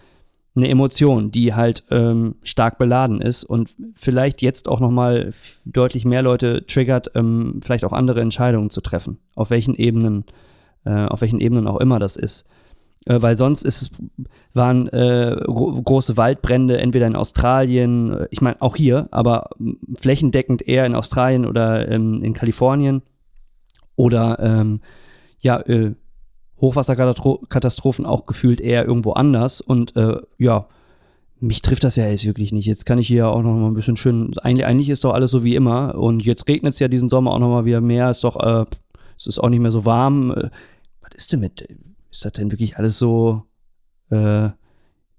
eine 0.55 0.69
Emotion, 0.69 1.31
die 1.31 1.53
halt 1.53 1.83
ähm, 1.91 2.35
stark 2.41 2.77
beladen 2.77 3.21
ist 3.21 3.43
und 3.43 3.71
vielleicht 3.93 4.41
jetzt 4.41 4.67
auch 4.69 4.79
nochmal 4.79 5.33
deutlich 5.65 6.05
mehr 6.05 6.21
Leute 6.21 6.65
triggert, 6.65 7.11
ähm, 7.15 7.59
vielleicht 7.63 7.83
auch 7.83 7.91
andere 7.91 8.21
Entscheidungen 8.21 8.69
zu 8.69 8.81
treffen. 8.81 9.19
Auf 9.35 9.49
welchen 9.49 9.75
Ebenen, 9.75 10.25
äh, 10.85 11.05
auf 11.05 11.21
welchen 11.21 11.41
Ebenen 11.41 11.67
auch 11.67 11.79
immer 11.79 11.99
das 11.99 12.15
ist. 12.15 12.47
Äh, 13.05 13.21
weil 13.21 13.37
sonst 13.37 13.63
ist 13.63 13.81
es, 13.81 13.91
waren 14.53 14.87
äh, 14.89 15.35
gro 15.45 15.81
große 15.81 16.17
Waldbrände 16.17 16.79
entweder 16.79 17.07
in 17.07 17.15
Australien, 17.15 18.11
äh, 18.11 18.27
ich 18.31 18.41
meine 18.41 18.61
auch 18.61 18.75
hier, 18.75 19.07
aber 19.11 19.49
flächendeckend 19.95 20.67
eher 20.67 20.85
in 20.85 20.95
Australien 20.95 21.45
oder 21.45 21.89
ähm, 21.89 22.23
in 22.23 22.33
Kalifornien 22.33 23.03
oder 23.95 24.39
ähm, 24.39 24.81
ja, 25.39 25.59
äh, 25.61 25.93
Hochwasserkatastrophen 26.59 28.05
auch 28.05 28.25
gefühlt 28.25 28.61
eher 28.61 28.85
irgendwo 28.85 29.11
anders 29.11 29.61
und 29.61 29.95
äh, 29.95 30.17
ja, 30.37 30.67
mich 31.39 31.61
trifft 31.61 31.83
das 31.83 31.97
ja 31.97 32.07
jetzt 32.07 32.25
wirklich 32.25 32.53
nicht. 32.53 32.65
Jetzt 32.65 32.85
kann 32.85 32.97
ich 32.97 33.07
hier 33.07 33.27
auch 33.27 33.43
noch 33.43 33.53
mal 33.53 33.67
ein 33.67 33.73
bisschen 33.73 33.97
schön, 33.97 34.33
eigentlich, 34.39 34.65
eigentlich 34.65 34.89
ist 34.89 35.03
doch 35.03 35.13
alles 35.13 35.31
so 35.31 35.43
wie 35.43 35.55
immer 35.55 35.95
und 35.95 36.23
jetzt 36.23 36.47
regnet 36.47 36.73
es 36.73 36.79
ja 36.79 36.87
diesen 36.87 37.09
Sommer 37.09 37.31
auch 37.31 37.39
noch 37.39 37.49
mal 37.49 37.65
wieder 37.65 37.81
mehr, 37.81 38.09
ist 38.09 38.23
doch, 38.23 38.37
äh, 38.37 38.65
es 39.17 39.27
ist 39.27 39.39
auch 39.39 39.49
nicht 39.49 39.59
mehr 39.59 39.71
so 39.71 39.85
warm. 39.85 40.31
Äh, 40.31 40.49
was 41.01 41.11
ist 41.15 41.33
denn 41.33 41.41
mit, 41.41 41.67
ist 42.15 42.25
das 42.25 42.33
denn 42.33 42.51
wirklich 42.51 42.77
alles 42.77 42.97
so, 42.97 43.43
äh, 44.09 44.49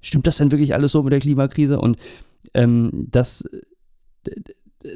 stimmt 0.00 0.26
das 0.26 0.38
denn 0.38 0.50
wirklich 0.50 0.74
alles 0.74 0.92
so 0.92 1.02
mit 1.02 1.12
der 1.12 1.20
Klimakrise? 1.20 1.78
Und 1.78 1.98
ähm, 2.54 2.90
das, 3.10 3.48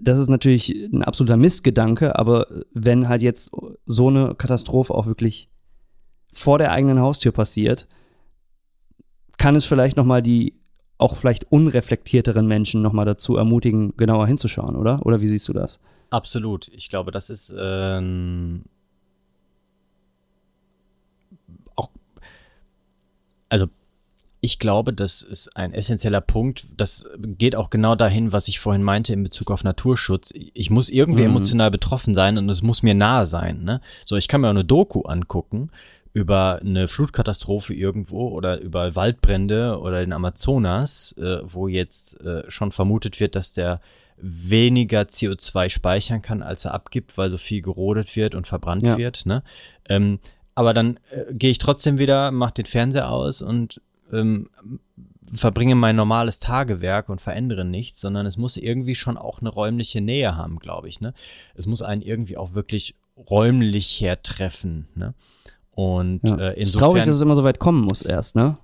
das 0.03 0.19
ist 0.19 0.29
natürlich 0.29 0.71
ein 0.71 1.03
absoluter 1.03 1.37
Missgedanke, 1.37 2.19
aber 2.19 2.47
wenn 2.73 3.09
halt 3.09 3.23
jetzt 3.23 3.53
so 3.85 4.09
eine 4.09 4.35
Katastrophe 4.35 4.95
auch 4.95 5.07
wirklich 5.07 5.51
vor 6.33 6.59
der 6.59 6.73
eigenen 6.73 7.01
Haustür 7.01 7.33
passiert, 7.33 7.87
kann 9.37 9.57
es 9.57 9.67
vielleicht 9.67 9.97
nochmal 9.97 10.23
die 10.23 10.55
auch 10.97 11.17
vielleicht 11.17 11.51
unreflektierteren 11.51 12.47
Menschen 12.47 12.83
nochmal 12.83 13.07
dazu 13.07 13.37
ermutigen, 13.37 13.97
genauer 13.97 14.27
hinzuschauen, 14.27 14.77
oder? 14.77 15.05
Oder 15.05 15.21
wie 15.21 15.27
siehst 15.27 15.49
du 15.49 15.55
das? 15.55 15.81
Absolut. 16.11 16.69
Ich 16.69 16.91
glaube, 16.91 17.11
das 17.11 17.31
ist 17.31 17.55
ähm, 17.59 18.65
also 23.51 23.67
ich 24.43 24.59
glaube, 24.59 24.95
das 24.95 25.23
ist 25.23 25.55
ein 25.55 25.75
essentieller 25.75 26.23
Punkt. 26.23 26.67
Das 26.77 27.05
geht 27.19 27.55
auch 27.55 27.69
genau 27.69 27.95
dahin, 27.95 28.33
was 28.33 28.49
ich 28.49 28.59
vorhin 28.59 28.83
meinte 28.83 29.13
in 29.13 29.23
Bezug 29.23 29.51
auf 29.51 29.65
Naturschutz. 29.65 30.33
Ich 30.55 30.71
muss 30.71 30.89
irgendwie 30.89 31.23
mhm. 31.23 31.31
emotional 31.31 31.71
betroffen 31.71 32.15
sein 32.15 32.39
und 32.39 32.49
es 32.49 32.63
muss 32.63 32.83
mir 32.83 32.95
nahe 32.95 33.27
sein. 33.27 33.65
Ne? 33.65 33.83
So, 34.07 34.17
ich 34.17 34.29
kann 34.29 34.41
mir 34.41 34.47
auch 34.47 34.53
eine 34.53 34.65
Doku 34.65 35.03
angucken 35.03 35.71
über 36.13 36.61
eine 36.61 36.89
Flutkatastrophe 36.89 37.75
irgendwo 37.75 38.29
oder 38.29 38.61
über 38.61 38.97
Waldbrände 38.97 39.79
oder 39.79 40.01
den 40.01 40.13
Amazonas, 40.13 41.15
äh, 41.19 41.39
wo 41.45 41.69
jetzt 41.69 42.21
äh, 42.23 42.43
schon 42.51 42.73
vermutet 42.73 43.21
wird, 43.21 43.37
dass 43.37 43.53
der 43.53 43.81
weniger 44.17 45.03
CO2 45.03 45.69
speichern 45.69 46.21
kann, 46.21 46.43
als 46.43 46.65
er 46.65 46.75
abgibt, 46.75 47.17
weil 47.17 47.31
so 47.31 47.39
viel 47.39 47.63
gerodet 47.63 48.17
wird 48.17 48.35
und 48.35 48.47
verbrannt 48.47 48.83
ja. 48.83 48.97
wird. 48.99 49.25
Ne? 49.25 49.43
Ähm, 49.89 50.19
aber 50.61 50.75
dann 50.75 51.01
äh, 51.09 51.33
gehe 51.33 51.51
ich 51.51 51.57
trotzdem 51.57 51.99
wieder, 51.99 52.31
mache 52.33 52.53
den 52.53 52.66
Fernseher 52.66 53.11
aus 53.11 53.40
und 53.40 53.81
ähm, 54.12 54.51
verbringe 55.33 55.75
mein 55.75 55.96
normales 55.96 56.38
Tagewerk 56.38 57.09
und 57.09 57.23
verändere 57.23 57.64
nichts, 57.64 57.99
sondern 57.99 58.27
es 58.27 58.37
muss 58.37 58.59
irgendwie 58.59 58.94
schon 58.94 59.16
auch 59.16 59.40
eine 59.40 59.49
räumliche 59.49 60.03
Nähe 60.03 60.37
haben, 60.37 60.59
glaube 60.59 60.90
ich. 60.90 61.01
Ne? 61.01 61.14
Es 61.55 61.64
muss 61.64 61.81
einen 61.81 62.03
irgendwie 62.03 62.37
auch 62.37 62.53
wirklich 62.53 62.94
räumlich 63.16 64.03
hertreffen. 64.03 64.87
Ne? 64.94 65.14
Und 65.70 66.29
ja. 66.29 66.37
äh, 66.37 66.37
insofern. 66.37 66.61
Es 66.61 66.68
ist 66.68 66.79
traurig, 66.79 67.05
dass 67.07 67.14
es 67.16 67.23
immer 67.23 67.37
so 67.37 67.44
weit 67.44 67.59
kommen 67.59 67.81
muss 67.81 68.03
erst, 68.03 68.37
ne? 68.37 68.59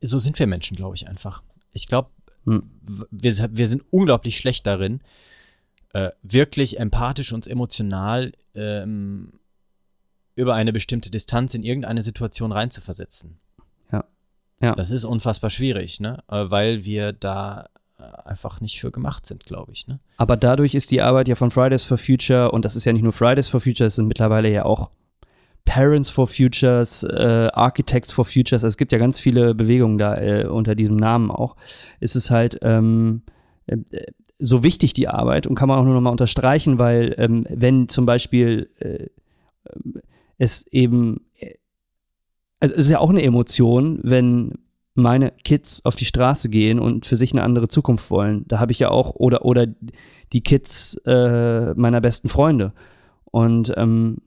So 0.00 0.20
sind 0.20 0.38
wir 0.38 0.46
Menschen, 0.46 0.76
glaube 0.76 0.94
ich, 0.94 1.08
einfach. 1.08 1.42
Ich 1.72 1.88
glaube, 1.88 2.10
hm. 2.44 2.70
wir, 3.10 3.48
wir 3.50 3.66
sind 3.66 3.82
unglaublich 3.90 4.38
schlecht 4.38 4.64
darin, 4.64 5.00
äh, 5.92 6.10
wirklich 6.22 6.78
empathisch 6.78 7.32
und 7.32 7.48
emotional 7.48 8.30
ähm, 8.54 9.32
über 10.36 10.54
eine 10.54 10.72
bestimmte 10.72 11.10
Distanz 11.10 11.54
in 11.54 11.64
irgendeine 11.64 12.02
Situation 12.02 12.52
reinzuversetzen. 12.52 13.38
Ja. 13.90 14.04
ja. 14.60 14.72
Das 14.72 14.90
ist 14.90 15.04
unfassbar 15.04 15.50
schwierig, 15.50 15.98
ne? 15.98 16.22
Äh, 16.28 16.50
weil 16.50 16.84
wir 16.84 17.12
da 17.12 17.68
äh, 17.98 18.28
einfach 18.28 18.60
nicht 18.60 18.78
für 18.78 18.90
gemacht 18.90 19.26
sind, 19.26 19.46
glaube 19.46 19.72
ich. 19.72 19.88
Ne? 19.88 19.98
Aber 20.18 20.36
dadurch 20.36 20.74
ist 20.74 20.90
die 20.90 21.00
Arbeit 21.00 21.28
ja 21.28 21.34
von 21.34 21.50
Fridays 21.50 21.82
for 21.82 21.98
Future, 21.98 22.52
und 22.52 22.64
das 22.64 22.76
ist 22.76 22.84
ja 22.84 22.92
nicht 22.92 23.02
nur 23.02 23.14
Fridays 23.14 23.48
for 23.48 23.60
Future, 23.60 23.88
es 23.88 23.96
sind 23.96 24.06
mittlerweile 24.06 24.50
ja 24.50 24.66
auch 24.66 24.90
Parents 25.64 26.10
for 26.10 26.28
Futures, 26.28 27.02
äh, 27.02 27.48
Architects 27.52 28.12
for 28.12 28.26
Futures, 28.26 28.62
also 28.62 28.68
es 28.68 28.76
gibt 28.76 28.92
ja 28.92 28.98
ganz 28.98 29.18
viele 29.18 29.54
Bewegungen 29.54 29.96
da 29.96 30.16
äh, 30.16 30.46
unter 30.46 30.74
diesem 30.74 30.96
Namen 30.96 31.30
auch, 31.30 31.56
ist 31.98 32.14
es 32.14 32.30
halt 32.30 32.58
ähm, 32.60 33.22
äh, 33.66 33.78
so 34.38 34.62
wichtig, 34.62 34.92
die 34.92 35.08
Arbeit, 35.08 35.46
und 35.46 35.54
kann 35.54 35.68
man 35.68 35.78
auch 35.78 35.84
nur 35.84 35.94
nochmal 35.94 36.12
unterstreichen, 36.12 36.78
weil 36.78 37.14
ähm, 37.16 37.44
wenn 37.48 37.88
zum 37.88 38.04
Beispiel 38.04 38.68
äh, 38.78 39.06
es 40.38 40.66
eben, 40.68 41.26
äh, 41.38 41.54
also 42.60 42.74
es 42.74 42.84
ist 42.84 42.90
ja 42.90 42.98
auch 42.98 43.10
eine 43.10 43.22
Emotion, 43.22 44.00
wenn 44.02 44.54
meine 44.94 45.32
Kids 45.44 45.84
auf 45.84 45.94
die 45.94 46.06
Straße 46.06 46.48
gehen 46.48 46.78
und 46.78 47.06
für 47.06 47.16
sich 47.16 47.32
eine 47.32 47.42
andere 47.42 47.68
Zukunft 47.68 48.10
wollen. 48.10 48.44
Da 48.48 48.58
habe 48.58 48.72
ich 48.72 48.78
ja 48.78 48.90
auch, 48.90 49.14
oder, 49.14 49.44
oder 49.44 49.66
die 50.32 50.40
Kids 50.40 50.96
äh, 51.04 51.74
meiner 51.74 52.00
besten 52.00 52.28
Freunde. 52.28 52.72
Und, 53.26 53.74
ähm, 53.76 54.18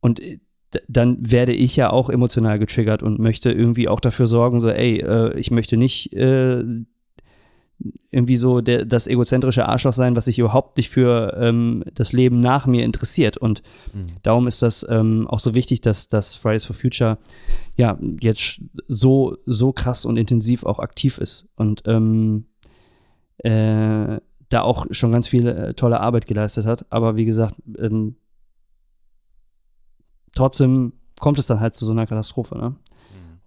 und 0.00 0.20
dann 0.88 1.18
werde 1.20 1.52
ich 1.52 1.74
ja 1.76 1.90
auch 1.90 2.08
emotional 2.10 2.58
getriggert 2.58 3.02
und 3.02 3.18
möchte 3.18 3.50
irgendwie 3.50 3.88
auch 3.88 4.00
dafür 4.00 4.26
sorgen, 4.26 4.60
so, 4.60 4.68
ey, 4.68 5.00
äh, 5.00 5.36
ich 5.38 5.50
möchte 5.50 5.76
nicht 5.76 6.12
äh, 6.12 6.62
irgendwie 8.10 8.36
so 8.36 8.60
der, 8.60 8.84
das 8.84 9.06
egozentrische 9.06 9.68
Arschloch 9.68 9.92
sein, 9.92 10.16
was 10.16 10.24
sich 10.24 10.38
überhaupt 10.38 10.78
nicht 10.78 10.88
für 10.88 11.36
ähm, 11.38 11.84
das 11.94 12.12
Leben 12.12 12.40
nach 12.40 12.66
mir 12.66 12.84
interessiert. 12.84 13.36
Und 13.36 13.62
mhm. 13.92 14.06
darum 14.22 14.46
ist 14.46 14.62
das 14.62 14.86
ähm, 14.88 15.26
auch 15.28 15.38
so 15.38 15.54
wichtig, 15.54 15.82
dass, 15.82 16.08
dass 16.08 16.34
Fridays 16.34 16.64
for 16.64 16.74
Future 16.74 17.18
ja 17.76 17.98
jetzt 18.20 18.62
so, 18.88 19.36
so 19.44 19.72
krass 19.72 20.06
und 20.06 20.16
intensiv 20.16 20.64
auch 20.64 20.78
aktiv 20.78 21.18
ist 21.18 21.48
und 21.56 21.82
ähm, 21.86 22.46
äh, 23.38 24.20
da 24.48 24.62
auch 24.62 24.86
schon 24.90 25.12
ganz 25.12 25.28
viel 25.28 25.46
äh, 25.46 25.74
tolle 25.74 26.00
Arbeit 26.00 26.26
geleistet 26.26 26.64
hat. 26.64 26.86
Aber 26.90 27.16
wie 27.16 27.24
gesagt, 27.24 27.56
ähm, 27.78 28.16
trotzdem 30.34 30.92
kommt 31.20 31.38
es 31.38 31.46
dann 31.46 31.60
halt 31.60 31.74
zu 31.74 31.84
so 31.84 31.92
einer 31.92 32.06
Katastrophe. 32.06 32.56
Ne? 32.56 32.76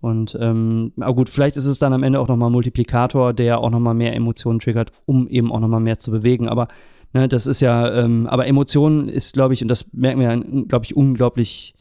Und 0.01 0.37
ähm, 0.39 0.93
aber 0.97 1.13
gut, 1.13 1.29
vielleicht 1.29 1.57
ist 1.57 1.65
es 1.65 1.79
dann 1.79 1.93
am 1.93 2.03
Ende 2.03 2.19
auch 2.19 2.27
nochmal 2.27 2.49
ein 2.49 2.53
Multiplikator, 2.53 3.33
der 3.33 3.59
auch 3.59 3.69
nochmal 3.69 3.93
mehr 3.93 4.15
Emotionen 4.15 4.59
triggert, 4.59 4.91
um 5.05 5.27
eben 5.27 5.51
auch 5.51 5.59
nochmal 5.59 5.81
mehr 5.81 5.99
zu 5.99 6.11
bewegen. 6.11 6.47
Aber 6.47 6.69
ne, 7.13 7.27
das 7.27 7.47
ist 7.47 7.59
ja, 7.59 7.91
ähm, 7.93 8.27
aber 8.27 8.47
Emotionen 8.47 9.09
ist, 9.09 9.33
glaube 9.33 9.53
ich, 9.53 9.61
und 9.61 9.67
das 9.67 9.91
merken 9.91 10.21
wir, 10.21 10.33
ja, 10.33 10.63
glaube 10.67 10.85
ich, 10.85 10.95
unglaublich 10.95 11.73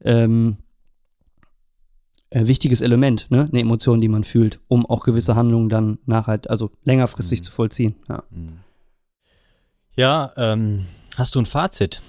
ähm, 0.00 0.56
äh, 2.30 2.46
wichtiges 2.46 2.80
Element, 2.80 3.30
ne? 3.30 3.48
Eine 3.52 3.60
Emotion, 3.60 4.00
die 4.00 4.08
man 4.08 4.24
fühlt, 4.24 4.58
um 4.66 4.86
auch 4.86 5.04
gewisse 5.04 5.36
Handlungen 5.36 5.68
dann 5.68 5.98
nachher, 6.06 6.40
also 6.48 6.70
längerfristig 6.84 7.40
mhm. 7.40 7.42
zu 7.44 7.52
vollziehen. 7.52 7.94
Ja, 8.08 8.22
mhm. 8.30 8.58
ja 9.94 10.32
ähm, 10.36 10.86
hast 11.16 11.34
du 11.34 11.40
ein 11.40 11.46
Fazit? 11.46 12.02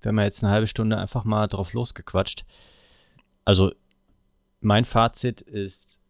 Wir 0.00 0.10
haben 0.10 0.18
ja 0.18 0.24
jetzt 0.24 0.42
eine 0.42 0.52
halbe 0.52 0.66
Stunde 0.66 0.98
einfach 0.98 1.24
mal 1.24 1.46
drauf 1.46 1.72
losgequatscht. 1.72 2.44
Also, 3.44 3.72
mein 4.60 4.84
Fazit 4.84 5.40
ist, 5.40 6.02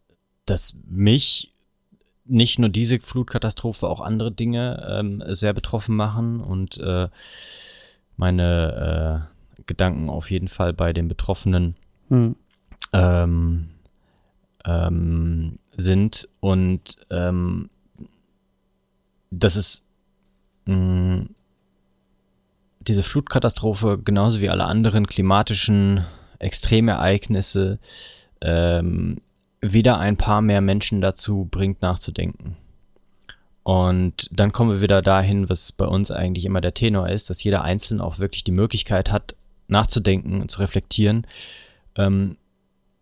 dass 0.47 0.77
mich 0.87 1.55
nicht 2.25 2.59
nur 2.59 2.69
diese 2.69 3.01
Flutkatastrophe, 3.01 3.89
auch 3.89 4.01
andere 4.01 4.31
Dinge 4.33 4.87
ähm, 4.89 5.23
sehr 5.29 5.55
betroffen 5.55 5.97
machen 5.97 6.41
und 6.41 6.79
äh, 6.79 7.09
meine 8.17 9.29
äh, 9.59 9.63
Gedanken 9.67 10.11
auf 10.11 10.31
jeden 10.31 10.49
Fall 10.49 10.73
bei 10.73 10.93
den 10.93 11.09
Betroffenen 11.09 11.75
hm. 12.09 12.37
ähm, 12.93 13.71
ähm, 14.65 15.59
sind 15.77 16.29
und 16.41 16.99
ähm, 17.11 17.71
das 19.31 19.57
ist 19.57 19.87
mh, 20.67 21.27
diese 22.81 23.03
Flutkatastrophe 23.03 23.99
genauso 23.99 24.41
wie 24.41 24.51
alle 24.51 24.65
anderen 24.65 25.07
klimatischen 25.07 26.05
Extremereignisse 26.39 27.79
ähm, 28.41 29.19
wieder 29.61 29.99
ein 29.99 30.17
paar 30.17 30.41
mehr 30.41 30.61
Menschen 30.61 31.01
dazu 31.01 31.49
bringt, 31.51 31.83
nachzudenken. 31.83 32.57
Und 33.63 34.29
dann 34.33 34.53
kommen 34.53 34.71
wir 34.71 34.81
wieder 34.81 35.03
dahin, 35.03 35.49
was 35.51 35.73
bei 35.73 35.85
uns 35.85 36.11
eigentlich 36.11 36.47
immer 36.47 36.61
der 36.61 36.75
Tenor 36.75 37.11
ist, 37.11 37.29
dass 37.29 37.45
jeder 37.45 37.63
Einzelne 37.63 38.03
auch 38.03 38.19
wirklich 38.19 38.45
die 38.45 38.53
Möglichkeit 38.53 39.11
hat, 39.11 39.37
nachzudenken 39.67 40.41
und 40.41 40.51
zu 40.51 40.61
reflektieren, 40.61 41.27
ähm, 41.97 42.37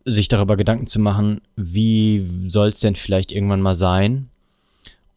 sich 0.05 0.29
darüber 0.29 0.57
Gedanken 0.57 0.87
zu 0.87 0.99
machen, 0.99 1.40
wie 1.55 2.29
soll 2.49 2.68
es 2.68 2.81
denn 2.81 2.96
vielleicht 2.96 3.33
irgendwann 3.33 3.61
mal 3.61 3.77
sein 3.77 4.29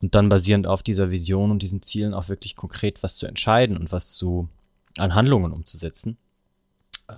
und 0.01 0.15
dann 0.15 0.29
basierend 0.29 0.67
auf 0.67 0.83
dieser 0.83 1.11
Vision 1.11 1.51
und 1.51 1.61
diesen 1.61 1.81
Zielen 1.81 2.13
auch 2.13 2.29
wirklich 2.29 2.55
konkret 2.55 3.01
was 3.03 3.17
zu 3.17 3.27
entscheiden 3.27 3.77
und 3.77 3.91
was 3.91 4.11
zu 4.11 4.49
an 4.97 5.15
Handlungen 5.15 5.51
umzusetzen. 5.51 6.17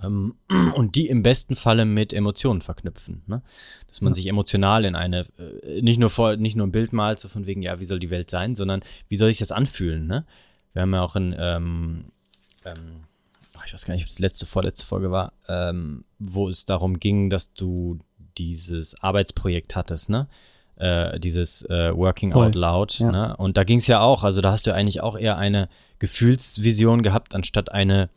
Ähm, 0.02 0.36
und 0.74 0.94
die 0.94 1.08
im 1.08 1.22
besten 1.22 1.56
Falle 1.56 1.84
mit 1.84 2.12
Emotionen 2.12 2.62
verknüpfen. 2.62 3.22
Ne? 3.26 3.42
Dass 3.86 4.00
man 4.00 4.12
ja. 4.12 4.16
sich 4.16 4.26
emotional 4.26 4.84
in 4.84 4.94
eine, 4.94 5.26
äh, 5.38 5.82
nicht 5.82 5.98
nur 5.98 6.10
vor, 6.10 6.36
nicht 6.36 6.56
nur 6.56 6.66
ein 6.66 6.72
Bild 6.72 6.92
malt, 6.92 7.20
so 7.20 7.28
von 7.28 7.46
wegen, 7.46 7.62
ja, 7.62 7.80
wie 7.80 7.84
soll 7.84 7.98
die 7.98 8.10
Welt 8.10 8.30
sein, 8.30 8.54
sondern 8.54 8.82
wie 9.08 9.16
soll 9.16 9.28
sich 9.28 9.38
das 9.38 9.52
anfühlen? 9.52 10.06
Ne? 10.06 10.24
Wir 10.72 10.82
haben 10.82 10.94
ja 10.94 11.02
auch 11.02 11.16
in, 11.16 11.34
ähm, 11.38 12.04
ähm, 12.64 13.04
ich 13.66 13.72
weiß 13.72 13.84
gar 13.84 13.94
nicht, 13.94 14.04
ob 14.04 14.10
es 14.10 14.18
letzte, 14.18 14.46
vorletzte 14.46 14.86
Folge 14.86 15.10
war, 15.10 15.32
ähm, 15.48 16.04
wo 16.18 16.48
es 16.48 16.64
darum 16.64 16.98
ging, 16.98 17.30
dass 17.30 17.52
du 17.52 17.98
dieses 18.38 19.00
Arbeitsprojekt 19.02 19.76
hattest, 19.76 20.10
ne? 20.10 20.26
Äh, 20.76 21.20
dieses 21.20 21.62
äh, 21.68 21.94
Working 21.94 22.32
Voll. 22.32 22.46
Out 22.46 22.54
Loud. 22.54 22.98
Ja. 22.98 23.12
Ne? 23.12 23.36
Und 23.36 23.56
da 23.56 23.64
ging 23.64 23.78
es 23.78 23.86
ja 23.86 24.00
auch, 24.00 24.24
also 24.24 24.40
da 24.40 24.50
hast 24.50 24.66
du 24.66 24.74
eigentlich 24.74 25.02
auch 25.02 25.18
eher 25.18 25.36
eine 25.36 25.68
Gefühlsvision 25.98 27.02
gehabt, 27.02 27.34
anstatt 27.34 27.70
eine 27.70 28.08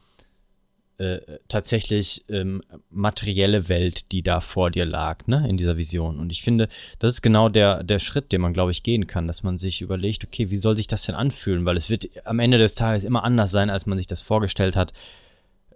äh, 0.98 1.20
tatsächlich 1.48 2.24
ähm, 2.30 2.62
materielle 2.90 3.68
Welt, 3.68 4.12
die 4.12 4.24
da 4.24 4.40
vor 4.40 4.72
dir 4.72 4.86
lag, 4.86 5.28
ne, 5.28 5.46
in 5.50 5.58
dieser 5.58 5.78
Vision. 5.78 6.20
Und 6.20 6.32
ich 6.32 6.42
finde, 6.42 6.70
das 7.00 7.14
ist 7.14 7.22
genau 7.22 7.50
der, 7.50 7.84
der 7.84 8.00
Schritt, 8.00 8.32
den 8.32 8.42
man, 8.42 8.54
glaube 8.54 8.72
ich, 8.72 8.84
gehen 8.84 9.06
kann, 9.06 9.28
dass 9.28 9.44
man 9.44 9.58
sich 9.58 9.82
überlegt, 9.82 10.24
okay, 10.24 10.50
wie 10.50 10.56
soll 10.56 10.78
sich 10.78 10.88
das 10.88 11.06
denn 11.06 11.16
anfühlen? 11.16 11.66
Weil 11.66 11.78
es 11.78 11.90
wird 11.90 12.08
am 12.26 12.40
Ende 12.40 12.58
des 12.58 12.76
Tages 12.76 13.04
immer 13.04 13.24
anders 13.24 13.52
sein, 13.52 13.70
als 13.70 13.86
man 13.86 13.98
sich 13.98 14.08
das 14.08 14.22
vorgestellt 14.22 14.76
hat, 14.76 14.94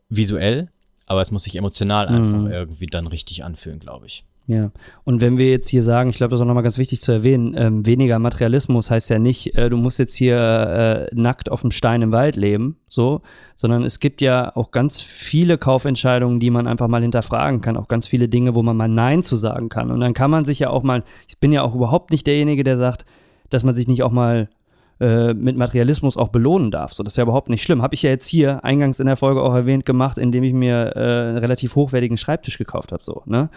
visuell, 0.07 0.69
aber 1.05 1.21
es 1.21 1.31
muss 1.31 1.43
sich 1.43 1.55
emotional 1.55 2.07
einfach 2.07 2.39
mhm. 2.39 2.51
irgendwie 2.51 2.85
dann 2.85 3.07
richtig 3.07 3.43
anfühlen, 3.43 3.79
glaube 3.79 4.05
ich. 4.05 4.23
Ja, 4.49 4.71
und 5.03 5.21
wenn 5.21 5.37
wir 5.37 5.47
jetzt 5.51 5.69
hier 5.69 5.83
sagen, 5.83 6.09
ich 6.09 6.17
glaube, 6.17 6.31
das 6.31 6.39
ist 6.39 6.41
auch 6.41 6.47
nochmal 6.47 6.63
ganz 6.63 6.79
wichtig 6.79 7.01
zu 7.01 7.11
erwähnen, 7.11 7.53
ähm, 7.55 7.85
weniger 7.85 8.17
Materialismus 8.17 8.89
heißt 8.89 9.11
ja 9.11 9.19
nicht, 9.19 9.55
äh, 9.55 9.69
du 9.69 9.77
musst 9.77 9.99
jetzt 9.99 10.15
hier 10.15 10.39
äh, 10.39 11.15
nackt 11.15 11.51
auf 11.51 11.61
dem 11.61 11.69
Stein 11.69 12.01
im 12.01 12.11
Wald 12.11 12.35
leben, 12.35 12.77
so, 12.87 13.21
sondern 13.55 13.83
es 13.83 13.99
gibt 13.99 14.21
ja 14.21 14.55
auch 14.55 14.71
ganz 14.71 15.01
viele 15.01 15.59
Kaufentscheidungen, 15.59 16.39
die 16.39 16.49
man 16.49 16.65
einfach 16.65 16.87
mal 16.87 17.03
hinterfragen 17.03 17.61
kann, 17.61 17.77
auch 17.77 17.87
ganz 17.87 18.07
viele 18.07 18.27
Dinge, 18.27 18.55
wo 18.55 18.63
man 18.63 18.75
mal 18.75 18.87
Nein 18.87 19.21
zu 19.21 19.37
sagen 19.37 19.69
kann. 19.69 19.91
Und 19.91 19.99
dann 19.99 20.15
kann 20.15 20.31
man 20.31 20.45
sich 20.45 20.57
ja 20.57 20.71
auch 20.71 20.81
mal, 20.81 21.03
ich 21.27 21.39
bin 21.39 21.51
ja 21.51 21.61
auch 21.61 21.75
überhaupt 21.75 22.09
nicht 22.09 22.25
derjenige, 22.25 22.63
der 22.63 22.77
sagt, 22.77 23.05
dass 23.51 23.63
man 23.63 23.75
sich 23.75 23.87
nicht 23.87 24.01
auch 24.01 24.11
mal 24.11 24.49
äh, 24.99 25.33
mit 25.33 25.55
Materialismus 25.55 26.17
auch 26.17 26.29
belohnen 26.29 26.71
darf. 26.71 26.93
So, 26.93 27.03
das 27.03 27.13
ist 27.13 27.17
ja 27.17 27.23
überhaupt 27.23 27.49
nicht 27.49 27.63
schlimm. 27.63 27.81
Habe 27.81 27.95
ich 27.95 28.03
ja 28.03 28.09
jetzt 28.09 28.27
hier 28.27 28.63
eingangs 28.63 28.99
in 28.99 29.07
der 29.07 29.17
Folge 29.17 29.41
auch 29.41 29.53
erwähnt 29.53 29.85
gemacht, 29.85 30.17
indem 30.17 30.43
ich 30.43 30.53
mir 30.53 30.93
äh, 30.95 30.99
einen 30.99 31.37
relativ 31.37 31.75
hochwertigen 31.75 32.17
Schreibtisch 32.17 32.57
gekauft 32.57 32.91
habe. 32.91 33.03
So, 33.03 33.23
ne? 33.25 33.49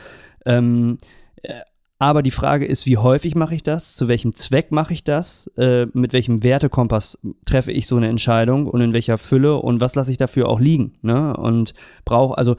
Ähm, 0.47 0.99
äh, 1.43 1.61
aber 2.03 2.25
die 2.25 2.33
Frage 2.33 2.67
ist, 2.67 2.85
wie 2.85 2.97
häufig 2.97 3.37
mache 3.37 3.55
ich 3.55 3.63
das? 3.63 3.95
Zu 3.95 4.09
welchem 4.09 4.35
Zweck 4.35 4.73
mache 4.73 4.93
ich 4.93 5.05
das? 5.05 5.47
Äh, 5.57 5.87
mit 5.93 6.13
welchem 6.13 6.43
Wertekompass 6.43 7.17
treffe 7.45 7.71
ich 7.71 7.87
so 7.87 7.97
eine 7.97 8.09
Entscheidung 8.09 8.67
und 8.67 8.81
in 8.81 8.93
welcher 8.93 9.19
Fülle 9.19 9.55
und 9.55 9.81
was 9.81 9.95
lasse 9.95 10.11
ich 10.11 10.17
dafür 10.17 10.49
auch 10.49 10.59
liegen? 10.59 10.95
Ne? 11.03 11.33
Und 11.37 11.75
brauche, 12.05 12.37
also 12.37 12.57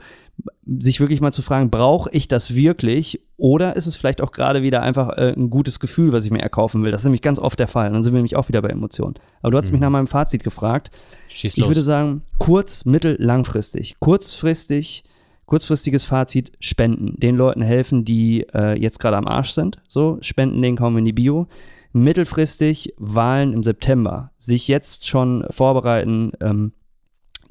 sich 0.66 0.98
wirklich 0.98 1.20
mal 1.20 1.30
zu 1.30 1.42
fragen, 1.42 1.68
brauche 1.68 2.08
ich 2.12 2.26
das 2.26 2.54
wirklich 2.54 3.20
oder 3.36 3.76
ist 3.76 3.86
es 3.86 3.96
vielleicht 3.96 4.22
auch 4.22 4.32
gerade 4.32 4.62
wieder 4.62 4.80
einfach 4.80 5.10
äh, 5.18 5.34
ein 5.36 5.50
gutes 5.50 5.78
Gefühl, 5.78 6.12
was 6.12 6.24
ich 6.24 6.30
mir 6.30 6.40
erkaufen 6.40 6.82
will? 6.82 6.90
Das 6.90 7.02
ist 7.02 7.06
nämlich 7.06 7.20
ganz 7.20 7.38
oft 7.38 7.58
der 7.58 7.68
Fall. 7.68 7.92
Dann 7.92 8.02
sind 8.02 8.14
wir 8.14 8.20
nämlich 8.20 8.36
auch 8.36 8.48
wieder 8.48 8.62
bei 8.62 8.70
Emotionen. 8.70 9.16
Aber 9.42 9.50
du 9.50 9.58
hast 9.58 9.66
mhm. 9.66 9.72
mich 9.72 9.80
nach 9.82 9.90
meinem 9.90 10.06
Fazit 10.06 10.42
gefragt. 10.42 10.90
Schieß 11.28 11.58
los. 11.58 11.64
Ich 11.64 11.68
würde 11.68 11.84
sagen, 11.84 12.22
kurz, 12.38 12.86
mittel, 12.86 13.18
langfristig. 13.20 13.96
Kurzfristig 14.00 15.04
Kurzfristiges 15.46 16.04
Fazit, 16.04 16.52
Spenden. 16.60 17.18
Den 17.18 17.36
Leuten 17.36 17.62
helfen, 17.62 18.04
die 18.04 18.46
äh, 18.54 18.78
jetzt 18.80 18.98
gerade 18.98 19.16
am 19.16 19.26
Arsch 19.26 19.50
sind. 19.50 19.78
So, 19.88 20.18
Spenden, 20.20 20.62
den 20.62 20.76
kommen 20.76 20.98
in 20.98 21.04
die 21.04 21.12
Bio. 21.12 21.46
Mittelfristig 21.92 22.94
Wahlen 22.98 23.52
im 23.52 23.62
September. 23.62 24.32
Sich 24.38 24.68
jetzt 24.68 25.06
schon 25.06 25.44
vorbereiten, 25.50 26.32
ähm, 26.40 26.72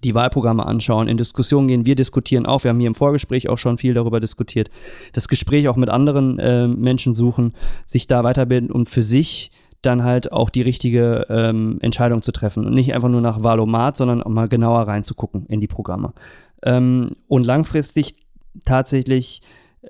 die 0.04 0.16
Wahlprogramme 0.16 0.66
anschauen, 0.66 1.08
in 1.08 1.18
Diskussionen 1.18 1.68
gehen. 1.68 1.86
Wir 1.86 1.96
diskutieren 1.96 2.46
auch. 2.46 2.64
Wir 2.64 2.70
haben 2.70 2.80
hier 2.80 2.88
im 2.88 2.96
Vorgespräch 2.96 3.48
auch 3.48 3.58
schon 3.58 3.78
viel 3.78 3.94
darüber 3.94 4.20
diskutiert. 4.20 4.70
Das 5.14 5.28
Gespräch 5.28 5.70
auch 5.70 5.78
mit 5.78 5.90
anderen 5.90 6.40
äh, 6.40 6.68
Menschen 6.68 7.16
suchen, 7.16 7.54
sich 7.86 8.08
da 8.08 8.24
weiterbilden 8.24 8.70
und 8.70 8.90
für 8.90 9.04
sich 9.04 9.52
dann 9.82 10.04
halt 10.04 10.32
auch 10.32 10.50
die 10.50 10.62
richtige 10.62 11.26
ähm, 11.30 11.78
Entscheidung 11.82 12.22
zu 12.22 12.32
treffen 12.32 12.66
und 12.66 12.74
nicht 12.74 12.94
einfach 12.94 13.10
nur 13.10 13.22
nach 13.22 13.44
Wahlomat, 13.44 13.98
sondern 13.98 14.24
auch 14.24 14.30
mal 14.30 14.48
genauer 14.48 14.88
reinzugucken 14.88 15.46
in 15.48 15.60
die 15.60 15.68
Programme 15.68 16.14
ähm, 16.64 17.10
und 17.28 17.46
langfristig 17.46 18.14
tatsächlich 18.66 19.42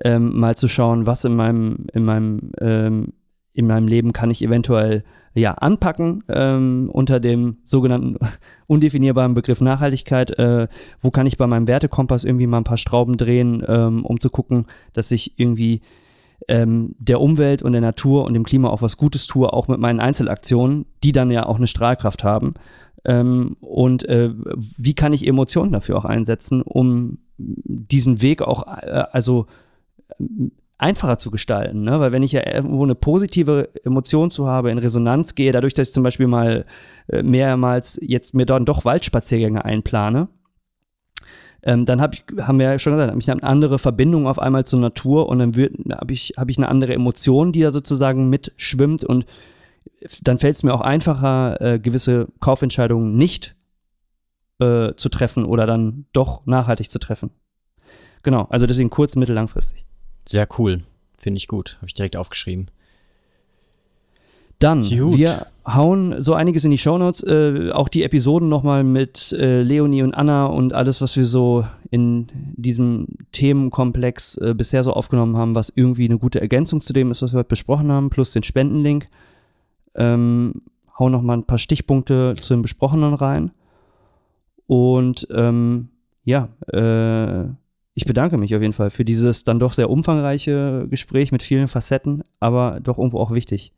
ähm, 0.02 0.38
mal 0.38 0.56
zu 0.56 0.68
schauen, 0.68 1.06
was 1.06 1.24
in 1.24 1.36
meinem, 1.36 1.86
in 1.92 2.04
meinem, 2.04 2.50
ähm, 2.60 3.12
in 3.52 3.66
meinem 3.66 3.86
Leben 3.86 4.12
kann 4.12 4.30
ich 4.30 4.42
eventuell 4.42 5.04
ja, 5.34 5.52
anpacken 5.52 6.22
ähm, 6.28 6.88
unter 6.92 7.18
dem 7.18 7.56
sogenannten 7.64 8.16
undefinierbaren 8.66 9.34
Begriff 9.34 9.60
Nachhaltigkeit. 9.60 10.38
Äh, 10.38 10.68
wo 11.00 11.10
kann 11.10 11.26
ich 11.26 11.36
bei 11.36 11.46
meinem 11.46 11.66
Wertekompass 11.66 12.24
irgendwie 12.24 12.46
mal 12.46 12.58
ein 12.58 12.64
paar 12.64 12.78
Strauben 12.78 13.16
drehen, 13.16 13.62
ähm, 13.66 14.04
um 14.04 14.20
zu 14.20 14.30
gucken, 14.30 14.66
dass 14.92 15.10
ich 15.10 15.38
irgendwie 15.38 15.80
ähm, 16.48 16.94
der 16.98 17.20
Umwelt 17.20 17.62
und 17.62 17.72
der 17.72 17.80
Natur 17.80 18.24
und 18.24 18.34
dem 18.34 18.44
Klima 18.44 18.68
auch 18.68 18.82
was 18.82 18.96
Gutes 18.96 19.26
tue, 19.26 19.52
auch 19.52 19.66
mit 19.66 19.80
meinen 19.80 20.00
Einzelaktionen, 20.00 20.86
die 21.02 21.12
dann 21.12 21.30
ja 21.30 21.46
auch 21.46 21.56
eine 21.56 21.66
Strahlkraft 21.66 22.22
haben. 22.22 22.54
Ähm, 23.04 23.56
und 23.60 24.08
äh, 24.08 24.30
wie 24.56 24.94
kann 24.94 25.12
ich 25.12 25.26
Emotionen 25.26 25.72
dafür 25.72 25.98
auch 25.98 26.04
einsetzen, 26.04 26.62
um 26.62 27.18
diesen 27.36 28.22
Weg 28.22 28.42
auch 28.42 28.66
äh, 28.66 29.04
also 29.12 29.46
einfacher 30.78 31.18
zu 31.18 31.30
gestalten, 31.30 31.82
ne? 31.82 32.00
Weil 32.00 32.12
wenn 32.12 32.22
ich 32.22 32.32
ja 32.32 32.46
irgendwo 32.46 32.82
eine 32.82 32.94
positive 32.94 33.70
Emotion 33.84 34.30
zu 34.30 34.46
habe, 34.46 34.70
in 34.70 34.78
Resonanz 34.78 35.34
gehe, 35.34 35.52
dadurch, 35.52 35.74
dass 35.74 35.88
ich 35.88 35.94
zum 35.94 36.02
Beispiel 36.02 36.26
mal 36.26 36.64
äh, 37.08 37.22
mehrmals 37.22 37.98
jetzt 38.02 38.34
mir 38.34 38.46
dann 38.46 38.64
doch 38.64 38.84
Waldspaziergänge 38.84 39.64
einplane, 39.64 40.28
ähm, 41.62 41.84
dann 41.86 42.00
hab 42.00 42.14
ich, 42.14 42.24
haben 42.40 42.58
wir 42.58 42.66
ja 42.66 42.78
schon 42.78 42.92
gesagt, 42.92 43.10
habe 43.10 43.20
ich 43.20 43.30
eine 43.30 43.42
andere 43.42 43.78
Verbindung 43.78 44.26
auf 44.26 44.38
einmal 44.38 44.66
zur 44.66 44.80
Natur 44.80 45.28
und 45.28 45.38
dann 45.38 45.52
habe 45.92 46.12
ich, 46.12 46.34
hab 46.36 46.50
ich 46.50 46.58
eine 46.58 46.68
andere 46.68 46.92
Emotion, 46.92 47.52
die 47.52 47.60
da 47.60 47.70
sozusagen 47.70 48.28
mitschwimmt 48.28 49.04
und 49.04 49.24
dann 50.22 50.38
fällt 50.38 50.56
es 50.56 50.62
mir 50.62 50.74
auch 50.74 50.80
einfacher, 50.80 51.60
äh, 51.60 51.78
gewisse 51.78 52.28
Kaufentscheidungen 52.40 53.14
nicht 53.14 53.54
äh, 54.60 54.94
zu 54.94 55.08
treffen 55.08 55.44
oder 55.44 55.66
dann 55.66 56.06
doch 56.12 56.46
nachhaltig 56.46 56.90
zu 56.90 56.98
treffen. 56.98 57.30
Genau, 58.22 58.46
also 58.50 58.66
deswegen 58.66 58.90
kurz, 58.90 59.16
mittel, 59.16 59.34
langfristig. 59.34 59.84
Sehr 60.26 60.48
cool, 60.58 60.82
finde 61.18 61.38
ich 61.38 61.48
gut, 61.48 61.76
habe 61.76 61.86
ich 61.86 61.94
direkt 61.94 62.16
aufgeschrieben. 62.16 62.70
Dann, 64.58 64.88
Gut. 64.88 65.18
wir 65.18 65.46
hauen 65.66 66.22
so 66.22 66.34
einiges 66.34 66.64
in 66.64 66.70
die 66.70 66.78
Shownotes, 66.78 67.22
äh, 67.24 67.70
auch 67.72 67.88
die 67.88 68.02
Episoden 68.02 68.48
nochmal 68.48 68.84
mit 68.84 69.32
äh, 69.32 69.62
Leonie 69.62 70.02
und 70.02 70.14
Anna 70.14 70.46
und 70.46 70.72
alles, 70.72 71.00
was 71.00 71.16
wir 71.16 71.24
so 71.24 71.66
in 71.90 72.28
diesem 72.56 73.08
Themenkomplex 73.32 74.38
äh, 74.38 74.54
bisher 74.56 74.82
so 74.82 74.92
aufgenommen 74.92 75.36
haben, 75.36 75.54
was 75.54 75.72
irgendwie 75.74 76.06
eine 76.06 76.18
gute 76.18 76.40
Ergänzung 76.40 76.80
zu 76.80 76.92
dem 76.92 77.10
ist, 77.10 77.20
was 77.20 77.32
wir 77.32 77.38
heute 77.38 77.48
besprochen 77.48 77.90
haben, 77.90 78.10
plus 78.10 78.30
den 78.30 78.42
Spendenlink 78.42 79.08
ähm, 79.94 80.62
hau 80.98 81.08
noch 81.08 81.22
mal 81.22 81.34
ein 81.34 81.44
paar 81.44 81.58
Stichpunkte 81.58 82.34
zu 82.40 82.54
den 82.54 82.62
Besprochenen 82.62 83.14
rein. 83.14 83.50
Und 84.66 85.26
ähm, 85.30 85.88
ja, 86.24 86.48
äh, 86.72 87.44
ich 87.94 88.06
bedanke 88.06 88.38
mich 88.38 88.54
auf 88.54 88.62
jeden 88.62 88.72
Fall 88.72 88.90
für 88.90 89.04
dieses 89.04 89.44
dann 89.44 89.60
doch 89.60 89.72
sehr 89.72 89.90
umfangreiche 89.90 90.86
Gespräch 90.88 91.32
mit 91.32 91.42
vielen 91.42 91.68
Facetten, 91.68 92.24
aber 92.40 92.80
doch 92.80 92.98
irgendwo 92.98 93.20
auch 93.20 93.32
wichtig. 93.32 93.72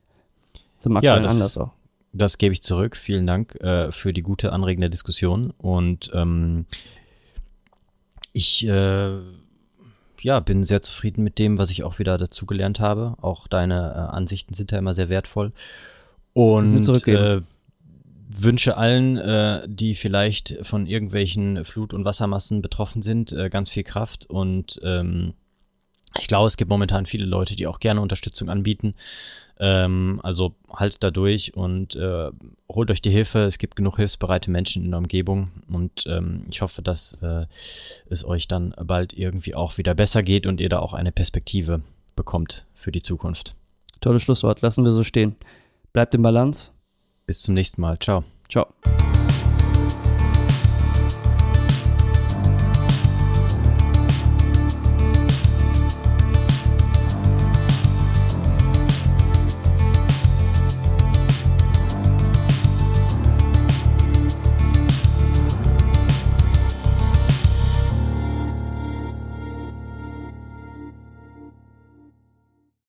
Zum 0.79 0.97
aktuellen 0.97 1.23
ja, 1.23 1.23
das, 1.23 1.37
Anlass 1.37 1.59
auch. 1.59 1.73
Das 2.13 2.39
gebe 2.39 2.53
ich 2.53 2.63
zurück. 2.63 2.97
Vielen 2.97 3.27
Dank 3.27 3.57
äh, 3.57 3.93
für 3.93 4.13
die 4.13 4.23
gute, 4.23 4.53
anregende 4.53 4.89
Diskussion. 4.89 5.53
Und 5.59 6.11
ähm, 6.15 6.67
ich 8.33 8.67
äh, 8.67 9.19
ja, 10.21 10.41
bin 10.41 10.65
sehr 10.65 10.83
zufrieden 10.83 11.23
mit 11.23 11.39
dem, 11.39 11.59
was 11.59 11.71
ich 11.71 11.85
auch 11.85 11.99
wieder 11.99 12.17
dazugelernt 12.19 12.81
habe. 12.81 13.17
Auch 13.21 13.47
deine 13.49 13.93
äh, 13.95 14.15
Ansichten 14.15 14.55
sind 14.55 14.73
ja 14.73 14.79
immer 14.79 14.95
sehr 14.95 15.09
wertvoll. 15.09 15.53
Und 16.37 16.87
äh, 17.09 17.41
wünsche 18.37 18.77
allen, 18.77 19.17
äh, 19.17 19.63
die 19.67 19.95
vielleicht 19.95 20.59
von 20.61 20.87
irgendwelchen 20.87 21.65
Flut- 21.65 21.95
und 21.95 22.05
Wassermassen 22.05 22.61
betroffen 22.61 23.01
sind, 23.01 23.33
äh, 23.33 23.49
ganz 23.49 23.71
viel 23.71 23.85
Kraft. 23.85 24.27
Und 24.29 24.79
ähm, 24.83 25.33
ich 26.19 26.27
glaube, 26.27 26.47
es 26.47 26.59
gibt 26.59 26.69
momentan 26.69 27.07
viele 27.07 27.25
Leute, 27.25 27.57
die 27.57 27.67
auch 27.67 27.81
gerne 27.81 28.03
Unterstützung 28.03 28.51
anbieten. 28.51 28.95
Ähm, 29.59 30.21
also 30.23 30.55
halt 30.71 31.03
da 31.03 31.11
durch 31.11 31.57
und 31.57 31.97
äh, 31.97 32.29
holt 32.69 32.91
euch 32.91 33.01
die 33.01 33.09
Hilfe. 33.09 33.39
Es 33.45 33.57
gibt 33.57 33.75
genug 33.75 33.97
hilfsbereite 33.97 34.51
Menschen 34.51 34.85
in 34.85 34.91
der 34.91 34.99
Umgebung 34.99 35.49
und 35.73 36.05
ähm, 36.07 36.45
ich 36.51 36.61
hoffe, 36.61 36.83
dass 36.83 37.15
äh, 37.23 37.47
es 38.11 38.27
euch 38.27 38.47
dann 38.47 38.75
bald 38.85 39.15
irgendwie 39.15 39.55
auch 39.55 39.79
wieder 39.79 39.95
besser 39.95 40.23
geht 40.23 40.47
und 40.47 40.61
ihr 40.61 40.69
da 40.69 40.81
auch 40.81 40.93
eine 40.93 41.13
Perspektive 41.13 41.81
bekommt 42.15 42.67
für 42.75 42.93
die 42.93 43.03
Zukunft. 43.03 43.57
Tolles 44.03 44.23
Schlusswort, 44.23 44.61
lassen 44.61 44.85
wir 44.85 44.93
so 44.93 45.03
stehen. 45.03 45.37
Bleibt 45.97 46.15
im 46.15 46.21
Balance. 46.21 46.73
Bis 47.27 47.41
zum 47.41 47.55
nächsten 47.55 47.81
Mal. 47.81 47.99
Ciao. 47.99 48.23
Ciao. 48.51 48.67